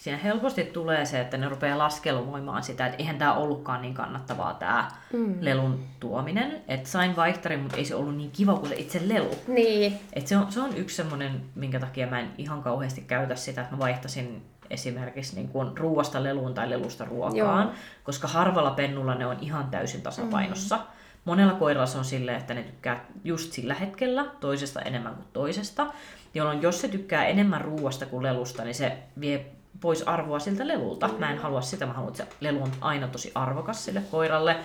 Siinä 0.00 0.18
helposti 0.18 0.64
tulee 0.64 1.04
se, 1.04 1.20
että 1.20 1.36
ne 1.36 1.48
rupeaa 1.48 1.78
laskeluvoimaan 1.78 2.62
sitä, 2.62 2.86
että 2.86 2.98
eihän 2.98 3.18
tämä 3.18 3.34
ollutkaan 3.34 3.82
niin 3.82 3.94
kannattavaa 3.94 4.54
tämä 4.54 4.88
mm. 5.12 5.34
lelun 5.40 5.84
tuominen. 6.00 6.62
Että 6.68 6.88
sain 6.88 7.16
vaihtarin, 7.16 7.60
mutta 7.60 7.76
ei 7.76 7.84
se 7.84 7.94
ollut 7.94 8.16
niin 8.16 8.30
kiva 8.30 8.54
kuin 8.54 8.68
se 8.68 8.74
itse 8.74 9.00
lelu. 9.08 9.30
niin, 9.48 9.98
Et 10.12 10.26
se, 10.26 10.36
on, 10.36 10.52
se 10.52 10.60
on 10.60 10.76
yksi 10.76 10.96
semmoinen, 10.96 11.40
minkä 11.54 11.80
takia 11.80 12.06
mä 12.06 12.20
en 12.20 12.30
ihan 12.38 12.62
kauheasti 12.62 13.00
käytä 13.00 13.34
sitä, 13.36 13.60
että 13.60 13.74
mä 13.74 13.78
vaihtasin 13.78 14.42
esimerkiksi 14.70 15.36
niin 15.36 15.48
kuin 15.48 15.78
ruuasta 15.78 16.22
leluun 16.22 16.54
tai 16.54 16.70
lelusta 16.70 17.04
ruokaan, 17.04 17.66
Joo. 17.66 17.74
koska 18.04 18.28
harvalla 18.28 18.70
pennulla 18.70 19.14
ne 19.14 19.26
on 19.26 19.36
ihan 19.40 19.70
täysin 19.70 20.02
tasapainossa. 20.02 20.76
Mm. 20.76 20.82
Monella 21.24 21.52
koiralla 21.52 21.86
se 21.86 21.98
on 21.98 22.04
silleen, 22.04 22.38
että 22.38 22.54
ne 22.54 22.62
tykkää 22.62 23.04
just 23.24 23.52
sillä 23.52 23.74
hetkellä 23.74 24.24
toisesta 24.40 24.80
enemmän 24.82 25.14
kuin 25.14 25.26
toisesta, 25.32 25.86
jolloin 26.34 26.62
jos 26.62 26.80
se 26.80 26.88
tykkää 26.88 27.26
enemmän 27.26 27.60
ruuasta 27.60 28.06
kuin 28.06 28.22
lelusta, 28.22 28.64
niin 28.64 28.74
se 28.74 28.98
vie 29.20 29.46
pois 29.80 30.02
arvoa 30.02 30.38
siltä 30.38 30.68
lelulta. 30.68 31.08
Mä 31.18 31.30
en 31.30 31.38
halua 31.38 31.60
sitä, 31.60 31.86
mä 31.86 31.92
haluan, 31.92 32.12
että 32.12 32.24
se 32.24 32.30
lelu 32.40 32.62
on 32.62 32.72
aina 32.80 33.08
tosi 33.08 33.32
arvokas 33.34 33.84
sille 33.84 34.02
koiralle. 34.10 34.56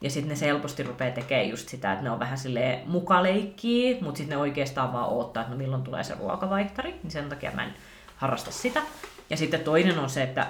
Ja 0.00 0.10
sitten 0.10 0.38
ne 0.40 0.46
helposti 0.46 0.82
rupeaa 0.82 1.14
tekemään 1.14 1.48
just 1.48 1.68
sitä, 1.68 1.92
että 1.92 2.04
ne 2.04 2.10
on 2.10 2.18
vähän 2.18 2.38
silleen 2.38 2.88
mukaleikkii, 2.90 3.98
mutta 4.00 4.18
sitten 4.18 4.36
ne 4.36 4.42
oikeastaan 4.42 4.92
vaan 4.92 5.08
odottaa, 5.08 5.40
että 5.40 5.52
no 5.52 5.58
milloin 5.58 5.82
tulee 5.82 6.04
se 6.04 6.14
ruokavaihtari. 6.14 6.94
Niin 7.02 7.10
sen 7.10 7.28
takia 7.28 7.50
mä 7.54 7.64
en 7.64 7.74
harrasta 8.16 8.50
sitä. 8.50 8.82
Ja 9.30 9.36
sitten 9.36 9.60
toinen 9.60 9.98
on 9.98 10.10
se, 10.10 10.22
että 10.22 10.46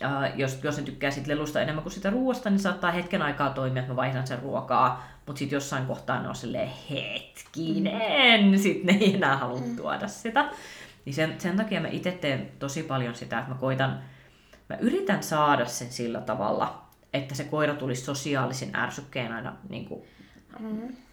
ää, 0.00 0.32
jos, 0.36 0.58
jos 0.62 0.76
ne 0.76 0.82
tykkää 0.82 1.10
sit 1.10 1.26
lelusta 1.26 1.60
enemmän 1.60 1.82
kuin 1.82 1.92
sitä 1.92 2.10
ruoasta, 2.10 2.50
niin 2.50 2.60
saattaa 2.60 2.90
hetken 2.90 3.22
aikaa 3.22 3.50
toimia, 3.50 3.80
että 3.80 3.92
mä 3.92 3.96
vaihdan 3.96 4.26
sen 4.26 4.38
ruokaa. 4.38 5.04
Mutta 5.26 5.38
sitten 5.38 5.56
jossain 5.56 5.86
kohtaa 5.86 6.22
ne 6.22 6.28
on 6.28 6.34
silleen 6.34 6.70
hetkinen, 6.90 8.58
sitten 8.58 8.94
ne 8.96 9.04
ei 9.04 9.14
enää 9.14 9.36
halua 9.36 9.60
tuoda 9.76 10.08
sitä. 10.08 10.48
Niin 11.04 11.14
sen, 11.14 11.40
sen 11.40 11.56
takia 11.56 11.80
mä 11.80 11.88
itse 11.88 12.10
teen 12.12 12.50
tosi 12.58 12.82
paljon 12.82 13.14
sitä, 13.14 13.38
että 13.38 13.50
mä 13.50 13.58
koitan, 13.58 14.00
mä 14.68 14.76
yritän 14.76 15.22
saada 15.22 15.66
sen 15.66 15.90
sillä 15.90 16.20
tavalla, 16.20 16.84
että 17.12 17.34
se 17.34 17.44
koira 17.44 17.74
tulisi 17.74 18.04
sosiaalisin 18.04 18.76
ärsykkeen 18.76 19.32
aina 19.32 19.56
niin 19.68 19.84
kuin 19.84 20.02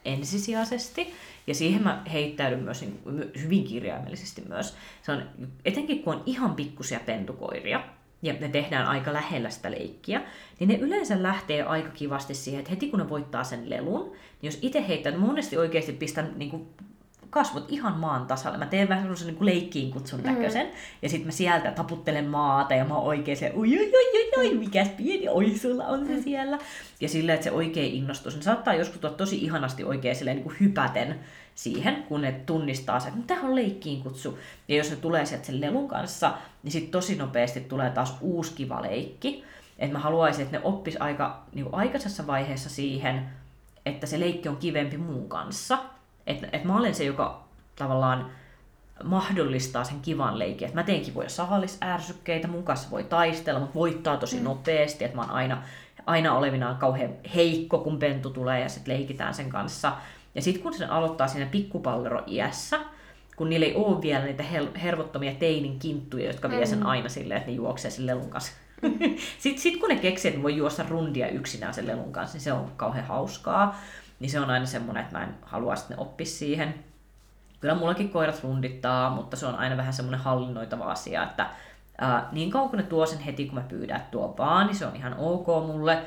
ensisijaisesti. 0.05 1.13
Ja 1.47 1.55
siihen 1.55 1.83
mä 1.83 2.03
heittäydyn 2.13 2.59
myös 2.59 2.81
niin 2.81 2.99
kuin 3.03 3.31
hyvin 3.41 3.63
kirjaimellisesti 3.63 4.43
myös. 4.49 4.75
Se 5.01 5.11
on, 5.11 5.23
etenkin 5.65 6.03
kun 6.03 6.15
on 6.15 6.23
ihan 6.25 6.55
pikkusia 6.55 6.99
pentukoiria, 7.05 7.83
ja 8.21 8.33
ne 8.33 8.49
tehdään 8.49 8.87
aika 8.87 9.13
lähellä 9.13 9.49
sitä 9.49 9.71
leikkiä, 9.71 10.21
niin 10.59 10.67
ne 10.67 10.75
yleensä 10.75 11.23
lähtee 11.23 11.63
aika 11.63 11.89
kivasti 11.89 12.33
siihen, 12.33 12.59
että 12.59 12.69
heti 12.69 12.89
kun 12.89 12.99
ne 12.99 13.09
voittaa 13.09 13.43
sen 13.43 13.69
lelun, 13.69 14.11
niin 14.11 14.51
jos 14.51 14.59
itse 14.61 14.87
heittää, 14.87 15.11
niin 15.11 15.21
monesti 15.21 15.57
oikeasti 15.57 15.91
pistän 15.91 16.33
niin 16.35 16.51
kuin 16.51 16.67
kasvot 17.31 17.65
ihan 17.71 17.99
maan 17.99 18.27
tasalle. 18.27 18.57
Mä 18.57 18.65
teen 18.65 18.89
vähän 18.89 19.03
semmoisen 19.03 19.27
niin 19.27 19.45
leikkiin 19.45 19.91
kutsun 19.91 20.23
näköisen. 20.23 20.65
Mm. 20.65 20.71
Ja 21.01 21.09
sitten 21.09 21.27
mä 21.27 21.31
sieltä 21.31 21.71
taputtelen 21.71 22.25
maata 22.25 22.73
ja 22.73 22.85
mä 22.85 22.95
oon 22.95 23.07
oikein 23.07 23.37
se, 23.37 23.51
oi, 23.55 23.79
oi, 23.79 23.91
oi, 23.95 24.31
oi, 24.37 24.47
oi, 24.47 24.55
mikäs 24.55 24.87
pieni, 24.89 25.29
oi, 25.29 25.57
sulla 25.57 25.85
on 25.85 26.07
se 26.07 26.21
siellä. 26.21 26.59
Ja 27.01 27.09
sillä, 27.09 27.33
että 27.33 27.43
se 27.43 27.51
oikein 27.51 27.93
innostuu. 27.93 28.31
Se 28.31 28.41
saattaa 28.41 28.73
joskus 28.73 28.99
tulla 28.99 29.13
tosi 29.13 29.37
ihanasti 29.37 29.83
oikein 29.83 30.15
silleen 30.15 30.37
niin 30.37 30.43
kuin 30.43 30.55
hypäten 30.59 31.19
siihen, 31.55 32.03
kun 32.03 32.21
ne 32.21 32.31
tunnistaa 32.31 32.99
sen, 32.99 33.13
että 33.13 33.35
tämä 33.35 33.47
on 33.47 33.55
leikkiin 33.55 34.03
kutsu. 34.03 34.39
Ja 34.67 34.75
jos 34.75 34.89
ne 34.89 34.95
tulee 34.95 35.25
sieltä 35.25 35.45
sen 35.45 35.61
lelun 35.61 35.87
kanssa, 35.87 36.33
niin 36.63 36.71
sitten 36.71 36.91
tosi 36.91 37.15
nopeasti 37.15 37.59
tulee 37.59 37.89
taas 37.89 38.17
uusi 38.21 38.53
kiva 38.53 38.81
leikki. 38.81 39.43
Että 39.79 39.93
mä 39.93 39.99
haluaisin, 39.99 40.45
että 40.45 40.57
ne 40.57 40.63
oppis 40.63 40.97
aika 40.99 41.43
niin 41.53 41.67
aikaisessa 41.71 42.27
vaiheessa 42.27 42.69
siihen, 42.69 43.29
että 43.85 44.07
se 44.07 44.19
leikki 44.19 44.49
on 44.49 44.57
kivempi 44.57 44.97
muun 44.97 45.29
kanssa. 45.29 45.77
Että 46.27 46.47
et 46.53 46.63
mä 46.63 46.77
olen 46.77 46.95
se, 46.95 47.03
joka 47.03 47.43
tavallaan 47.75 48.31
mahdollistaa 49.03 49.83
sen 49.83 49.99
kivan 50.01 50.39
leikin. 50.39 50.67
Et 50.67 50.73
mä 50.73 50.83
teen 50.83 51.01
kivoja 51.01 51.29
saalisärsykkeitä, 51.29 52.47
mun 52.47 52.63
kanssa 52.63 52.91
voi 52.91 53.03
taistella, 53.03 53.59
mutta 53.59 53.75
voittaa 53.75 54.17
tosi 54.17 54.37
mm. 54.37 54.43
nopeasti. 54.43 55.03
Että 55.03 55.17
mä 55.17 55.21
oon 55.21 55.31
aina, 55.31 55.63
aina 56.05 56.33
olevinaan 56.33 56.77
kauhean 56.77 57.13
heikko, 57.35 57.79
kun 57.79 57.99
pentu 57.99 58.29
tulee 58.29 58.59
ja 58.59 58.69
sitten 58.69 58.93
leikitään 58.93 59.33
sen 59.33 59.49
kanssa. 59.49 59.93
Ja 60.35 60.41
sitten 60.41 60.63
kun 60.63 60.73
se 60.73 60.85
aloittaa 60.85 61.27
siinä 61.27 61.45
pikkupallero-iässä, 61.45 62.79
kun 63.35 63.49
niillä 63.49 63.65
ei 63.65 63.75
ole 63.75 64.01
vielä 64.01 64.25
niitä 64.25 64.43
hel- 64.43 64.79
hervottomia 64.79 65.33
teinin 65.33 65.79
kinttuja, 65.79 66.27
jotka 66.27 66.49
vie 66.49 66.65
sen 66.65 66.85
aina 66.85 67.09
silleen, 67.09 67.37
että 67.37 67.49
ne 67.49 67.55
juoksee 67.55 67.91
sen 67.91 68.07
lelun 68.07 68.29
kanssa. 68.29 68.51
Sitten 69.39 69.61
sit 69.61 69.79
kun 69.79 69.89
ne 69.89 69.95
keksii, 69.95 70.29
että 70.29 70.43
voi 70.43 70.55
juosta 70.55 70.85
rundia 70.89 71.29
yksinään 71.29 71.73
sen 71.73 71.87
lelun 71.87 72.11
kanssa, 72.11 72.35
niin 72.35 72.43
se 72.43 72.53
on 72.53 72.71
kauhean 72.77 73.05
hauskaa. 73.05 73.79
Niin 74.21 74.31
se 74.31 74.39
on 74.39 74.49
aina 74.49 74.65
semmoinen, 74.65 75.03
että 75.03 75.17
mä 75.17 75.23
en 75.23 75.35
halua, 75.41 75.73
että 75.73 75.85
ne 75.89 76.01
oppisi 76.01 76.37
siihen. 76.37 76.83
Kyllä 77.59 77.75
mullakin 77.75 78.09
koirat 78.09 78.43
rundittaa, 78.43 79.09
mutta 79.09 79.37
se 79.37 79.45
on 79.45 79.55
aina 79.55 79.77
vähän 79.77 79.93
semmoinen 79.93 80.19
hallinnoitava 80.19 80.83
asia, 80.83 81.23
että 81.23 81.49
ää, 81.97 82.29
niin 82.31 82.51
kauan 82.51 82.69
kun 82.69 82.77
ne 82.77 82.83
tuo 82.83 83.05
sen 83.05 83.19
heti, 83.19 83.45
kun 83.45 83.55
mä 83.55 83.61
pyydän, 83.61 83.97
että 83.97 84.11
tuo 84.11 84.35
vaan, 84.37 84.67
niin 84.67 84.75
se 84.75 84.85
on 84.85 84.95
ihan 84.95 85.15
ok 85.17 85.47
mulle. 85.47 86.01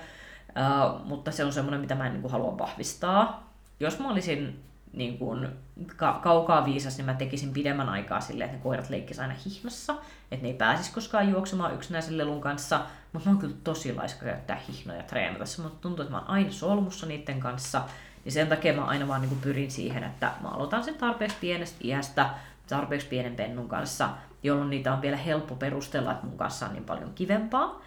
Ää, 0.55 0.95
mutta 1.05 1.31
se 1.31 1.45
on 1.45 1.53
semmoinen, 1.53 1.81
mitä 1.81 1.95
mä 1.95 2.07
en 2.07 2.13
niin 2.13 2.23
kuin, 2.23 2.33
halua 2.33 2.59
vahvistaa. 2.59 3.53
Jos 3.81 3.99
mä 3.99 4.11
olisin 4.11 4.65
niin 4.97 5.19
kuin, 5.19 5.49
ka- 5.97 6.21
kaukaa 6.23 6.65
viisas, 6.65 6.97
niin 6.97 7.07
mä 7.07 7.15
tekisin 7.15 7.53
pidemmän 7.53 7.89
aikaa 7.89 8.21
silleen, 8.21 8.51
että 8.51 8.57
ne 8.57 8.63
koirat 8.63 8.91
leikkis 8.91 9.19
aina 9.19 9.35
hihnossa, 9.47 9.95
että 10.31 10.43
ne 10.43 10.49
ei 10.49 10.59
pääsisi 10.59 10.93
koskaan 10.93 11.31
juoksemaan 11.31 11.75
yksinäisen 11.75 12.19
lelun 12.19 12.41
kanssa, 12.41 12.81
mutta 13.13 13.29
mä 13.29 13.33
oon 13.33 13.41
kyllä 13.41 13.57
tosi 13.65 13.95
laiska 13.95 14.25
käyttää 14.25 14.61
hihnoja 14.69 15.03
treenata. 15.03 15.47
Se 15.47 15.63
musta 15.63 15.79
tuntuu, 15.81 16.03
että 16.03 16.15
mä 16.15 16.21
oon 16.21 16.31
aina 16.31 16.53
solmussa 16.53 17.07
niiden 17.07 17.41
kanssa, 17.41 17.83
niin 18.25 18.33
sen 18.33 18.49
takia 18.49 18.73
mä 18.73 18.85
aina 18.85 19.09
vaan 19.09 19.21
niin 19.21 19.29
kuin 19.29 19.41
pyrin 19.41 19.71
siihen, 19.71 20.05
että 20.05 20.33
mä 20.41 20.49
aloitan 20.49 20.85
sen 20.85 20.95
tarpeeksi 20.95 21.37
pienestä 21.41 21.79
iästä, 21.85 22.31
tarpeeksi 22.69 23.07
pienen 23.07 23.37
pennun 23.37 23.69
kanssa, 23.69 24.09
jolloin 24.43 24.71
niitä 24.71 24.93
on 24.93 25.03
vielä 25.03 25.17
helppo 25.17 25.55
perustella, 25.55 26.13
että 26.13 26.27
mun 26.27 26.39
kanssa 26.39 26.67
on 26.67 26.73
niin 26.73 26.85
paljon 26.85 27.13
kivempaa. 27.15 27.81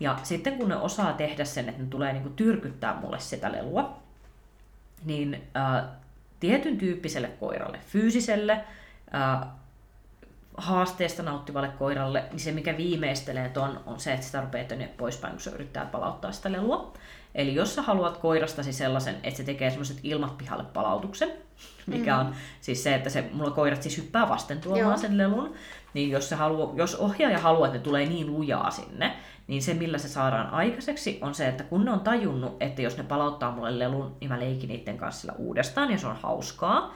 Ja 0.00 0.18
sitten 0.22 0.58
kun 0.58 0.68
ne 0.68 0.76
osaa 0.76 1.12
tehdä 1.12 1.44
sen, 1.44 1.68
että 1.68 1.82
ne 1.82 1.88
tulee 1.88 2.12
niin 2.12 2.22
kuin 2.22 2.36
tyrkyttää 2.36 3.00
mulle 3.00 3.20
sitä 3.20 3.52
lelua, 3.52 3.98
niin 5.04 5.48
äh, 5.56 5.84
tietyn 6.44 6.78
tyyppiselle 6.78 7.28
koiralle, 7.28 7.78
fyysiselle, 7.86 8.64
äh, 9.14 9.48
haasteesta 10.56 11.22
nauttivalle 11.22 11.68
koiralle, 11.68 12.24
niin 12.30 12.40
se 12.40 12.52
mikä 12.52 12.76
viimeistelee 12.76 13.48
ton 13.48 13.80
on 13.86 14.00
se, 14.00 14.12
että 14.12 14.26
sitä 14.26 14.40
rupeaa 14.40 14.64
tönne 14.64 14.88
poispäin, 14.96 15.32
kun 15.32 15.40
se 15.40 15.50
yrittää 15.50 15.84
palauttaa 15.84 16.32
sitä 16.32 16.52
lelua. 16.52 16.92
Eli 17.34 17.54
jos 17.54 17.74
sä 17.74 17.82
haluat 17.82 18.16
koirastasi 18.16 18.72
sellaisen, 18.72 19.14
että 19.22 19.36
se 19.36 19.44
tekee 19.44 19.70
semmoiset 19.70 19.98
ilmat 20.02 20.38
pihalle 20.38 20.64
palautuksen, 20.64 21.32
mikä 21.86 22.16
on 22.16 22.34
siis 22.60 22.84
se, 22.84 22.94
että 22.94 23.10
se, 23.10 23.24
mulla 23.32 23.50
koirat 23.50 23.82
siis 23.82 23.96
hyppää 23.96 24.28
vasten 24.28 24.60
tuomaan 24.60 24.80
Joo. 24.80 24.96
sen 24.96 25.18
lelun, 25.18 25.54
niin 25.94 26.10
jos, 26.10 26.28
se 26.28 26.34
haluaa, 26.34 26.72
jos 26.76 26.94
ohjaaja 26.94 27.38
haluaa, 27.38 27.66
että 27.66 27.78
ne 27.78 27.84
tulee 27.84 28.06
niin 28.06 28.32
lujaa 28.32 28.70
sinne, 28.70 29.16
niin 29.46 29.62
se 29.62 29.74
millä 29.74 29.98
se 29.98 30.08
saadaan 30.08 30.50
aikaiseksi 30.50 31.18
on 31.22 31.34
se, 31.34 31.48
että 31.48 31.64
kun 31.64 31.84
ne 31.84 31.90
on 31.90 32.00
tajunnut, 32.00 32.56
että 32.60 32.82
jos 32.82 32.96
ne 32.96 33.04
palauttaa 33.04 33.50
mulle 33.50 33.78
lelun, 33.78 34.16
niin 34.20 34.30
mä 34.30 34.40
leikin 34.40 34.68
niiden 34.68 34.98
kanssa 34.98 35.20
sillä 35.20 35.34
uudestaan 35.38 35.90
ja 35.90 35.98
se 35.98 36.06
on 36.06 36.16
hauskaa. 36.22 36.94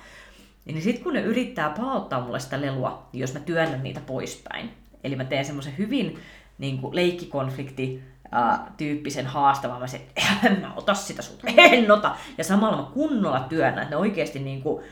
Niin 0.64 0.82
sitten 0.82 1.04
kun 1.04 1.12
ne 1.12 1.20
yrittää 1.20 1.70
palauttaa 1.70 2.20
mulle 2.20 2.40
sitä 2.40 2.60
lelua, 2.60 3.08
niin 3.12 3.20
jos 3.20 3.34
mä 3.34 3.40
työnnän 3.40 3.82
niitä 3.82 4.00
poispäin, 4.06 4.70
eli 5.04 5.16
mä 5.16 5.24
teen 5.24 5.44
semmoisen 5.44 5.78
hyvin 5.78 6.18
niin 6.58 6.78
kuin 6.78 6.94
leikkikonflikti 6.94 8.02
ää, 8.32 8.72
tyyppisen 8.76 9.26
haastavan, 9.26 9.80
mä 9.80 9.86
se, 9.86 10.00
en 10.44 10.60
mä 10.60 10.72
ota 10.76 10.94
sitä 10.94 11.22
sulta, 11.22 11.46
en 11.56 11.90
ota. 11.90 12.16
Ja 12.38 12.44
samalla 12.44 12.76
mä 12.76 12.88
kunnolla 12.94 13.40
työnnän, 13.40 13.82
että 13.82 13.94
ne 13.94 13.96
oikeasti 13.96 14.38
niin 14.38 14.62
kuin 14.62 14.84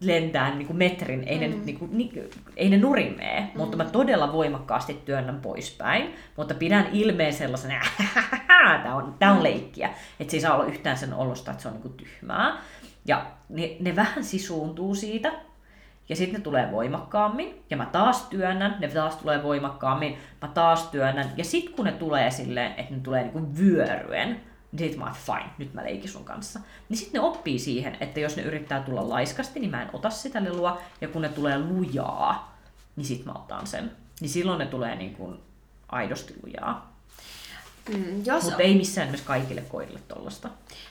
lentää 0.00 0.54
niin 0.54 0.66
kuin 0.66 0.76
metrin, 0.76 1.24
ei 1.26 1.38
ne, 1.38 1.48
mm. 1.48 1.64
niin 1.64 1.78
kuin, 1.78 1.98
ni, 1.98 2.12
ei 2.56 2.70
ne 2.70 2.78
nurin 2.78 3.16
mene, 3.16 3.40
mm. 3.40 3.60
mutta 3.60 3.76
mä 3.76 3.84
todella 3.84 4.32
voimakkaasti 4.32 5.02
työnnän 5.04 5.40
poispäin, 5.40 6.14
mutta 6.36 6.54
pidän 6.54 6.86
ilmeen 6.92 7.32
sellaisena, 7.32 7.80
tämä 8.82 8.94
on, 8.94 9.14
tää 9.18 9.32
on 9.32 9.42
leikkiä, 9.42 9.90
että 10.20 10.30
se 10.30 10.36
ei 10.36 10.40
saa 10.40 10.54
olla 10.54 10.64
yhtään 10.64 10.98
sen 10.98 11.14
olosta, 11.14 11.50
että 11.50 11.62
se 11.62 11.68
on 11.68 11.74
niin 11.74 11.82
kuin 11.82 11.94
tyhmää. 11.94 12.56
Ja 13.06 13.26
ne, 13.48 13.76
ne 13.80 13.96
vähän 13.96 14.24
sisuuntuu 14.24 14.94
siitä, 14.94 15.32
ja 16.08 16.16
sitten 16.16 16.38
ne 16.38 16.44
tulee 16.44 16.72
voimakkaammin, 16.72 17.62
ja 17.70 17.76
mä 17.76 17.86
taas 17.86 18.22
työnnän, 18.28 18.76
ne 18.80 18.88
taas 18.88 19.16
tulee 19.16 19.42
voimakkaammin, 19.42 20.18
mä 20.42 20.48
taas 20.48 20.88
työnnän, 20.88 21.30
ja 21.36 21.44
sitten 21.44 21.74
kun 21.74 21.84
ne 21.84 21.92
tulee 21.92 22.30
silleen, 22.30 22.74
että 22.76 22.94
ne 22.94 23.00
tulee 23.00 23.22
niinku 23.22 23.56
vyöryen, 23.58 24.40
niin 24.72 24.90
sit 24.90 24.98
mä 24.98 25.04
oon, 25.04 25.14
fine, 25.26 25.50
nyt 25.58 25.74
mä 25.74 25.84
leikin 25.84 26.10
sun 26.10 26.24
kanssa. 26.24 26.60
Niin 26.88 26.96
sitten 26.96 27.20
ne 27.20 27.26
oppii 27.26 27.58
siihen, 27.58 27.96
että 28.00 28.20
jos 28.20 28.36
ne 28.36 28.42
yrittää 28.42 28.80
tulla 28.82 29.08
laiskasti, 29.08 29.60
niin 29.60 29.70
mä 29.70 29.82
en 29.82 29.90
ota 29.92 30.10
sitä 30.10 30.44
lelua, 30.44 30.80
ja 31.00 31.08
kun 31.08 31.22
ne 31.22 31.28
tulee 31.28 31.58
lujaa, 31.58 32.58
niin 32.96 33.04
sit 33.04 33.24
mä 33.24 33.32
otan 33.32 33.66
sen. 33.66 33.92
Niin 34.20 34.28
silloin 34.30 34.58
ne 34.58 34.66
tulee 34.66 34.96
niin 34.96 35.14
kuin 35.14 35.38
aidosti 35.88 36.34
lujaa. 36.42 36.92
Mm, 37.88 38.24
jos 38.24 38.44
Mutta 38.44 38.62
ei 38.62 38.74
missään 38.74 39.06
nimessä 39.08 39.26
kaikille 39.26 39.60
koirille 39.60 40.00
tollasta. 40.08 40.48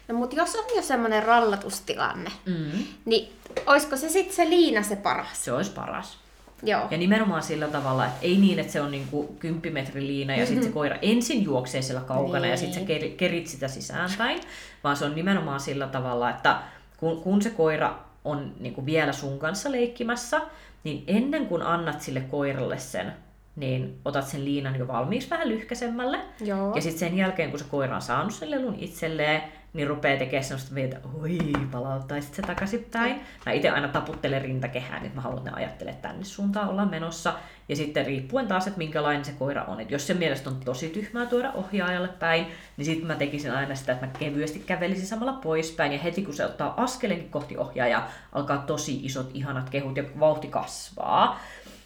No, 0.07 0.15
mutta 0.15 0.35
jos 0.35 0.55
on 0.55 0.63
jo 0.75 0.81
semmoinen 0.81 1.23
rallatustilanne, 1.23 2.31
Mm. 2.45 2.83
niin 3.05 3.33
olisiko 3.65 3.97
se 3.97 4.09
sitten 4.09 4.35
se 4.35 4.49
liina 4.49 4.83
se 4.83 4.95
paras? 4.95 5.45
Se 5.45 5.51
olisi 5.51 5.71
paras. 5.71 6.17
Joo. 6.63 6.87
Ja 6.91 6.97
nimenomaan 6.97 7.43
sillä 7.43 7.67
tavalla, 7.67 8.05
että 8.05 8.17
ei 8.21 8.37
niin, 8.37 8.59
että 8.59 8.71
se 8.71 8.81
on 8.81 8.91
niinku 8.91 9.35
10 9.39 9.73
metri 9.73 10.07
liina 10.07 10.35
ja 10.35 10.45
sitten 10.45 10.63
se 10.63 10.69
koira 10.71 10.95
ensin 11.01 11.43
juoksee 11.43 11.81
siellä 11.81 12.01
kaukana 12.01 12.47
ja 12.47 12.57
sitten 12.57 12.73
sä 12.73 12.87
Niin. 12.87 13.01
ker- 13.11 13.15
kerit 13.15 13.47
sitä 13.47 13.67
sisäänpäin, 13.67 14.39
vaan 14.83 14.95
se 14.97 15.05
on 15.05 15.15
nimenomaan 15.15 15.59
sillä 15.59 15.87
tavalla, 15.87 16.29
että 16.29 16.55
kun, 16.97 17.21
kun 17.21 17.41
se 17.41 17.49
koira 17.49 17.95
on 18.25 18.53
niinku 18.59 18.85
vielä 18.85 19.11
sun 19.13 19.39
kanssa 19.39 19.71
leikkimässä, 19.71 20.41
niin 20.83 21.03
ennen 21.07 21.45
kuin 21.45 21.61
annat 21.61 22.01
sille 22.01 22.21
koiralle 22.21 22.77
sen, 22.79 23.13
niin 23.55 23.99
otat 24.05 24.27
sen 24.27 24.45
liinan 24.45 24.75
jo 24.79 24.87
valmiiksi 24.87 25.29
vähän 25.29 25.49
lyhkäisemmälle. 25.49 26.19
Joo. 26.45 26.75
Ja 26.75 26.81
sitten 26.81 26.99
sen 26.99 27.17
jälkeen, 27.17 27.49
kun 27.49 27.59
se 27.59 27.65
koira 27.71 27.95
on 27.95 28.01
saanut 28.01 28.33
sen 28.33 28.51
lelun 28.51 28.75
itselleen, 28.79 29.41
niin 29.73 29.87
rupeaa 29.87 30.19
tekemään 30.19 30.43
semmoista 30.43 30.75
vielä, 30.75 30.95
että 30.95 31.07
oi, 31.21 31.37
palauttaisit 31.71 32.33
se 32.33 32.41
takaisinpäin. 32.41 33.21
Mä 33.45 33.51
itse 33.51 33.69
aina 33.69 33.87
taputtelen 33.87 34.41
rintakehään, 34.41 35.05
että 35.05 35.15
mä 35.15 35.21
haluan, 35.21 35.37
että 35.37 35.51
ne 35.51 35.57
ajattelee, 35.57 35.93
että 35.93 36.07
tänne 36.07 36.23
suuntaan 36.23 36.69
ollaan 36.69 36.89
menossa. 36.89 37.33
Ja 37.69 37.75
sitten 37.75 38.05
riippuen 38.05 38.47
taas, 38.47 38.67
että 38.67 38.77
minkälainen 38.77 39.25
se 39.25 39.31
koira 39.31 39.63
on. 39.63 39.79
Että 39.79 39.93
jos 39.93 40.07
se 40.07 40.13
mielestä 40.13 40.49
on 40.49 40.59
tosi 40.65 40.89
tyhmää 40.89 41.25
tuoda 41.25 41.51
ohjaajalle 41.51 42.07
päin, 42.07 42.47
niin 42.77 42.85
sitten 42.85 43.07
mä 43.07 43.15
tekisin 43.15 43.51
aina 43.51 43.75
sitä, 43.75 43.91
että 43.91 44.05
mä 44.05 44.11
kevyesti 44.19 44.59
kävelisin 44.59 45.07
samalla 45.07 45.33
poispäin. 45.33 45.91
Ja 45.91 45.99
heti 45.99 46.21
kun 46.21 46.33
se 46.33 46.45
ottaa 46.45 46.83
askelenkin 46.83 47.29
kohti 47.29 47.57
ohjaajaa, 47.57 48.11
alkaa 48.31 48.57
tosi 48.57 48.99
isot 49.05 49.31
ihanat 49.33 49.69
kehut 49.69 49.97
ja 49.97 50.03
vauhti 50.19 50.47
kasvaa. 50.47 51.39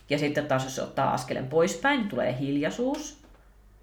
Ja 0.09 0.19
sitten 0.19 0.47
taas 0.47 0.63
jos 0.63 0.75
se 0.75 0.81
ottaa 0.81 1.13
askelen 1.13 1.47
poispäin, 1.47 1.99
niin 1.99 2.09
tulee 2.09 2.37
hiljaisuus. 2.39 3.24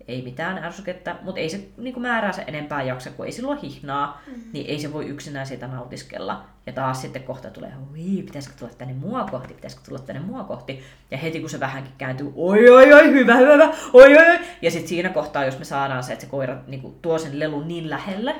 Ei 0.08 0.22
mitään 0.22 0.64
ärsykettä, 0.64 1.16
mutta 1.22 1.40
ei 1.40 1.48
se 1.48 1.68
niin 1.76 2.02
määrää 2.02 2.32
se 2.32 2.44
enempää 2.46 2.82
jaksa, 2.82 3.10
kun 3.10 3.26
ei 3.26 3.32
silloin 3.32 3.58
hihnaa, 3.58 4.22
mm. 4.26 4.42
niin 4.52 4.66
ei 4.66 4.78
se 4.78 4.92
voi 4.92 5.06
yksinään 5.06 5.46
siitä 5.46 5.66
nautiskella. 5.66 6.44
Ja 6.66 6.72
taas 6.72 7.02
sitten 7.02 7.22
kohta 7.22 7.50
tulee, 7.50 7.72
oi, 7.92 8.22
pitäisikö 8.22 8.56
tulla 8.58 8.72
tänne 8.78 8.94
mua 8.94 9.24
kohti, 9.30 9.54
pitäisikö 9.54 9.82
tulla 9.88 9.98
tänne 9.98 10.22
mua 10.22 10.44
kohti. 10.44 10.82
Ja 11.10 11.18
heti 11.18 11.40
kun 11.40 11.50
se 11.50 11.60
vähänkin 11.60 11.94
kääntyy, 11.98 12.32
oi, 12.36 12.70
oi, 12.70 12.92
oi, 12.92 13.10
hyvä, 13.10 13.36
hyvä, 13.36 13.52
hyvä, 13.52 13.74
oi, 13.92 14.16
oi, 14.16 14.30
oi. 14.30 14.38
Ja 14.62 14.70
sitten 14.70 14.88
siinä 14.88 15.08
kohtaa, 15.08 15.44
jos 15.44 15.58
me 15.58 15.64
saadaan 15.64 16.04
se, 16.04 16.12
että 16.12 16.24
se 16.24 16.30
koira 16.30 16.56
niin 16.66 16.98
tuo 17.02 17.18
sen 17.18 17.38
lelun 17.38 17.68
niin 17.68 17.90
lähelle, 17.90 18.36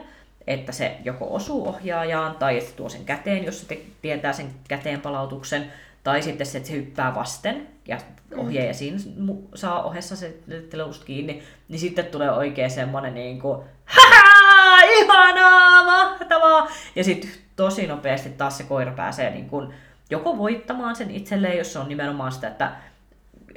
että 0.47 0.73
se 0.73 0.97
joko 1.05 1.35
osuu 1.35 1.69
ohjaajaan 1.69 2.37
tai 2.37 2.59
että 2.59 2.71
se 2.71 2.77
tuo 2.77 2.89
sen 2.89 3.05
käteen, 3.05 3.45
jos 3.45 3.61
se 3.61 3.67
te- 3.67 3.83
tietää 4.03 4.33
sen 4.33 4.47
käteen 4.69 5.01
palautuksen, 5.01 5.73
tai 6.03 6.23
sitten 6.23 6.47
se, 6.47 6.59
että 6.59 6.71
se 6.71 6.77
hyppää 6.77 7.15
vasten 7.15 7.69
ja 7.89 7.99
ohjaaja 8.37 8.75
siinä 8.75 8.97
mu- 8.97 9.49
saa 9.55 9.83
ohessa 9.83 10.17
se 10.17 10.37
lelusta 10.73 11.05
kiinni, 11.05 11.43
niin 11.69 11.79
sitten 11.79 12.07
tulee 12.07 12.31
oikein 12.31 12.71
semmoinen 12.71 13.15
niin 13.15 13.41
kuin, 13.41 13.59
Haha, 13.85 14.81
ihanaa, 14.83 15.85
mahtavaa! 15.85 16.69
Ja 16.97 17.05
sitten 17.05 17.31
tosi 17.57 17.87
nopeasti 17.87 18.29
taas 18.29 18.59
se 18.59 18.65
koira 18.65 18.93
pääsee 18.93 19.31
niin 19.31 19.49
kuin, 19.49 19.75
joko 20.11 20.39
voittamaan 20.39 20.97
sen 20.97 21.11
itselleen, 21.11 21.59
jos 21.59 21.73
se 21.73 21.79
on 21.79 21.89
nimenomaan 21.89 22.33
sitä, 22.33 22.49
että 22.49 22.73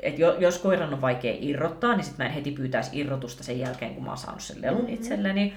et 0.02 0.20
jo- 0.20 0.36
jos 0.40 0.58
koiran 0.58 0.94
on 0.94 1.02
vaikea 1.02 1.36
irrottaa, 1.40 1.96
niin 1.96 2.04
sitten 2.04 2.26
mä 2.26 2.30
en 2.30 2.36
heti 2.36 2.52
pyytäisi 2.52 3.00
irrotusta 3.00 3.44
sen 3.44 3.60
jälkeen, 3.60 3.96
kun 3.96 4.04
mä 4.04 4.10
oon 4.10 4.18
saanut 4.18 4.42
sen 4.42 4.62
lelun 4.62 4.82
mm-hmm. 4.82 4.94
itselleni. 4.94 5.54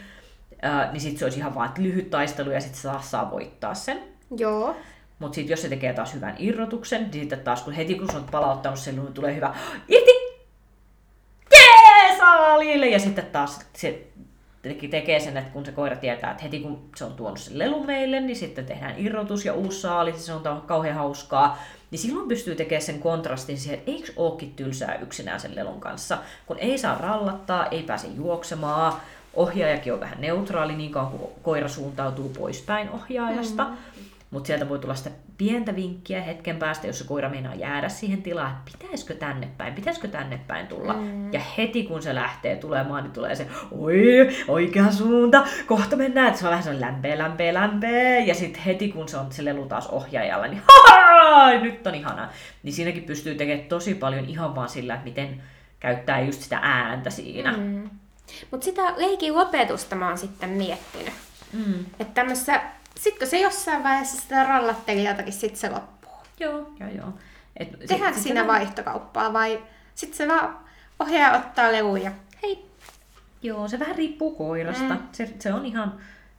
Ää, 0.63 0.93
niin 0.93 1.01
sitten 1.01 1.19
se 1.19 1.25
olisi 1.25 1.39
ihan 1.39 1.55
vaan 1.55 1.73
lyhyt 1.79 2.11
taistelu 2.11 2.51
ja 2.51 2.61
sitten 2.61 2.81
se 2.81 2.89
taas 2.89 3.11
saa 3.11 3.31
voittaa 3.31 3.75
sen. 3.75 4.03
Joo. 4.39 4.77
Mutta 5.19 5.35
sitten 5.35 5.51
jos 5.51 5.63
se 5.63 5.69
tekee 5.69 5.93
taas 5.93 6.15
hyvän 6.15 6.37
irrotuksen, 6.39 7.03
niin 7.03 7.13
sitten 7.13 7.41
taas 7.41 7.63
kun 7.63 7.73
heti 7.73 7.95
kun 7.95 8.11
se 8.11 8.17
on 8.17 8.25
palauttanut 8.31 8.79
sen, 8.79 8.97
niin 8.97 9.15
tulee 9.15 9.35
hyvä 9.35 9.55
irti! 9.89 10.11
Jee! 11.53 12.91
Ja 12.91 12.99
sitten 12.99 13.27
taas 13.27 13.61
se 13.73 14.07
tekee 14.91 15.21
sen, 15.21 15.37
että 15.37 15.51
kun 15.51 15.67
se 15.67 15.73
koira 15.73 15.97
tietää, 15.97 16.31
että 16.31 16.43
heti 16.43 16.61
kun 16.61 16.91
se 16.97 17.05
on 17.05 17.13
tuonut 17.13 17.39
sen 17.39 17.59
lelu 17.59 17.85
meille, 17.85 18.21
niin 18.21 18.37
sitten 18.37 18.67
tehdään 18.67 18.95
irrotus 18.99 19.45
ja 19.45 19.55
uusi 19.55 19.81
saali, 19.81 20.13
se 20.19 20.33
on 20.33 20.63
kauhean 20.67 20.97
hauskaa. 20.97 21.59
Niin 21.91 21.99
silloin 21.99 22.29
pystyy 22.29 22.55
tekemään 22.55 22.83
sen 22.83 23.01
kontrastin 23.01 23.59
siihen, 23.59 23.79
että 23.79 23.91
eikö 23.91 24.13
ookin 24.17 24.53
tylsää 24.55 24.95
yksinään 24.95 25.41
sen 25.41 25.57
lelun 25.57 25.81
kanssa, 25.81 26.19
kun 26.47 26.59
ei 26.59 26.79
saa 26.79 26.99
rallattaa, 26.99 27.67
ei 27.67 27.83
pääse 27.83 28.09
juoksemaan, 28.09 28.93
ohjaajakin 29.35 29.93
on 29.93 30.01
vähän 30.01 30.21
neutraali 30.21 30.77
niin 30.77 30.91
kauan 30.91 31.11
kuin 31.11 31.31
koira 31.43 31.69
suuntautuu 31.69 32.29
poispäin 32.29 32.91
ohjaajasta. 32.91 33.65
Mm. 33.65 33.77
Mutta 34.31 34.47
sieltä 34.47 34.69
voi 34.69 34.79
tulla 34.79 34.95
sitä 34.95 35.11
pientä 35.39 35.77
vinkkiä 35.77 36.23
hetken 36.23 36.57
päästä, 36.57 36.87
jos 36.87 36.99
se 36.99 37.05
koira 37.05 37.29
meinaa 37.29 37.55
jäädä 37.55 37.89
siihen 37.89 38.23
tilaan, 38.23 38.51
että 38.51 38.79
pitäisikö 38.79 39.15
tänne 39.15 39.49
päin, 39.59 39.75
pitäisikö 39.75 40.09
tänne 40.09 40.41
päin 40.47 40.67
tulla. 40.67 40.93
Mm. 40.93 41.33
Ja 41.33 41.41
heti 41.59 41.83
kun 41.83 42.03
se 42.03 42.15
lähtee 42.15 42.57
tulemaan, 42.57 43.03
niin 43.03 43.13
tulee 43.13 43.35
se, 43.35 43.47
oi, 43.71 44.29
oikea 44.49 44.93
suunta, 44.93 45.47
kohta 45.67 45.97
mennään. 45.97 46.29
Että 46.29 46.41
se 46.41 46.47
on 46.47 46.51
vähän 46.51 46.65
sellainen 46.65 46.93
lämpeä, 46.93 47.19
lämpeä, 47.19 47.55
lämpeä. 47.55 48.19
Ja 48.19 48.35
sitten 48.35 48.63
heti 48.63 48.89
kun 48.89 49.09
se 49.09 49.17
on 49.17 49.33
se 49.33 49.45
lelu 49.45 49.67
taas 49.67 49.87
ohjaajalla, 49.87 50.47
niin 50.47 50.63
Haa, 50.67 51.51
nyt 51.51 51.87
on 51.87 51.95
ihana. 51.95 52.29
Niin 52.63 52.73
siinäkin 52.73 53.03
pystyy 53.03 53.35
tekemään 53.35 53.69
tosi 53.69 53.95
paljon 53.95 54.25
ihan 54.25 54.55
vaan 54.55 54.69
sillä, 54.69 54.95
että 54.95 55.05
miten 55.05 55.43
käyttää 55.81 56.21
just 56.21 56.43
sitä 56.43 56.59
ääntä 56.63 57.11
siinä. 57.11 57.53
Mm. 57.53 57.91
Mutta 58.51 58.65
sitä 58.65 58.83
leikin 58.97 59.35
lopetusta 59.35 59.97
mä 59.97 60.09
oon 60.09 60.19
sitten 60.19 60.51
miettinyt. 60.51 61.15
Mm. 61.53 61.75
Että 62.01 62.25
tämmössä, 62.99 63.11
sitkö 63.11 63.27
se 63.27 63.41
jossain 63.41 63.83
vaiheessa 63.85 64.21
sitä 64.21 64.45
rallattelijatakin 64.45 65.33
sit 65.33 65.57
se 65.57 65.71
loppuu? 65.71 66.11
Joo, 66.41 66.73
joo, 66.81 66.91
joo. 66.97 67.09
Et, 67.57 67.69
sit- 67.71 67.87
Tehdäänkö 67.87 68.15
sit 68.19 68.23
siinä 68.23 68.41
se- 68.41 68.47
vaihtokauppaa 68.47 69.33
vai 69.33 69.63
sitten 69.95 70.17
se 70.17 70.29
vaan 70.29 70.59
ohjaaja 71.01 71.39
ottaa 71.39 71.73
leluja? 71.73 72.13
Hei, 72.43 72.69
Joo, 73.43 73.69
se 73.69 73.79
vähän 73.79 73.97
riippuu 73.97 74.35
koirasta. 74.35 74.85
Mm. 74.85 74.91
Mm. 75.01 75.09
Se, 75.13 75.35
se 75.39 75.53
on 75.55 75.67
ihan, 75.67 75.95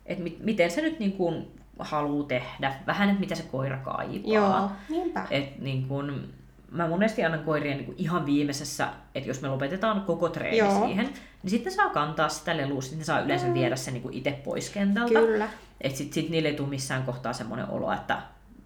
että 0.05 0.23
mit, 0.23 0.39
miten 0.43 0.71
se 0.71 0.81
nyt 0.81 0.99
niin 0.99 1.11
kuin 1.13 1.47
haluaa 1.79 2.27
tehdä. 2.27 2.73
Vähän, 2.87 3.09
että 3.09 3.19
mitä 3.19 3.35
se 3.35 3.43
koira 3.43 3.77
kaipaa. 3.77 4.33
joo, 4.33 4.71
niinpä. 4.89 5.27
Et 5.31 5.59
niin 5.59 5.87
kuin, 5.87 6.33
mä 6.71 6.87
monesti 6.87 7.25
annan 7.25 7.43
koirien 7.43 7.77
niin 7.77 7.85
kuin 7.85 7.95
ihan 7.97 8.25
viimeisessä, 8.25 8.87
että 9.15 9.29
jos 9.29 9.41
me 9.41 9.47
lopetetaan 9.47 10.01
koko 10.01 10.29
treeni 10.29 10.57
Joo. 10.57 10.85
siihen, 10.85 11.09
niin 11.43 11.49
sitten 11.49 11.73
saa 11.73 11.89
kantaa 11.89 12.29
sitä 12.29 12.57
lelua, 12.57 12.81
sitten 12.81 12.99
ne 12.99 13.05
saa 13.05 13.19
yleensä 13.19 13.47
Mm. 13.47 13.53
viedä 13.53 13.75
sen 13.75 13.93
niin 13.93 14.01
kuin 14.01 14.13
itse 14.13 14.31
pois 14.31 14.69
kentältä. 14.69 15.19
Kyllä. 15.19 15.49
Että 15.81 15.97
sitten 15.97 16.13
sit 16.13 16.29
niille 16.29 16.49
ei 16.49 16.55
tule 16.55 16.67
missään 16.69 17.03
kohtaa 17.03 17.33
semmoinen 17.33 17.69
olo, 17.69 17.91
että 17.93 18.17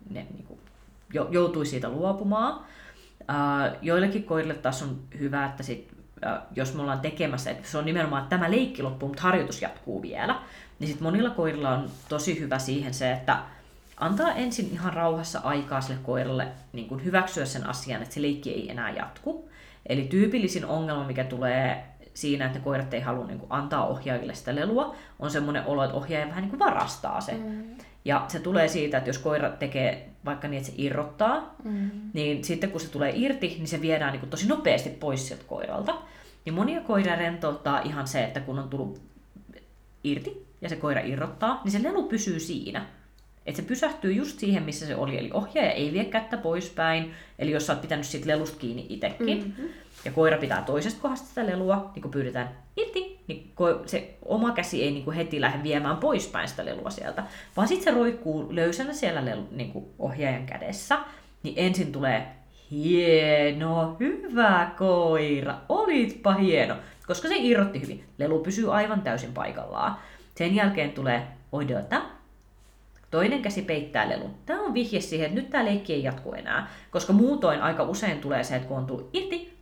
ne 0.10 0.26
niinku 0.34 0.60
jo, 1.14 1.28
joutui 1.32 1.66
siitä 1.66 1.90
luopumaan. 1.90 2.54
Uh, 2.56 3.78
joillekin 3.82 4.24
koirille 4.24 4.54
taas 4.54 4.82
on 4.82 5.00
hyvä, 5.20 5.46
että 5.46 5.64
sit, 5.64 5.92
uh, 6.26 6.48
jos 6.56 6.74
me 6.74 6.82
ollaan 6.82 7.00
tekemässä, 7.00 7.52
että 7.52 7.68
se 7.70 7.78
on 7.78 7.86
nimenomaan, 7.86 8.24
että 8.24 8.38
tämä 8.38 8.52
leikki 8.52 8.84
loppuu, 8.84 9.10
mutta 9.10 9.22
harjoitus 9.24 9.62
jatkuu 9.62 10.02
vielä, 10.02 10.40
niin 10.80 10.88
sit 10.88 11.02
monilla 11.02 11.30
koirilla 11.30 11.70
on 11.70 11.90
tosi 12.10 12.40
hyvä 12.40 12.60
siihen 12.60 12.94
se, 12.94 13.12
että 13.12 13.38
antaa 14.04 14.34
ensin 14.34 14.70
ihan 14.72 14.94
rauhassa 14.94 15.40
aikaa 15.40 15.82
sille 15.82 16.00
koiralle 16.04 16.48
niin 16.74 16.88
kuin 16.88 17.06
hyväksyä 17.06 17.46
sen 17.46 17.70
asian, 17.70 18.02
että 18.02 18.14
se 18.14 18.22
leikki 18.22 18.52
ei 18.52 18.72
enää 18.72 18.92
jatku. 18.92 19.50
Eli 19.86 20.02
tyypillisin 20.02 20.66
ongelma, 20.66 21.04
mikä 21.04 21.24
tulee 21.24 21.84
siinä, 22.14 22.46
että 22.46 22.58
ne 22.60 22.64
koirat 22.64 22.94
ei 22.94 23.02
halua 23.02 23.26
niin 23.28 23.40
kuin, 23.40 23.52
antaa 23.52 23.88
ohjaajille 23.88 24.36
sitä 24.36 24.56
lelua, 24.56 24.96
on 25.20 25.32
semmoinen 25.32 25.66
olo, 25.66 25.84
että 25.84 25.96
ohjaaja 25.98 26.28
vähän 26.28 26.42
niin 26.42 26.50
kuin 26.50 26.60
varastaa 26.60 27.22
se. 27.22 27.32
Mm. 27.34 27.64
Ja 28.06 28.26
se 28.28 28.40
tulee 28.40 28.68
siitä, 28.68 28.98
että 28.98 29.10
jos 29.10 29.18
koira 29.18 29.50
tekee 29.50 30.10
vaikka 30.26 30.48
niin, 30.48 30.58
että 30.58 30.70
se 30.72 30.76
irrottaa, 30.78 31.56
Mm. 31.64 31.90
niin 32.14 32.44
sitten 32.44 32.72
kun 32.72 32.82
se 32.82 32.92
tulee 32.92 33.14
irti, 33.16 33.48
niin 33.48 33.68
se 33.68 33.82
viedään 33.82 34.12
niin 34.12 34.20
kuin 34.20 34.30
tosi 34.30 34.48
nopeasti 34.48 34.90
pois 34.90 35.28
sieltä 35.28 35.44
koiralta. 35.48 35.96
Niin 36.46 36.54
monia 36.54 36.82
koiria 36.82 37.16
rentouttaa 37.16 37.82
ihan 37.82 38.08
se, 38.08 38.24
että 38.24 38.40
kun 38.40 38.60
on 38.60 38.70
tullut 38.70 39.02
irti 40.04 40.48
ja 40.62 40.70
se 40.70 40.76
koira 40.76 41.02
irrottaa, 41.02 41.62
niin 41.64 41.72
se 41.72 41.84
lelu 41.84 42.04
pysyy 42.04 42.40
siinä. 42.40 42.86
Että 43.46 43.62
se 43.62 43.68
pysähtyy 43.68 44.12
just 44.12 44.40
siihen, 44.40 44.64
missä 44.64 44.86
se 44.86 44.96
oli. 44.96 45.18
Eli 45.18 45.30
ohjaaja 45.34 45.72
ei 45.72 45.94
vie 45.94 46.06
kättä 46.06 46.38
poispäin. 46.38 47.12
Eli 47.40 47.52
jos 47.52 47.68
sä 47.68 47.74
oot 47.74 47.82
pitänyt 47.82 48.06
siitä 48.06 48.28
lelusta 48.28 48.60
kiinni 48.60 48.86
itsekin, 48.90 49.38
Mhm. 49.58 49.68
ja 50.06 50.12
koira 50.12 50.38
pitää 50.38 50.62
toisesta 50.62 51.02
kohdasta 51.02 51.28
sitä 51.28 51.46
lelua, 51.46 51.92
niin 51.96 52.02
kun 52.02 52.12
pyydetään 52.12 52.50
irti, 52.78 53.20
niin 53.28 53.54
se 53.86 54.18
oma 54.26 54.52
käsi 54.52 54.84
ei 54.84 54.92
niin 54.92 55.04
kuin 55.04 55.16
heti 55.18 55.42
lähde 55.42 55.64
viemään 55.64 55.98
poispäin 55.98 56.48
sitä 56.48 56.66
lelua 56.66 56.90
sieltä, 56.90 57.24
vaan 57.58 57.68
sitten 57.68 57.94
se 57.94 58.00
roikkuu 58.00 58.56
löysänä 58.56 58.94
siellä 58.94 59.26
lelu, 59.26 59.48
niin 59.52 59.72
kuin 59.72 59.86
ohjaajan 60.00 60.46
kädessä. 60.46 60.98
Niin 61.44 61.56
ensin 61.58 61.92
tulee 61.92 62.28
hieno, 62.72 63.98
hyvä 64.00 64.72
koira, 64.78 65.56
olitpa 65.70 66.34
hieno, 66.34 66.76
koska 67.08 67.28
se 67.28 67.36
irrotti 67.38 67.82
hyvin. 67.82 68.04
Lelu 68.18 68.40
pysyy 68.40 68.74
aivan 68.76 69.02
täysin 69.02 69.34
paikallaan. 69.34 69.96
Sen 70.36 70.56
jälkeen 70.56 70.92
tulee 70.92 71.28
odota, 71.52 72.02
toinen 73.14 73.42
käsi 73.42 73.62
peittää 73.62 74.10
lelun. 74.10 74.36
Tämä 74.46 74.62
on 74.62 74.74
vihje 74.74 75.02
siihen, 75.02 75.26
että 75.26 75.40
nyt 75.42 75.50
tämä 75.50 75.66
leikki 75.66 75.94
ei 75.94 76.04
jatku 76.04 76.34
enää, 76.34 76.68
koska 76.92 77.14
muutoin 77.14 77.62
aika 77.62 77.84
usein 77.84 78.20
tulee 78.20 78.44
se, 78.44 78.56
että 78.56 78.68
kun 78.68 78.78
on 78.78 78.86
tullut 78.86 79.10
irti, 79.14 79.58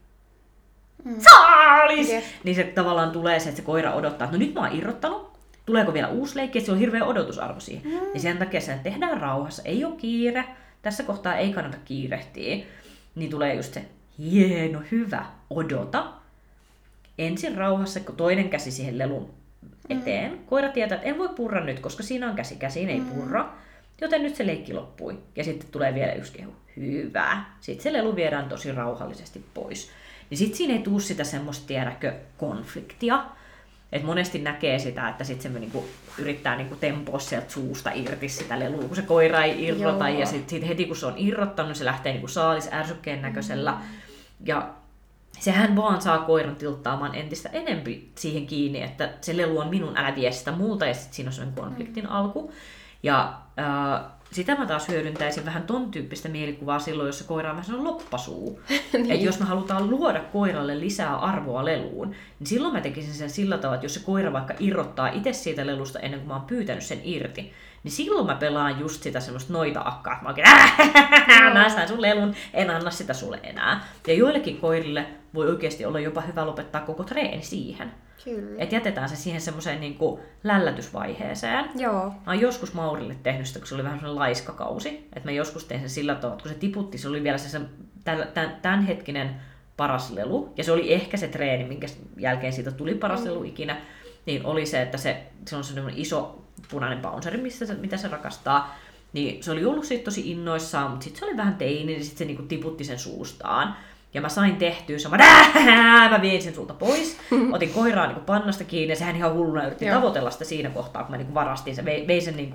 mm. 1.03 1.15
saalis, 1.19 2.09
yes. 2.09 2.23
niin 2.43 2.55
se 2.55 2.63
tavallaan 2.63 3.11
tulee 3.11 3.39
se, 3.39 3.49
että 3.49 3.61
se 3.61 3.65
koira 3.65 3.93
odottaa, 3.93 4.25
että 4.25 4.37
no 4.37 4.45
nyt 4.45 4.53
mä 4.53 4.59
oon 4.59 4.77
irrottanut, 4.77 5.31
tuleeko 5.65 5.93
vielä 5.93 6.07
uusi 6.07 6.35
leikki, 6.35 6.59
että 6.59 6.65
se 6.65 6.71
on 6.71 6.79
hirveä 6.79 7.05
odotusarvo 7.05 7.59
siihen. 7.59 7.91
Mm. 7.91 7.99
Ja 8.13 8.19
sen 8.19 8.37
takia 8.37 8.61
sen 8.61 8.79
tehdään 8.79 9.21
rauhassa, 9.21 9.61
ei 9.65 9.85
ole 9.85 9.95
kiire, 9.95 10.45
tässä 10.81 11.03
kohtaa 11.03 11.35
ei 11.35 11.53
kannata 11.53 11.77
kiirehtiä, 11.85 12.65
niin 13.15 13.29
tulee 13.31 13.55
just 13.55 13.73
se 13.73 13.85
hieno, 14.19 14.81
hyvä, 14.91 15.25
odota. 15.49 16.07
Ensin 17.17 17.57
rauhassa, 17.57 17.99
kun 17.99 18.15
toinen 18.15 18.49
käsi 18.49 18.71
siihen 18.71 18.97
lelun 18.97 19.40
eteen. 19.91 20.31
Mm. 20.31 20.39
Koira 20.45 20.69
tietää, 20.69 20.95
että 20.95 21.07
en 21.07 21.17
voi 21.17 21.29
purra 21.29 21.63
nyt, 21.63 21.79
koska 21.79 22.03
siinä 22.03 22.29
on 22.29 22.35
käsi, 22.35 22.55
käsiin 22.55 22.89
ei 22.89 22.99
mm. 22.99 23.05
purra. 23.05 23.53
Joten 24.01 24.23
nyt 24.23 24.35
se 24.35 24.47
leikki 24.47 24.73
loppui. 24.73 25.17
Ja 25.35 25.43
sitten 25.43 25.69
tulee 25.71 25.93
vielä 25.93 26.13
yksi 26.13 26.33
kehu. 26.33 26.51
Hyvä. 26.77 27.43
Sitten 27.59 27.83
se 27.83 27.93
lelu 27.93 28.15
viedään 28.15 28.49
tosi 28.49 28.71
rauhallisesti 28.71 29.45
pois. 29.53 29.91
Niin 30.29 30.37
sitten 30.37 30.57
siinä 30.57 30.73
ei 30.73 30.79
tule 30.79 31.01
sitä 31.01 31.23
semmoista, 31.23 31.67
tiedäkö, 31.67 32.13
konfliktia. 32.37 33.25
Et 33.91 34.03
monesti 34.03 34.39
näkee 34.39 34.79
sitä, 34.79 35.09
että 35.09 35.23
sitten 35.23 35.53
se 35.53 35.59
niinku 35.59 35.85
yrittää 36.17 36.55
niinku 36.55 36.75
tempoa 36.75 37.19
sieltä 37.19 37.49
suusta 37.49 37.91
irti 37.91 38.29
sitä 38.29 38.59
lelua, 38.59 38.83
kun 38.83 38.95
se 38.95 39.01
koira 39.01 39.43
ei 39.43 39.65
irrota. 39.67 40.09
Joo. 40.09 40.19
Ja 40.19 40.25
sitten 40.25 40.49
sit 40.49 40.67
heti 40.67 40.85
kun 40.85 40.95
se 40.95 41.05
on 41.05 41.13
irrottanut, 41.17 41.75
se 41.75 41.85
lähtee 41.85 42.11
niinku 42.11 42.27
saalis 42.27 42.73
ärsykkeen 42.73 43.21
näköisellä. 43.21 43.71
Mm. 43.71 43.77
Ja 44.45 44.69
sehän 45.41 45.75
vaan 45.75 46.01
saa 46.01 46.17
koiran 46.19 46.55
tilttaamaan 46.55 47.15
entistä 47.15 47.49
enempi 47.49 48.11
siihen 48.15 48.47
kiinni, 48.47 48.81
että 48.81 49.09
se 49.21 49.37
lelu 49.37 49.59
on 49.59 49.67
minun, 49.67 49.97
älä 49.97 50.15
vie 50.15 50.31
sitä 50.31 50.51
muuta, 50.51 50.85
ja 50.85 50.93
sitten 50.93 51.13
siinä 51.13 51.29
on 51.29 51.33
sellainen 51.33 51.63
konfliktin 51.63 52.03
mm. 52.03 52.11
alku. 52.11 52.51
Ja 53.03 53.41
äh, 53.59 54.11
sitä 54.31 54.55
mä 54.55 54.65
taas 54.65 54.87
hyödyntäisin 54.87 55.45
vähän 55.45 55.63
ton 55.63 55.91
tyyppistä 55.91 56.29
mielikuvaa 56.29 56.79
silloin, 56.79 57.07
jos 57.07 57.19
se 57.19 57.23
koira 57.23 57.51
on 57.51 57.57
vähän 57.57 57.83
loppasuu. 57.83 58.59
niin. 58.69 59.11
Että 59.11 59.25
jos 59.25 59.39
me 59.39 59.45
halutaan 59.45 59.89
luoda 59.89 60.19
koiralle 60.19 60.79
lisää 60.79 61.17
arvoa 61.17 61.65
leluun, 61.65 62.15
niin 62.39 62.47
silloin 62.47 62.73
mä 62.73 62.81
tekisin 62.81 63.13
sen 63.13 63.29
sillä 63.29 63.57
tavalla, 63.57 63.75
että 63.75 63.85
jos 63.85 63.93
se 63.93 64.05
koira 64.05 64.33
vaikka 64.33 64.53
irrottaa 64.59 65.07
itse 65.07 65.33
siitä 65.33 65.67
lelusta 65.67 65.99
ennen 65.99 66.19
kuin 66.19 66.27
mä 66.27 66.33
oon 66.33 66.45
pyytänyt 66.45 66.83
sen 66.83 67.01
irti, 67.03 67.53
niin 67.83 67.91
silloin 67.91 68.25
mä 68.25 68.35
pelaan 68.35 68.79
just 68.79 69.03
sitä 69.03 69.19
semmoista 69.19 69.53
noita 69.53 69.81
akkaa, 69.85 70.13
että 70.13 70.23
mä 70.23 70.29
oikein, 70.29 70.47
mä 71.53 71.69
sain 71.69 71.87
sun 71.87 72.01
lelun, 72.01 72.35
en 72.53 72.69
anna 72.69 72.91
sitä 72.91 73.13
sulle 73.13 73.39
enää. 73.43 73.83
Ja 74.07 74.13
joillekin 74.13 74.57
koirille 74.57 75.05
voi 75.33 75.49
oikeasti 75.49 75.85
olla 75.85 75.99
jopa 75.99 76.21
hyvä 76.21 76.45
lopettaa 76.45 76.81
koko 76.81 77.03
treeni 77.03 77.43
siihen. 77.43 77.91
Kyllä. 78.23 78.63
Että 78.63 78.75
jätetään 78.75 79.09
se 79.09 79.15
siihen 79.15 79.41
semmoiseen 79.41 79.79
niin 79.79 79.97
lällätysvaiheeseen. 80.43 81.65
Joo. 81.75 82.09
Mä 82.09 82.31
oon 82.31 82.39
joskus 82.39 82.73
Maurille 82.73 83.15
tehnyt 83.23 83.47
sitä, 83.47 83.59
kun 83.59 83.67
se 83.67 83.75
oli 83.75 83.83
vähän 83.83 83.99
semmoinen 83.99 84.19
laiskakausi. 84.19 84.89
Että 84.89 85.29
mä 85.29 85.31
joskus 85.31 85.65
tein 85.65 85.79
sen 85.79 85.89
sillä 85.89 86.15
tavalla, 86.15 86.33
että 86.33 86.43
kun 86.43 86.53
se 86.53 86.59
tiputti, 86.59 86.97
se 86.97 87.07
oli 87.07 87.23
vielä 87.23 87.37
se, 87.37 87.49
se 87.49 87.61
tämän, 88.03 88.57
tämän 88.61 88.85
hetkinen 88.85 89.35
paras 89.77 90.11
lelu. 90.11 90.53
Ja 90.57 90.63
se 90.63 90.71
oli 90.71 90.93
ehkä 90.93 91.17
se 91.17 91.27
treeni, 91.27 91.63
minkä 91.63 91.87
jälkeen 92.17 92.53
siitä 92.53 92.71
tuli 92.71 92.95
paras 92.95 93.19
mm. 93.19 93.25
lelu 93.25 93.43
ikinä. 93.43 93.81
Niin 94.25 94.45
oli 94.45 94.65
se, 94.65 94.81
että 94.81 94.97
se, 94.97 95.23
se 95.47 95.55
on 95.55 95.63
semmoinen 95.63 95.99
iso 95.99 96.40
punainen 96.71 96.99
bounceri, 96.99 97.37
mistä 97.37 97.65
se, 97.65 97.73
mitä 97.73 97.97
se 97.97 98.07
rakastaa. 98.07 98.75
Niin 99.13 99.43
se 99.43 99.51
oli 99.51 99.65
ollut 99.65 99.85
siitä 99.85 100.03
tosi 100.03 100.31
innoissaan, 100.31 100.91
mutta 100.91 101.03
sitten 101.03 101.19
se 101.19 101.25
oli 101.25 101.37
vähän 101.37 101.55
teini, 101.55 101.85
niin 101.85 102.03
sitten 102.03 102.17
se 102.17 102.25
niinku 102.25 102.43
tiputti 102.43 102.83
sen 102.83 102.99
suustaan. 102.99 103.75
Ja 104.13 104.21
mä 104.21 104.29
sain 104.29 104.55
tehtyä 104.55 104.99
se, 104.99 105.09
mä, 105.09 105.17
mä 106.09 106.19
vien 106.21 106.41
sen 106.41 106.55
sulta 106.55 106.73
pois. 106.73 107.17
Otin 107.53 107.73
koiraa 107.73 108.07
niin 108.07 108.25
pannasta 108.25 108.63
kiinni 108.63 108.91
ja 108.91 108.95
sehän 108.95 109.15
ihan 109.15 109.33
hulluna 109.33 109.65
yritti 109.65 109.85
Joo. 109.85 109.95
tavoitella 109.95 110.31
sitä 110.31 110.45
siinä 110.45 110.69
kohtaa, 110.69 111.03
kun 111.03 111.11
mä 111.11 111.17
niin 111.17 111.33
varastin 111.33 111.75
se. 111.75 111.85
Vei 111.85 112.21
sen 112.21 112.37
niin 112.37 112.53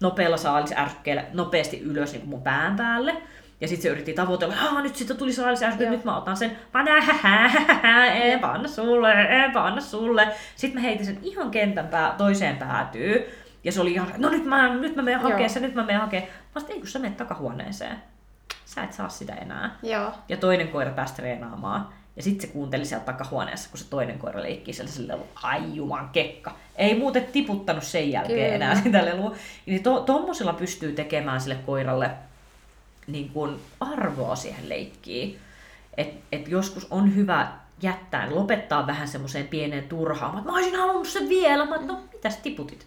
nopealla 0.00 0.36
saalisärkkeellä 0.36 1.24
nopeasti 1.32 1.80
ylös 1.80 2.12
niin 2.12 2.28
mun 2.28 2.42
pään 2.42 2.76
päälle. 2.76 3.16
Ja 3.60 3.68
sitten 3.68 3.82
se 3.82 3.88
yritti 3.88 4.12
tavoitella, 4.12 4.54
että 4.54 4.82
nyt 4.82 4.96
siitä 4.96 5.14
tuli 5.14 5.32
saalisärky, 5.32 5.90
nyt 5.90 6.04
mä 6.04 6.16
otan 6.16 6.36
sen, 6.36 6.58
mä 6.74 6.84
en 8.12 8.44
anna 8.44 8.68
sulle, 8.68 9.12
en 9.12 9.56
anna 9.56 9.80
sulle. 9.80 10.28
Sitten 10.56 10.82
mä 10.82 10.88
heitin 10.88 11.06
sen 11.06 11.18
ihan 11.22 11.50
kentän 11.50 11.88
pää, 11.88 12.14
toiseen 12.18 12.56
päätyyn. 12.56 13.24
Ja 13.64 13.72
se 13.72 13.80
oli 13.80 13.92
ihan, 13.92 14.12
no 14.16 14.28
nyt 14.28 14.44
mä, 14.44 14.74
nyt 14.74 14.96
mä 14.96 15.02
menen 15.02 15.20
hakemaan 15.20 15.50
sen, 15.50 15.62
nyt 15.62 15.74
mä 15.74 15.84
menen 15.84 16.00
hakemaan. 16.00 16.30
Mä 16.54 16.60
sanoin, 16.60 16.74
ei 16.74 16.80
kun 16.80 16.88
sä 16.88 16.98
menet 16.98 17.16
takahuoneeseen 17.16 17.96
sä 18.74 18.82
et 18.82 18.92
saa 18.92 19.08
sitä 19.08 19.34
enää. 19.34 19.76
Joo. 19.82 20.12
Ja 20.28 20.36
toinen 20.36 20.68
koira 20.68 20.90
pääsi 20.90 21.14
treenaamaan. 21.14 21.88
Ja 22.16 22.22
sitten 22.22 22.48
se 22.48 22.52
kuunteli 22.52 22.84
sieltä 22.84 23.04
takahuoneessa, 23.04 23.70
kun 23.70 23.78
se 23.78 23.90
toinen 23.90 24.18
koira 24.18 24.42
leikkii 24.42 24.74
siellä 24.74 24.92
sille 24.92 25.18
ai 25.42 25.74
juman 25.74 26.08
kekka. 26.08 26.56
Ei 26.76 26.98
muuten 26.98 27.24
tiputtanut 27.24 27.84
sen 27.84 28.10
jälkeen 28.10 28.38
Kyllä. 28.38 28.54
enää 28.54 28.74
sitä 28.82 29.04
lelua. 29.04 29.34
Niin 29.66 29.82
to, 29.82 30.00
tommosilla 30.00 30.52
pystyy 30.52 30.92
tekemään 30.92 31.40
sille 31.40 31.54
koiralle 31.66 32.10
niin 33.06 33.28
kuin 33.28 33.56
arvoa 33.80 34.36
siihen 34.36 34.68
leikkiin. 34.68 35.38
Et, 35.96 36.14
et 36.32 36.48
joskus 36.48 36.86
on 36.90 37.16
hyvä 37.16 37.52
jättää, 37.82 38.34
lopettaa 38.34 38.86
vähän 38.86 39.08
semmoiseen 39.08 39.48
pieneen 39.48 39.88
turhaan. 39.88 40.44
Mä 40.44 40.52
olisin 40.52 40.78
halunnut 40.78 41.08
sen 41.08 41.28
vielä. 41.28 41.66
Mä 41.66 41.76
no 41.76 42.00
mitäs 42.12 42.36
tiputit? 42.36 42.86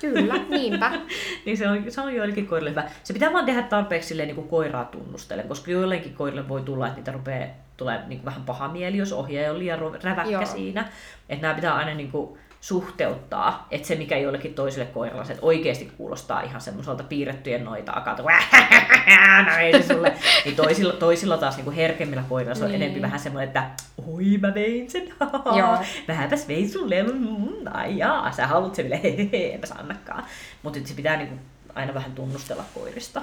Kyllä, 0.00 0.34
niinpä. 0.48 0.92
niin 1.46 1.56
se 1.56 1.68
on, 1.68 1.84
se 1.88 2.00
on 2.00 2.14
joillekin 2.14 2.46
koirille 2.46 2.70
hyvä. 2.70 2.84
Se 3.04 3.12
pitää 3.12 3.32
vaan 3.32 3.44
tehdä 3.44 3.62
tarpeeksi 3.62 4.08
silleen, 4.08 4.26
niin 4.26 4.36
kuin 4.36 4.48
koiraa 4.48 4.84
tunnustellen, 4.84 5.48
koska 5.48 5.70
joillekin 5.70 6.14
koirille 6.14 6.48
voi 6.48 6.62
tulla, 6.62 6.86
että 6.86 6.98
niitä 6.98 7.12
rupeaa 7.12 7.46
tulee 7.76 8.00
niin 8.06 8.18
kuin 8.18 8.24
vähän 8.24 8.42
paha 8.42 8.68
mieli, 8.68 8.96
jos 8.96 9.12
ohjaaja 9.12 9.50
on 9.50 9.58
liian 9.58 9.78
räväkkä 10.02 10.30
Joo. 10.30 10.46
siinä. 10.46 10.88
Että 11.28 11.42
nämä 11.42 11.54
pitää 11.54 11.74
aina 11.74 11.94
niin 11.94 12.10
kuin, 12.10 12.38
suhteuttaa, 12.62 13.66
että 13.70 13.88
se 13.88 13.94
mikä 13.94 14.18
jollekin 14.18 14.54
toiselle 14.54 14.86
koiralle, 14.86 15.24
se, 15.24 15.38
oikeasti 15.42 15.92
kuulostaa 15.96 16.40
ihan 16.40 16.60
semmoiselta 16.60 17.04
piirrettyjen 17.04 17.64
noita 17.64 17.92
akato, 17.94 18.22
no 19.46 19.56
ei 19.60 19.82
se 19.82 19.94
sulle, 19.94 20.12
niin 20.44 20.56
toisilla, 20.56 20.92
toisilla 20.92 21.36
taas 21.36 21.56
niin 21.56 21.64
kuin 21.64 21.76
herkemmillä 21.76 22.24
koirilla 22.28 22.54
se 22.54 22.64
on 22.64 22.70
niin. 22.70 22.82
enemmän 22.82 23.02
vähän 23.02 23.20
semmoinen, 23.20 23.46
että 23.46 23.70
oi 24.08 24.38
mä 24.40 24.54
vein 24.54 24.90
sen, 24.90 25.08
Joo. 25.58 25.78
vähänpäs 26.08 26.48
vein 26.48 26.70
sun 26.70 26.90
lelun, 26.90 27.20
mm, 27.20 27.72
ai 27.72 27.98
jaa, 27.98 28.32
sä 28.32 28.46
haluat 28.46 28.74
sen 28.74 28.84
vielä, 28.84 29.00
enpä 29.54 29.66
annakaan. 29.78 30.24
Mutta 30.62 30.78
se 30.84 30.94
pitää 30.94 31.16
niin 31.16 31.28
kuin 31.28 31.40
aina 31.74 31.94
vähän 31.94 32.12
tunnustella 32.12 32.64
koirista. 32.74 33.22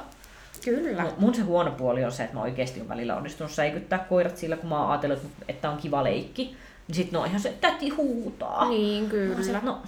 Kyllä. 0.63 1.05
Mun 1.17 1.35
se 1.35 1.41
huono 1.41 1.71
puoli 1.71 2.05
on 2.05 2.11
se, 2.11 2.23
että 2.23 2.35
mä 2.35 2.41
oikeasti 2.41 2.81
on 2.81 2.89
välillä 2.89 3.15
onnistunut 3.15 3.51
säikyttää 3.51 3.99
koirat 3.99 4.37
sillä, 4.37 4.57
kun 4.57 4.69
mä 4.69 4.81
oon 4.81 4.91
ajatellut, 4.91 5.19
että 5.47 5.69
on 5.69 5.77
kiva 5.77 6.03
leikki. 6.03 6.57
Niin 6.89 6.95
sit 6.95 7.11
no 7.11 7.25
ihan 7.25 7.39
se, 7.39 7.57
täti 7.61 7.89
huutaa. 7.89 8.69
Niin, 8.69 9.09
kyllä. 9.09 9.43
Se, 9.43 9.59
no, 9.63 9.81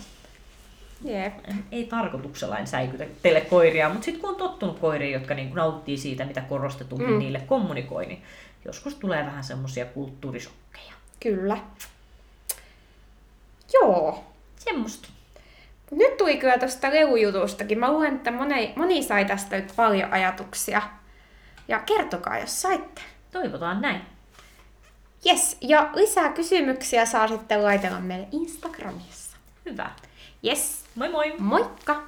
Jep. 1.04 1.34
Ei 1.72 1.86
tarkoituksella 1.86 2.58
en 2.58 2.68
säikytä 2.68 3.06
teille 3.22 3.42
koiria, 3.42 3.90
mutta 3.90 4.06
sitten 4.06 4.22
kun 4.22 4.30
on 4.30 4.36
tottunut 4.36 4.80
koiriin, 4.80 5.14
jotka 5.14 5.34
niin 5.34 5.54
nauttii 5.54 5.98
siitä, 5.98 6.26
mitä 6.26 6.42
korostetummin 6.42 7.10
mm. 7.10 7.20
niille 7.20 7.40
kommunikoi, 7.40 8.06
niin 8.06 8.24
joskus 8.66 8.96
tulee 8.96 9.26
vähän 9.26 9.44
semmoisia 9.44 9.86
kulttuurisokkeja. 9.86 10.94
Kyllä. 11.20 11.58
Joo. 13.74 14.24
Semmosta. 14.60 15.10
Nyt 15.92 16.18
tuli 16.18 16.38
kyllä 16.38 16.58
tuosta 16.58 16.90
leujutustakin. 16.90 17.80
Mä 17.80 17.92
luulen, 17.92 18.16
että 18.16 18.32
moni, 18.32 18.74
moni 18.76 19.04
sai 19.04 19.26
tästä 19.26 19.56
nyt 19.56 19.74
paljon 19.76 20.14
ajatuksia. 20.14 20.82
Ja 21.68 21.80
kertokaa, 21.80 22.40
jos 22.40 22.62
saitte. 22.62 23.02
Toivotaan 23.32 23.82
näin. 23.82 24.02
Yes, 25.26 25.58
ja 25.62 25.90
lisää 25.94 26.30
kysymyksiä 26.30 27.06
saa 27.06 27.28
sitten 27.28 27.64
laitella 27.64 28.00
meille 28.00 28.28
Instagramissa. 28.32 29.38
Hyvä. 29.66 29.92
Yes. 30.46 30.86
Moi 30.96 31.10
moi! 31.10 31.34
Moikka! 31.40 32.04